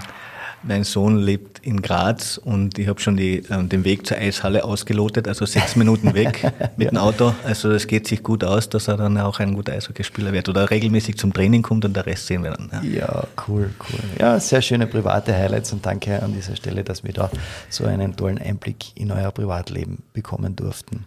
mein 0.63 0.83
Sohn 0.83 1.17
lebt 1.17 1.59
in 1.59 1.81
Graz 1.81 2.37
und 2.37 2.77
ich 2.79 2.87
habe 2.87 2.99
schon 2.99 3.17
die, 3.17 3.43
ähm, 3.49 3.69
den 3.69 3.83
Weg 3.83 4.05
zur 4.07 4.17
Eishalle 4.17 4.63
ausgelotet, 4.63 5.27
also 5.27 5.45
sechs 5.45 5.75
Minuten 5.75 6.13
weg 6.13 6.51
mit 6.77 6.91
dem 6.91 6.97
Auto. 6.97 7.33
Also 7.43 7.71
es 7.71 7.87
geht 7.87 8.07
sich 8.07 8.23
gut 8.23 8.43
aus, 8.43 8.69
dass 8.69 8.87
er 8.87 8.97
dann 8.97 9.17
auch 9.17 9.39
ein 9.39 9.53
guter 9.53 9.73
Eishockeyspieler 9.73 10.33
wird 10.33 10.49
oder 10.49 10.69
regelmäßig 10.69 11.17
zum 11.17 11.33
Training 11.33 11.61
kommt 11.61 11.85
und 11.85 11.95
der 11.95 12.05
Rest 12.05 12.27
sehen 12.27 12.43
wir 12.43 12.51
dann. 12.51 12.69
Ja. 12.71 12.97
Ja, 12.97 13.27
cool, 13.47 13.69
cool. 13.79 13.99
Ja, 14.19 14.39
sehr 14.39 14.61
schöne 14.61 14.87
private 14.87 15.33
Highlights 15.35 15.71
und 15.73 15.85
danke 15.85 16.21
an 16.21 16.33
dieser 16.33 16.55
Stelle, 16.55 16.83
dass 16.83 17.03
wir 17.03 17.13
da 17.13 17.29
so 17.69 17.85
einen 17.85 18.15
tollen 18.15 18.37
Einblick 18.39 18.95
in 18.95 19.11
euer 19.11 19.31
Privatleben 19.31 20.03
bekommen 20.13 20.55
durften. 20.55 21.05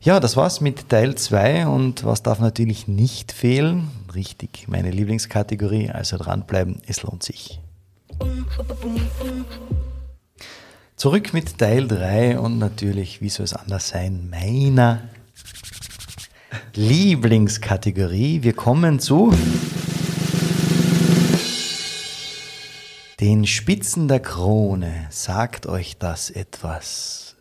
Ja, 0.00 0.20
das 0.20 0.36
war's 0.36 0.60
mit 0.60 0.88
Teil 0.88 1.16
2 1.16 1.66
und 1.66 2.04
was 2.04 2.22
darf 2.22 2.38
natürlich 2.38 2.86
nicht 2.86 3.32
fehlen? 3.32 3.88
Richtig, 4.14 4.66
meine 4.68 4.90
Lieblingskategorie, 4.90 5.90
also 5.90 6.16
dranbleiben, 6.16 6.80
es 6.86 7.02
lohnt 7.02 7.24
sich. 7.24 7.60
Zurück 10.96 11.32
mit 11.32 11.58
Teil 11.58 11.86
3 11.88 12.38
und 12.38 12.58
natürlich, 12.58 13.20
wie 13.20 13.28
soll 13.28 13.44
es 13.44 13.52
anders 13.52 13.88
sein, 13.88 14.30
meiner 14.30 15.02
Lieblingskategorie. 16.74 18.42
Wir 18.42 18.54
kommen 18.54 18.98
zu 18.98 19.32
den 23.20 23.46
Spitzen 23.46 24.08
der 24.08 24.20
Krone. 24.20 25.06
Sagt 25.10 25.66
euch 25.66 25.98
das 25.98 26.30
etwas? 26.30 27.36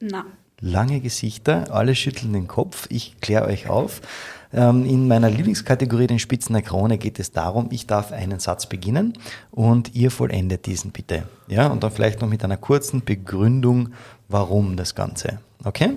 Na, 0.00 0.24
Lange 0.60 1.00
Gesichter, 1.00 1.74
alle 1.74 1.94
schütteln 1.94 2.32
den 2.32 2.46
Kopf. 2.46 2.86
Ich 2.88 3.20
kläre 3.20 3.44
euch 3.46 3.68
auf. 3.68 4.00
Ähm, 4.54 4.84
In 4.86 5.08
meiner 5.08 5.28
Lieblingskategorie, 5.30 6.06
den 6.06 6.18
Spitzen 6.18 6.52
der 6.52 6.62
Krone, 6.62 6.96
geht 6.96 7.18
es 7.18 7.32
darum, 7.32 7.68
ich 7.70 7.86
darf 7.86 8.12
einen 8.12 8.38
Satz 8.38 8.66
beginnen 8.66 9.14
und 9.50 9.94
ihr 9.94 10.10
vollendet 10.10 10.66
diesen 10.66 10.92
bitte. 10.92 11.24
Ja, 11.48 11.66
und 11.66 11.82
dann 11.82 11.90
vielleicht 11.90 12.20
noch 12.20 12.28
mit 12.28 12.44
einer 12.44 12.56
kurzen 12.56 13.04
Begründung, 13.04 13.90
warum 14.28 14.76
das 14.76 14.94
Ganze. 14.94 15.40
Okay? 15.64 15.90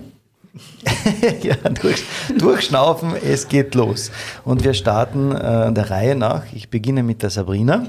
ja, 1.44 1.56
durch, 1.70 2.04
durchschnaufen, 2.38 3.14
es 3.16 3.48
geht 3.48 3.76
los. 3.76 4.12
Und 4.44 4.64
wir 4.64 4.74
starten 4.74 5.32
äh, 5.32 5.72
der 5.72 5.90
Reihe 5.92 6.16
nach. 6.16 6.52
Ich 6.52 6.70
beginne 6.70 7.04
mit 7.04 7.22
der 7.22 7.30
Sabrina. 7.30 7.86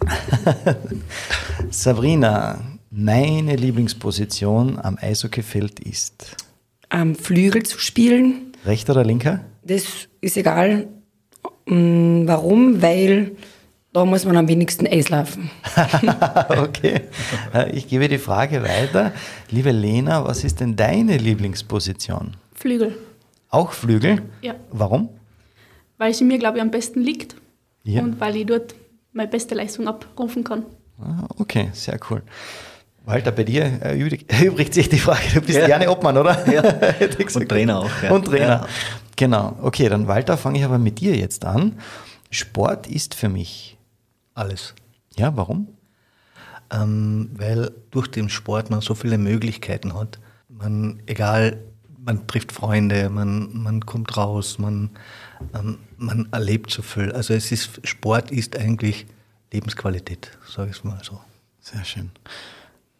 Sabrina, 1.70 2.60
meine 2.90 3.56
Lieblingsposition 3.56 4.78
am 4.78 4.96
Eishockeyfeld 5.00 5.80
ist 5.80 6.36
Am 6.88 7.14
Flügel 7.14 7.64
zu 7.64 7.78
spielen, 7.78 8.52
rechter 8.64 8.92
oder 8.92 9.04
linker? 9.04 9.40
Das 9.66 9.84
ist 10.20 10.36
egal. 10.36 10.88
Mm, 11.66 12.26
Warum? 12.26 12.80
Weil 12.82 13.32
da 13.92 14.04
muss 14.04 14.24
man 14.24 14.36
am 14.36 14.48
wenigsten 14.48 14.86
Eis 14.86 15.08
laufen. 15.08 15.50
okay. 16.48 17.02
Äh, 17.54 17.70
Ich 17.76 17.88
gebe 17.88 18.08
die 18.08 18.18
Frage 18.18 18.62
weiter. 18.62 19.12
Liebe 19.50 19.70
Lena, 19.70 20.24
was 20.24 20.44
ist 20.44 20.60
denn 20.60 20.76
deine 20.76 21.16
Lieblingsposition? 21.16 22.36
Flügel. 22.54 22.96
Auch 23.50 23.72
Flügel? 23.72 24.22
Ja. 24.42 24.54
Warum? 24.72 25.08
Weil 25.98 26.12
sie 26.12 26.24
mir, 26.24 26.38
glaube 26.38 26.58
ich, 26.58 26.62
am 26.62 26.70
besten 26.70 27.00
liegt 27.02 27.36
Ja. 27.84 28.02
und 28.02 28.20
weil 28.20 28.36
ich 28.36 28.46
dort 28.46 28.74
meine 29.12 29.28
beste 29.28 29.54
Leistung 29.54 29.86
abrufen 29.86 30.42
kann. 30.42 30.64
Ah, 31.00 31.26
Okay, 31.38 31.70
sehr 31.72 31.98
cool. 32.10 32.22
Walter, 33.06 33.32
bei 33.32 33.44
dir 33.44 33.62
erübrigt, 33.80 34.32
erübrigt 34.32 34.74
sich 34.78 34.88
die 34.88 34.98
Frage, 34.98 35.20
du 35.34 35.40
bist 35.40 35.58
Ja. 35.58 35.66
gerne 35.66 35.88
Obmann, 35.90 36.16
oder? 36.18 36.36
Ja. 36.52 36.62
Hätte 36.98 37.16
ich 37.20 37.26
gesagt. 37.26 37.44
Und 37.44 37.48
Trainer 37.48 37.78
auch. 37.80 37.90
Ja. 38.02 38.10
Und 38.10 38.24
Trainer. 38.24 38.66
Genau. 39.16 39.56
Okay, 39.62 39.88
dann 39.88 40.08
Walter, 40.08 40.36
fange 40.36 40.58
ich 40.58 40.64
aber 40.64 40.78
mit 40.78 41.00
dir 41.00 41.16
jetzt 41.16 41.44
an. 41.44 41.78
Sport 42.30 42.86
ist 42.86 43.14
für 43.14 43.28
mich. 43.28 43.76
Alles. 44.34 44.74
Ja, 45.16 45.36
warum? 45.36 45.68
Ähm, 46.70 47.30
weil 47.34 47.70
durch 47.90 48.08
den 48.08 48.28
Sport 48.28 48.70
man 48.70 48.80
so 48.80 48.94
viele 48.94 49.18
Möglichkeiten 49.18 49.94
hat. 49.94 50.18
Man, 50.48 51.00
egal, 51.06 51.58
man 52.04 52.26
trifft 52.26 52.52
Freunde, 52.52 53.08
man, 53.10 53.50
man 53.52 53.86
kommt 53.86 54.16
raus, 54.16 54.58
man, 54.58 54.90
ähm, 55.54 55.78
man 55.96 56.28
erlebt 56.32 56.70
so 56.70 56.82
viel. 56.82 57.12
Also 57.12 57.34
es 57.34 57.52
ist, 57.52 57.86
Sport 57.86 58.30
ist 58.30 58.56
eigentlich 58.58 59.06
Lebensqualität, 59.52 60.36
sage 60.48 60.70
ich 60.70 60.78
es 60.78 60.84
mal 60.84 61.00
so. 61.02 61.20
Sehr 61.60 61.84
schön. 61.84 62.10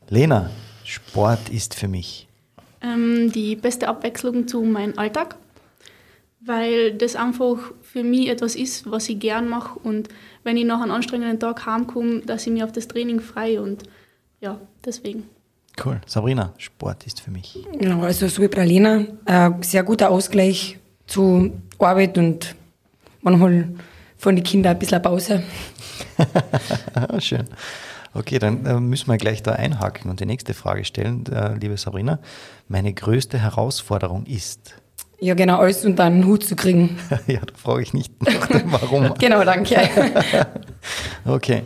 Lena, 0.08 0.50
Sport 0.84 1.48
ist 1.48 1.74
für 1.74 1.88
mich. 1.88 2.28
Ähm, 2.80 3.32
die 3.32 3.56
beste 3.56 3.88
Abwechslung 3.88 4.46
zu 4.46 4.62
meinem 4.62 4.98
Alltag, 4.98 5.36
weil 6.44 6.92
das 6.92 7.16
einfach 7.16 7.56
für 7.82 8.02
mich 8.02 8.28
etwas 8.28 8.54
ist, 8.56 8.90
was 8.90 9.08
ich 9.08 9.18
gern 9.18 9.48
mache 9.48 9.78
und 9.78 10.08
wenn 10.42 10.56
ich 10.56 10.64
nach 10.64 10.80
einem 10.80 10.92
anstrengenden 10.92 11.40
Tag 11.40 11.64
heimkomme, 11.66 12.20
dass 12.20 12.46
ich 12.46 12.52
mich 12.52 12.62
auf 12.62 12.72
das 12.72 12.88
Training 12.88 13.20
freue 13.20 13.62
und 13.62 13.84
ja, 14.40 14.58
deswegen. 14.84 15.24
Cool. 15.82 16.00
Sabrina, 16.06 16.52
Sport 16.58 17.06
ist 17.06 17.20
für 17.20 17.30
mich. 17.30 17.58
Genau, 17.78 18.02
also 18.02 18.28
so 18.28 18.42
wie 18.42 18.60
Lena, 18.60 19.06
ein 19.24 19.62
sehr 19.62 19.82
guter 19.82 20.10
Ausgleich 20.10 20.78
zu 21.06 21.52
Arbeit 21.78 22.16
und 22.16 22.54
manchmal 23.22 23.68
von 24.16 24.36
den 24.36 24.44
Kindern 24.44 24.74
ein 24.74 24.78
bisschen 24.78 25.02
Pause. 25.02 25.42
Schön. 27.18 27.44
Okay, 28.12 28.38
dann 28.38 28.64
äh, 28.64 28.78
müssen 28.78 29.08
wir 29.08 29.18
gleich 29.18 29.42
da 29.42 29.52
einhaken 29.52 30.08
und 30.08 30.20
die 30.20 30.26
nächste 30.26 30.54
Frage 30.54 30.84
stellen, 30.84 31.26
äh, 31.26 31.54
liebe 31.54 31.76
Sabrina. 31.76 32.20
Meine 32.68 32.92
größte 32.92 33.38
Herausforderung 33.38 34.26
ist. 34.26 34.76
Ja, 35.20 35.34
genau, 35.34 35.58
alles 35.58 35.84
unter 35.84 36.04
einen 36.04 36.26
Hut 36.26 36.44
zu 36.44 36.56
kriegen. 36.56 36.98
ja, 37.26 37.40
da 37.40 37.54
frage 37.54 37.82
ich 37.82 37.94
nicht 37.94 38.12
nach 38.22 38.46
dem 38.46 38.72
Warum. 38.72 39.14
Genau, 39.18 39.44
danke. 39.44 39.76
Okay. 41.24 41.62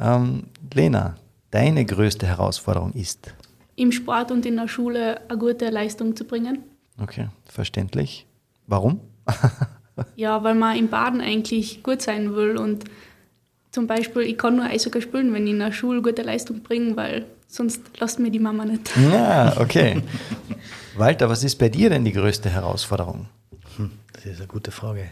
Ähm, 0.00 0.44
Lena, 0.72 1.16
deine 1.50 1.84
größte 1.84 2.26
Herausforderung 2.26 2.92
ist. 2.92 3.34
Im 3.74 3.90
Sport 3.90 4.30
und 4.30 4.46
in 4.46 4.56
der 4.56 4.68
Schule 4.68 5.20
eine 5.28 5.38
gute 5.38 5.70
Leistung 5.70 6.14
zu 6.14 6.24
bringen. 6.24 6.62
Okay, 7.02 7.28
verständlich. 7.46 8.26
Warum? 8.68 9.00
Ja, 10.14 10.42
weil 10.44 10.54
man 10.54 10.76
im 10.76 10.88
Baden 10.88 11.20
eigentlich 11.20 11.82
gut 11.82 12.02
sein 12.02 12.34
will 12.34 12.56
und 12.56 12.84
zum 13.70 13.88
Beispiel, 13.88 14.22
ich 14.22 14.38
kann 14.38 14.54
nur 14.54 14.66
Eishockey 14.66 15.02
spielen, 15.02 15.32
wenn 15.34 15.46
ich 15.46 15.52
in 15.52 15.58
der 15.58 15.72
Schule 15.72 16.00
gute 16.00 16.22
Leistung 16.22 16.62
bringe, 16.62 16.96
weil 16.96 17.26
sonst 17.48 17.80
lasst 17.98 18.20
mir 18.20 18.30
die 18.30 18.38
Mama 18.38 18.64
nicht. 18.64 18.88
Ja, 19.12 19.54
okay. 19.58 20.00
Walter, 20.96 21.28
was 21.28 21.42
ist 21.42 21.56
bei 21.56 21.68
dir 21.68 21.90
denn 21.90 22.04
die 22.04 22.12
größte 22.12 22.48
Herausforderung? 22.48 23.26
Das 24.12 24.26
ist 24.26 24.38
eine 24.38 24.46
gute 24.46 24.70
Frage. 24.70 25.10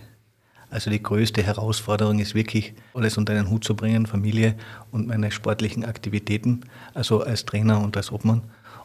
Also 0.70 0.90
die 0.90 1.02
größte 1.02 1.42
Herausforderung 1.42 2.20
ist 2.20 2.34
wirklich, 2.34 2.72
alles 2.94 3.18
unter 3.18 3.32
einen 3.32 3.50
Hut 3.50 3.64
zu 3.64 3.74
bringen, 3.74 4.06
Familie 4.06 4.54
und 4.92 5.08
meine 5.08 5.32
sportlichen 5.32 5.84
Aktivitäten, 5.84 6.60
also 6.94 7.22
als 7.22 7.44
Trainer 7.44 7.80
und 7.80 7.96
als 7.96 8.12
Obmann. 8.12 8.42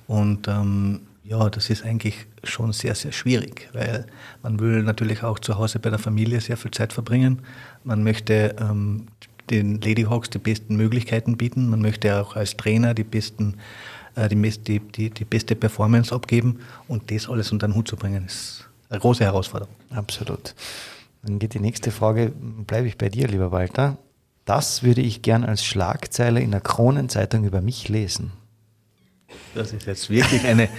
Und 0.07 0.47
ähm, 0.47 1.01
ja, 1.23 1.49
das 1.49 1.69
ist 1.69 1.85
eigentlich 1.85 2.25
schon 2.43 2.73
sehr, 2.73 2.95
sehr 2.95 3.11
schwierig, 3.11 3.69
weil 3.73 4.07
man 4.41 4.59
will 4.59 4.81
natürlich 4.81 5.23
auch 5.23 5.39
zu 5.39 5.57
Hause 5.57 5.77
bei 5.79 5.91
der 5.91 5.99
Familie 5.99 6.41
sehr 6.41 6.57
viel 6.57 6.71
Zeit 6.71 6.93
verbringen. 6.93 7.43
Man 7.83 8.03
möchte 8.03 8.55
ähm, 8.59 9.07
den 9.49 9.79
Ladyhawks 9.79 10.29
die 10.29 10.39
besten 10.39 10.75
Möglichkeiten 10.75 11.37
bieten. 11.37 11.69
Man 11.69 11.81
möchte 11.81 12.19
auch 12.19 12.35
als 12.35 12.57
Trainer 12.57 12.93
die 12.93 13.03
besten 13.03 13.57
die, 14.27 14.35
mes- 14.35 14.63
die, 14.63 14.79
die, 14.79 15.09
die 15.09 15.25
beste 15.25 15.55
Performance 15.55 16.13
abgeben 16.13 16.59
und 16.87 17.11
das 17.11 17.29
alles 17.29 17.51
unter 17.51 17.67
den 17.67 17.75
Hut 17.75 17.87
zu 17.87 17.95
bringen, 17.95 18.25
ist 18.25 18.67
eine 18.89 18.99
große 18.99 19.23
Herausforderung. 19.23 19.73
Absolut. 19.91 20.55
Dann 21.23 21.39
geht 21.39 21.53
die 21.53 21.59
nächste 21.59 21.91
Frage, 21.91 22.31
bleibe 22.31 22.87
ich 22.87 22.97
bei 22.97 23.09
dir, 23.09 23.27
lieber 23.27 23.51
Walter. 23.51 23.97
Das 24.45 24.81
würde 24.83 25.01
ich 25.01 25.21
gern 25.21 25.43
als 25.43 25.63
Schlagzeile 25.65 26.39
in 26.39 26.51
der 26.51 26.61
Kronenzeitung 26.61 27.43
über 27.43 27.61
mich 27.61 27.89
lesen. 27.89 28.31
Das 29.57 29.73
ist 29.73 29.85
jetzt 29.85 30.09
wirklich 30.09 30.45
eine, 30.45 30.69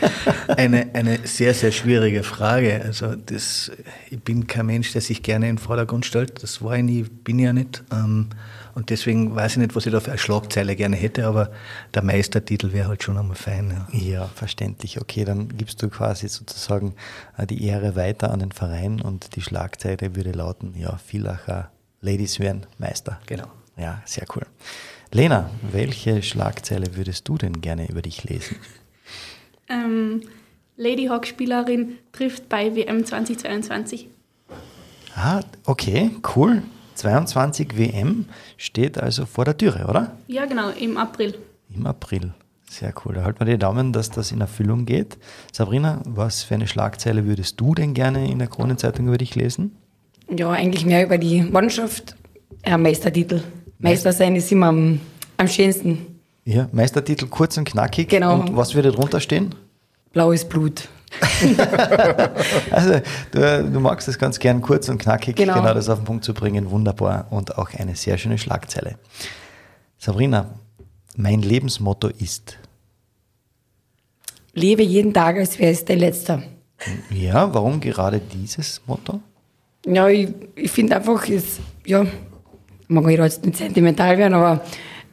eine, 0.56 0.88
eine 0.94 1.18
sehr, 1.24 1.52
sehr 1.54 1.72
schwierige 1.72 2.22
Frage. 2.22 2.80
Also 2.84 3.14
das, 3.14 3.70
ich 4.10 4.20
bin 4.22 4.46
kein 4.46 4.66
Mensch, 4.66 4.92
der 4.92 5.00
sich 5.00 5.22
gerne 5.22 5.48
in 5.48 5.56
den 5.56 5.62
Vordergrund 5.62 6.06
stellt. 6.06 6.42
Das 6.42 6.62
war 6.62 6.76
ich 6.76 6.84
nie, 6.84 7.02
bin 7.02 7.38
ich 7.38 7.44
ja 7.44 7.52
nicht. 7.52 7.82
Ähm, 7.92 8.28
Und 8.74 8.90
deswegen 8.90 9.34
weiß 9.34 9.52
ich 9.52 9.58
nicht, 9.58 9.74
was 9.74 9.86
ich 9.86 9.92
da 9.92 9.98
für 9.98 10.12
eine 10.12 10.18
Schlagzeile 10.18 10.76
gerne 10.76 10.94
hätte, 10.94 11.26
aber 11.26 11.50
der 11.94 12.02
Meistertitel 12.04 12.72
wäre 12.72 12.86
halt 12.86 13.02
schon 13.02 13.18
einmal 13.18 13.34
fein. 13.34 13.86
Ja. 13.90 13.98
Ja, 13.98 14.30
verständlich. 14.32 15.00
Okay, 15.00 15.24
dann 15.24 15.48
gibst 15.56 15.82
du 15.82 15.88
quasi 15.88 16.28
sozusagen 16.28 16.94
äh, 17.36 17.44
die 17.44 17.64
Ehre 17.64 17.96
weiter 17.96 18.30
an 18.30 18.38
den 18.38 18.52
Verein 18.52 19.00
und 19.00 19.34
die 19.34 19.42
Schlagzeile 19.42 20.14
würde 20.14 20.30
lauten, 20.30 20.74
ja, 20.76 20.96
Villacher 21.04 21.72
Ladies 22.00 22.38
werden 22.38 22.66
Meister. 22.78 23.18
Genau. 23.26 23.48
Ja, 23.76 24.00
sehr 24.04 24.26
cool. 24.36 24.46
Lena, 25.12 25.50
welche 25.72 26.22
Schlagzeile 26.22 26.94
würdest 26.96 27.26
du 27.28 27.38
denn 27.38 27.60
gerne 27.60 27.88
über 27.88 28.02
dich 28.02 28.24
lesen? 28.24 28.56
Ähm, 29.70 30.22
Lady 30.78 31.08
Hawk-Spielerin 31.08 31.98
trifft 32.12 32.48
bei 32.48 32.74
WM 32.74 33.04
2022. 33.04 34.08
Ah, 35.14 35.42
okay, 35.66 36.10
cool. 36.34 36.62
22 36.94 37.76
WM 37.76 38.24
steht 38.56 38.96
also 38.96 39.26
vor 39.26 39.44
der 39.44 39.58
Türe, 39.58 39.86
oder? 39.86 40.16
Ja, 40.26 40.46
genau, 40.46 40.70
im 40.70 40.96
April. 40.96 41.34
Im 41.68 41.86
April. 41.86 42.32
Sehr 42.70 42.94
cool. 43.04 43.12
Da 43.14 43.24
halten 43.24 43.40
wir 43.40 43.46
die 43.46 43.58
Daumen, 43.58 43.92
dass 43.92 44.10
das 44.10 44.32
in 44.32 44.40
Erfüllung 44.40 44.86
geht. 44.86 45.18
Sabrina, 45.52 46.00
was 46.06 46.44
für 46.44 46.54
eine 46.54 46.66
Schlagzeile 46.66 47.26
würdest 47.26 47.60
du 47.60 47.74
denn 47.74 47.92
gerne 47.92 48.30
in 48.30 48.38
der 48.38 48.48
Kronenzeitung 48.48 49.08
über 49.08 49.18
dich 49.18 49.34
lesen? 49.34 49.76
Ja, 50.34 50.50
eigentlich 50.50 50.86
mehr 50.86 51.04
über 51.04 51.18
die 51.18 51.42
Mannschaft. 51.42 52.16
Ja, 52.66 52.78
Meistertitel. 52.78 53.42
Meister 53.78 54.12
sein 54.12 54.34
ist 54.36 54.50
immer 54.52 54.66
am, 54.68 55.00
am 55.36 55.48
schönsten. 55.48 56.20
Ja, 56.44 56.68
Meistertitel 56.72 57.26
kurz 57.26 57.56
und 57.58 57.64
knackig. 57.68 58.08
Genau. 58.08 58.40
Und 58.40 58.56
was 58.56 58.74
würde 58.74 58.90
drunter 58.92 59.20
stehen? 59.20 59.54
Blaues 60.12 60.44
Blut. 60.44 60.88
Also, 62.70 63.00
du, 63.32 63.70
du 63.72 63.80
magst 63.80 64.08
es 64.08 64.18
ganz 64.18 64.38
gern 64.38 64.60
kurz 64.60 64.88
und 64.88 64.98
knackig, 64.98 65.36
Genau. 65.36 65.54
genau 65.54 65.72
das 65.74 65.88
auf 65.88 66.00
den 66.00 66.04
Punkt 66.04 66.24
zu 66.24 66.34
bringen. 66.34 66.70
Wunderbar 66.70 67.26
und 67.30 67.56
auch 67.56 67.70
eine 67.74 67.96
sehr 67.96 68.18
schöne 68.18 68.36
Schlagzeile. 68.38 68.98
Sabrina, 69.98 70.50
mein 71.16 71.40
Lebensmotto 71.42 72.08
ist. 72.08 72.58
Lebe 74.54 74.82
jeden 74.82 75.14
Tag, 75.14 75.36
als 75.36 75.58
wäre 75.58 75.72
es 75.72 75.84
dein 75.84 75.98
letzter. 75.98 76.42
Ja, 77.10 77.52
warum 77.54 77.80
gerade 77.80 78.20
dieses 78.20 78.82
Motto? 78.86 79.20
Ja, 79.86 80.08
ich, 80.08 80.28
ich 80.54 80.70
finde 80.70 80.96
einfach, 80.96 81.28
es, 81.28 81.58
ja, 81.86 82.06
mag 82.88 83.08
ich 83.10 83.18
jetzt 83.18 83.44
nicht 83.44 83.56
sentimental 83.58 84.18
werden, 84.18 84.34
aber 84.34 84.62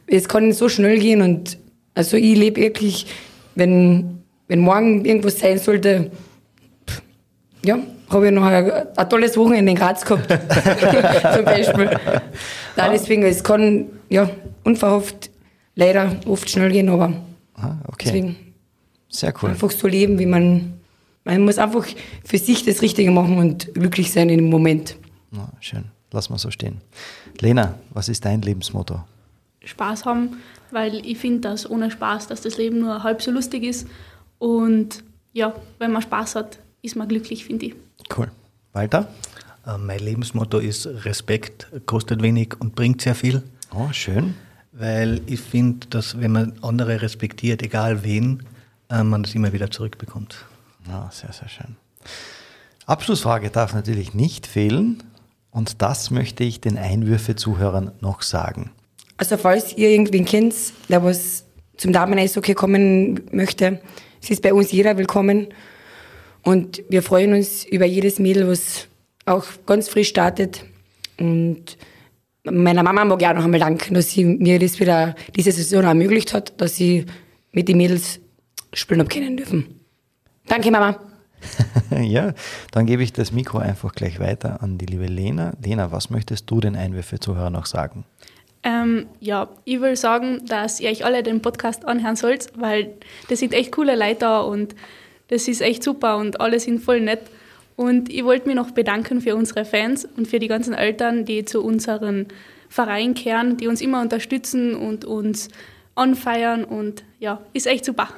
es 0.06 0.28
kann 0.28 0.52
so 0.52 0.68
schnell 0.68 0.98
gehen 0.98 1.22
und 1.22 1.58
also 1.94 2.16
ich 2.16 2.36
lebe 2.36 2.60
wirklich, 2.60 3.06
wenn, 3.54 4.22
wenn 4.48 4.60
morgen 4.60 5.04
irgendwas 5.04 5.38
sein 5.38 5.58
sollte, 5.58 6.10
pff, 6.88 7.02
ja, 7.64 7.78
habe 8.10 8.26
ich 8.26 8.32
noch 8.32 8.44
ein, 8.44 8.70
ein 8.96 9.08
tolles 9.08 9.36
Wochenende 9.36 9.72
in 9.72 9.78
Graz 9.78 10.04
gehabt, 10.04 10.28
zum 11.34 11.44
Beispiel. 11.44 11.90
Nein, 12.76 12.90
deswegen, 12.92 13.22
es 13.24 13.42
kann, 13.42 13.86
ja, 14.08 14.28
unverhofft 14.64 15.30
leider 15.74 16.16
oft 16.26 16.48
schnell 16.50 16.70
gehen, 16.70 16.88
aber 16.88 17.12
Ah, 17.54 17.76
okay, 17.88 18.04
deswegen 18.04 18.36
sehr 19.08 19.32
cool. 19.42 19.50
einfach 19.50 19.70
so 19.70 19.88
leben, 19.88 20.18
wie 20.18 20.26
man, 20.26 20.74
man 21.24 21.42
muss 21.44 21.56
einfach 21.58 21.86
für 22.24 22.38
sich 22.38 22.64
das 22.64 22.82
Richtige 22.82 23.10
machen 23.10 23.38
und 23.38 23.72
glücklich 23.74 24.12
sein 24.12 24.28
in 24.28 24.38
dem 24.38 24.50
Moment. 24.50 24.96
Ja, 25.32 25.48
schön, 25.60 25.84
lass 26.12 26.28
mal 26.30 26.38
so 26.38 26.50
stehen. 26.50 26.82
Lena, 27.42 27.74
was 27.90 28.08
ist 28.08 28.24
dein 28.24 28.42
Lebensmotto? 28.42 29.04
Spaß 29.64 30.04
haben, 30.04 30.36
weil 30.70 31.04
ich 31.04 31.18
finde, 31.18 31.40
dass 31.40 31.68
ohne 31.68 31.90
Spaß, 31.90 32.28
dass 32.28 32.40
das 32.40 32.56
Leben 32.56 32.78
nur 32.80 33.02
halb 33.02 33.22
so 33.22 33.30
lustig 33.30 33.64
ist. 33.64 33.86
Und 34.38 35.02
ja, 35.32 35.54
wenn 35.78 35.92
man 35.92 36.02
Spaß 36.02 36.36
hat, 36.36 36.58
ist 36.82 36.96
man 36.96 37.08
glücklich, 37.08 37.44
finde 37.44 37.66
ich. 37.66 37.74
Cool. 38.16 38.30
Walter? 38.72 39.08
Äh, 39.66 39.78
Mein 39.78 39.98
Lebensmotto 40.00 40.58
ist 40.58 40.86
Respekt, 40.86 41.68
kostet 41.86 42.22
wenig 42.22 42.54
und 42.58 42.74
bringt 42.74 43.00
sehr 43.00 43.14
viel. 43.14 43.42
Oh, 43.74 43.88
schön. 43.92 44.34
Weil 44.72 45.20
ich 45.26 45.40
finde, 45.40 45.86
dass 45.88 46.20
wenn 46.20 46.32
man 46.32 46.52
andere 46.62 47.02
respektiert, 47.02 47.62
egal 47.62 48.04
wen, 48.04 48.42
äh, 48.90 49.02
man 49.02 49.22
das 49.22 49.34
immer 49.34 49.52
wieder 49.52 49.70
zurückbekommt. 49.70 50.44
Ja, 50.88 51.10
sehr, 51.12 51.32
sehr 51.32 51.48
schön. 51.48 51.76
Abschlussfrage 52.86 53.50
darf 53.50 53.74
natürlich 53.74 54.14
nicht 54.14 54.46
fehlen. 54.46 55.02
Und 55.56 55.80
das 55.80 56.10
möchte 56.10 56.44
ich 56.44 56.60
den 56.60 56.76
Einwürfe-Zuhörern 56.76 57.92
noch 58.02 58.20
sagen. 58.20 58.72
Also 59.16 59.38
falls 59.38 59.74
ihr 59.74 59.88
irgendwen 59.88 60.26
kennt, 60.26 60.54
der 60.90 61.02
was 61.02 61.46
zum 61.78 61.94
Damen-Eishockey 61.94 62.52
kommen 62.52 63.22
möchte, 63.32 63.80
es 64.22 64.28
ist 64.28 64.42
bei 64.42 64.52
uns 64.52 64.70
jeder 64.70 64.98
willkommen. 64.98 65.46
Und 66.42 66.82
wir 66.90 67.02
freuen 67.02 67.32
uns 67.32 67.64
über 67.64 67.86
jedes 67.86 68.18
Mädel, 68.18 68.46
was 68.46 68.86
auch 69.24 69.46
ganz 69.64 69.88
frisch 69.88 70.08
startet. 70.08 70.62
Und 71.18 71.78
meiner 72.44 72.82
Mama 72.82 73.06
mag 73.06 73.22
ich 73.22 73.26
auch 73.26 73.32
noch 73.32 73.44
einmal 73.44 73.60
danken, 73.60 73.94
dass 73.94 74.10
sie 74.10 74.26
mir 74.26 74.58
das 74.58 74.78
wieder 74.78 75.14
diese 75.36 75.52
Saison 75.52 75.84
ermöglicht 75.84 76.34
hat, 76.34 76.60
dass 76.60 76.76
sie 76.76 77.06
mit 77.52 77.66
den 77.68 77.78
Mädels 77.78 78.20
spielen 78.74 79.00
habe 79.00 79.08
können 79.08 79.38
dürfen. 79.38 79.80
Danke, 80.48 80.70
Mama. 80.70 81.00
ja, 81.90 82.34
dann 82.72 82.86
gebe 82.86 83.02
ich 83.02 83.12
das 83.12 83.32
Mikro 83.32 83.58
einfach 83.58 83.94
gleich 83.94 84.20
weiter 84.20 84.62
an 84.62 84.78
die 84.78 84.86
liebe 84.86 85.06
Lena. 85.06 85.52
Lena, 85.62 85.92
was 85.92 86.10
möchtest 86.10 86.50
du 86.50 86.60
den 86.60 86.76
Einwürfe-Zuhörern 86.76 87.52
noch 87.52 87.66
sagen? 87.66 88.04
Ähm, 88.62 89.06
ja, 89.20 89.48
ich 89.64 89.80
will 89.80 89.96
sagen, 89.96 90.44
dass 90.46 90.80
ihr 90.80 90.90
euch 90.90 91.04
alle 91.04 91.22
den 91.22 91.40
Podcast 91.40 91.84
anhören 91.86 92.16
sollt, 92.16 92.48
weil 92.56 92.94
das 93.28 93.38
sind 93.38 93.52
echt 93.52 93.70
coole 93.72 93.94
Leute 93.94 94.20
da 94.20 94.40
und 94.40 94.74
das 95.28 95.46
ist 95.48 95.60
echt 95.60 95.82
super 95.82 96.16
und 96.16 96.40
alle 96.40 96.58
sind 96.58 96.80
voll 96.80 97.00
nett. 97.00 97.22
Und 97.76 98.12
ich 98.12 98.24
wollte 98.24 98.46
mich 98.46 98.56
noch 98.56 98.70
bedanken 98.70 99.20
für 99.20 99.36
unsere 99.36 99.64
Fans 99.64 100.08
und 100.16 100.26
für 100.26 100.38
die 100.38 100.48
ganzen 100.48 100.74
Eltern, 100.74 101.24
die 101.24 101.44
zu 101.44 101.62
unserem 101.62 102.26
Verein 102.68 103.14
kehren, 103.14 103.56
die 103.56 103.68
uns 103.68 103.80
immer 103.80 104.00
unterstützen 104.00 104.74
und 104.74 105.04
uns 105.04 105.48
anfeiern 105.94 106.64
und 106.64 107.04
ja, 107.20 107.40
ist 107.52 107.66
echt 107.66 107.84
super. 107.84 108.08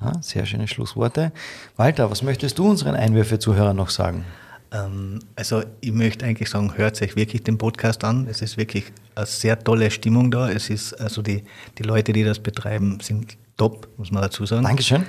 Ja, 0.00 0.12
sehr 0.20 0.44
schöne 0.46 0.68
Schlussworte. 0.68 1.32
Walter, 1.76 2.10
was 2.10 2.22
möchtest 2.22 2.58
du 2.58 2.68
unseren 2.68 2.94
Einwürfe-Zuhörern 2.94 3.76
noch 3.76 3.90
sagen? 3.90 4.24
Ähm, 4.72 5.20
also 5.36 5.62
ich 5.80 5.92
möchte 5.92 6.24
eigentlich 6.26 6.50
sagen, 6.50 6.76
hört 6.76 7.00
euch 7.00 7.16
wirklich 7.16 7.42
den 7.42 7.58
Podcast 7.58 8.04
an. 8.04 8.26
Es 8.28 8.42
ist 8.42 8.56
wirklich 8.56 8.92
eine 9.14 9.26
sehr 9.26 9.58
tolle 9.58 9.90
Stimmung 9.90 10.30
da. 10.30 10.50
Es 10.50 10.70
ist 10.70 10.94
also 10.94 11.22
die, 11.22 11.44
die 11.78 11.82
Leute, 11.82 12.12
die 12.12 12.24
das 12.24 12.38
betreiben, 12.38 12.98
sind 13.00 13.36
top, 13.56 13.88
muss 13.96 14.10
man 14.10 14.22
dazu 14.22 14.46
sagen. 14.46 14.64
Dankeschön. 14.64 15.04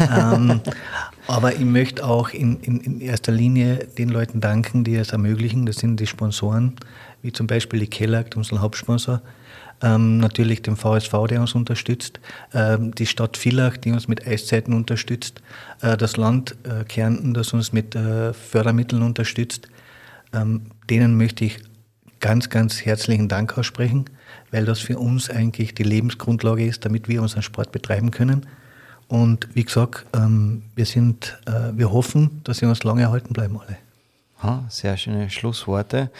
ähm, 0.00 0.60
aber 1.26 1.54
ich 1.54 1.64
möchte 1.64 2.04
auch 2.04 2.30
in, 2.30 2.60
in, 2.60 2.80
in 2.80 3.00
erster 3.00 3.32
Linie 3.32 3.86
den 3.98 4.08
Leuten 4.08 4.40
danken, 4.40 4.84
die 4.84 4.96
es 4.96 5.10
ermöglichen. 5.10 5.66
Das 5.66 5.76
sind 5.76 6.00
die 6.00 6.06
Sponsoren, 6.06 6.74
wie 7.22 7.32
zum 7.32 7.46
Beispiel 7.46 7.80
die 7.80 7.86
Kellag, 7.86 8.34
unser 8.36 8.60
Hauptsponsor. 8.60 9.22
Ähm, 9.82 10.18
natürlich 10.18 10.62
dem 10.62 10.76
VSV, 10.76 11.12
der 11.28 11.40
uns 11.40 11.54
unterstützt, 11.54 12.20
ähm, 12.52 12.94
die 12.94 13.06
Stadt 13.06 13.36
Villach, 13.36 13.76
die 13.76 13.90
uns 13.92 14.08
mit 14.08 14.26
Eiszeiten 14.26 14.72
unterstützt, 14.72 15.42
äh, 15.82 15.96
das 15.96 16.16
Land 16.16 16.56
äh, 16.62 16.84
Kärnten, 16.84 17.34
das 17.34 17.52
uns 17.52 17.72
mit 17.72 17.94
äh, 17.94 18.32
Fördermitteln 18.32 19.02
unterstützt. 19.02 19.68
Ähm, 20.32 20.66
denen 20.88 21.16
möchte 21.16 21.44
ich 21.44 21.58
ganz, 22.24 22.48
ganz 22.48 22.86
herzlichen 22.86 23.28
Dank 23.28 23.58
aussprechen, 23.58 24.06
weil 24.50 24.64
das 24.64 24.80
für 24.80 24.98
uns 24.98 25.28
eigentlich 25.28 25.74
die 25.74 25.82
Lebensgrundlage 25.82 26.64
ist, 26.64 26.86
damit 26.86 27.06
wir 27.06 27.20
unseren 27.20 27.42
Sport 27.42 27.70
betreiben 27.70 28.12
können. 28.12 28.46
Und 29.08 29.46
wie 29.52 29.62
gesagt, 29.62 30.06
ähm, 30.16 30.62
wir, 30.74 30.86
sind, 30.86 31.38
äh, 31.44 31.76
wir 31.76 31.92
hoffen, 31.92 32.40
dass 32.44 32.58
sie 32.58 32.66
uns 32.66 32.82
lange 32.82 33.02
erhalten 33.02 33.34
bleiben 33.34 33.60
alle. 33.60 33.76
Ja, 34.42 34.64
sehr 34.70 34.96
schöne 34.96 35.28
Schlussworte. 35.28 36.10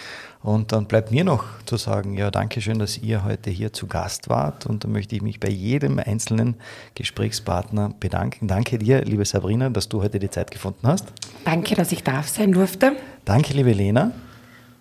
Und 0.42 0.72
dann 0.72 0.84
bleibt 0.84 1.10
mir 1.10 1.24
noch 1.24 1.44
zu 1.64 1.78
sagen, 1.78 2.12
ja, 2.18 2.30
danke 2.30 2.60
schön, 2.60 2.78
dass 2.78 2.98
ihr 2.98 3.24
heute 3.24 3.48
hier 3.48 3.72
zu 3.72 3.86
Gast 3.86 4.28
wart. 4.28 4.66
Und 4.66 4.84
da 4.84 4.88
möchte 4.88 5.16
ich 5.16 5.22
mich 5.22 5.40
bei 5.40 5.48
jedem 5.48 5.98
einzelnen 5.98 6.56
Gesprächspartner 6.94 7.94
bedanken. 7.98 8.46
Danke 8.46 8.78
dir, 8.78 9.02
liebe 9.06 9.24
Sabrina, 9.24 9.70
dass 9.70 9.88
du 9.88 10.02
heute 10.02 10.18
die 10.18 10.28
Zeit 10.28 10.50
gefunden 10.50 10.86
hast. 10.86 11.06
Danke, 11.46 11.74
dass 11.74 11.92
ich 11.92 12.02
da 12.02 12.22
sein 12.22 12.52
durfte. 12.52 12.92
Danke, 13.24 13.54
liebe 13.54 13.72
Lena. 13.72 14.12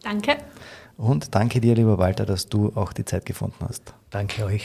Danke. 0.03 0.35
Und 1.03 1.35
danke 1.35 1.59
dir, 1.59 1.75
lieber 1.75 1.97
Walter, 1.97 2.25
dass 2.25 2.47
du 2.47 2.71
auch 2.75 2.93
die 2.93 3.03
Zeit 3.03 3.25
gefunden 3.25 3.57
hast. 3.67 3.93
Danke 4.09 4.45
euch, 4.45 4.63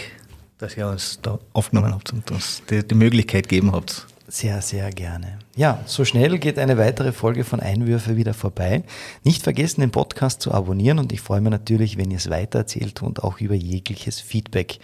dass 0.58 0.76
ihr 0.76 0.86
uns 0.86 1.18
da 1.20 1.40
aufgenommen 1.52 1.92
habt 1.92 2.12
und 2.12 2.30
uns 2.30 2.62
die, 2.70 2.86
die 2.86 2.94
Möglichkeit 2.94 3.48
gegeben 3.48 3.72
habt. 3.72 4.06
Sehr, 4.28 4.62
sehr 4.62 4.88
gerne. 4.90 5.40
Ja, 5.56 5.80
so 5.86 6.04
schnell 6.04 6.38
geht 6.38 6.60
eine 6.60 6.78
weitere 6.78 7.10
Folge 7.10 7.42
von 7.42 7.58
Einwürfe 7.58 8.16
wieder 8.16 8.34
vorbei. 8.34 8.84
Nicht 9.24 9.42
vergessen, 9.42 9.80
den 9.80 9.90
Podcast 9.90 10.40
zu 10.40 10.52
abonnieren 10.52 11.00
und 11.00 11.12
ich 11.12 11.22
freue 11.22 11.40
mich 11.40 11.50
natürlich, 11.50 11.96
wenn 11.96 12.12
ihr 12.12 12.18
es 12.18 12.30
weitererzählt 12.30 13.02
und 13.02 13.24
auch 13.24 13.40
über 13.40 13.56
jegliches 13.56 14.20
Feedback. 14.20 14.78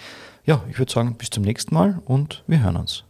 Ja, 0.44 0.64
ich 0.68 0.80
würde 0.80 0.90
sagen, 0.90 1.14
bis 1.14 1.30
zum 1.30 1.44
nächsten 1.44 1.72
Mal 1.72 2.00
und 2.04 2.42
wir 2.48 2.64
hören 2.64 2.76
uns. 2.76 3.04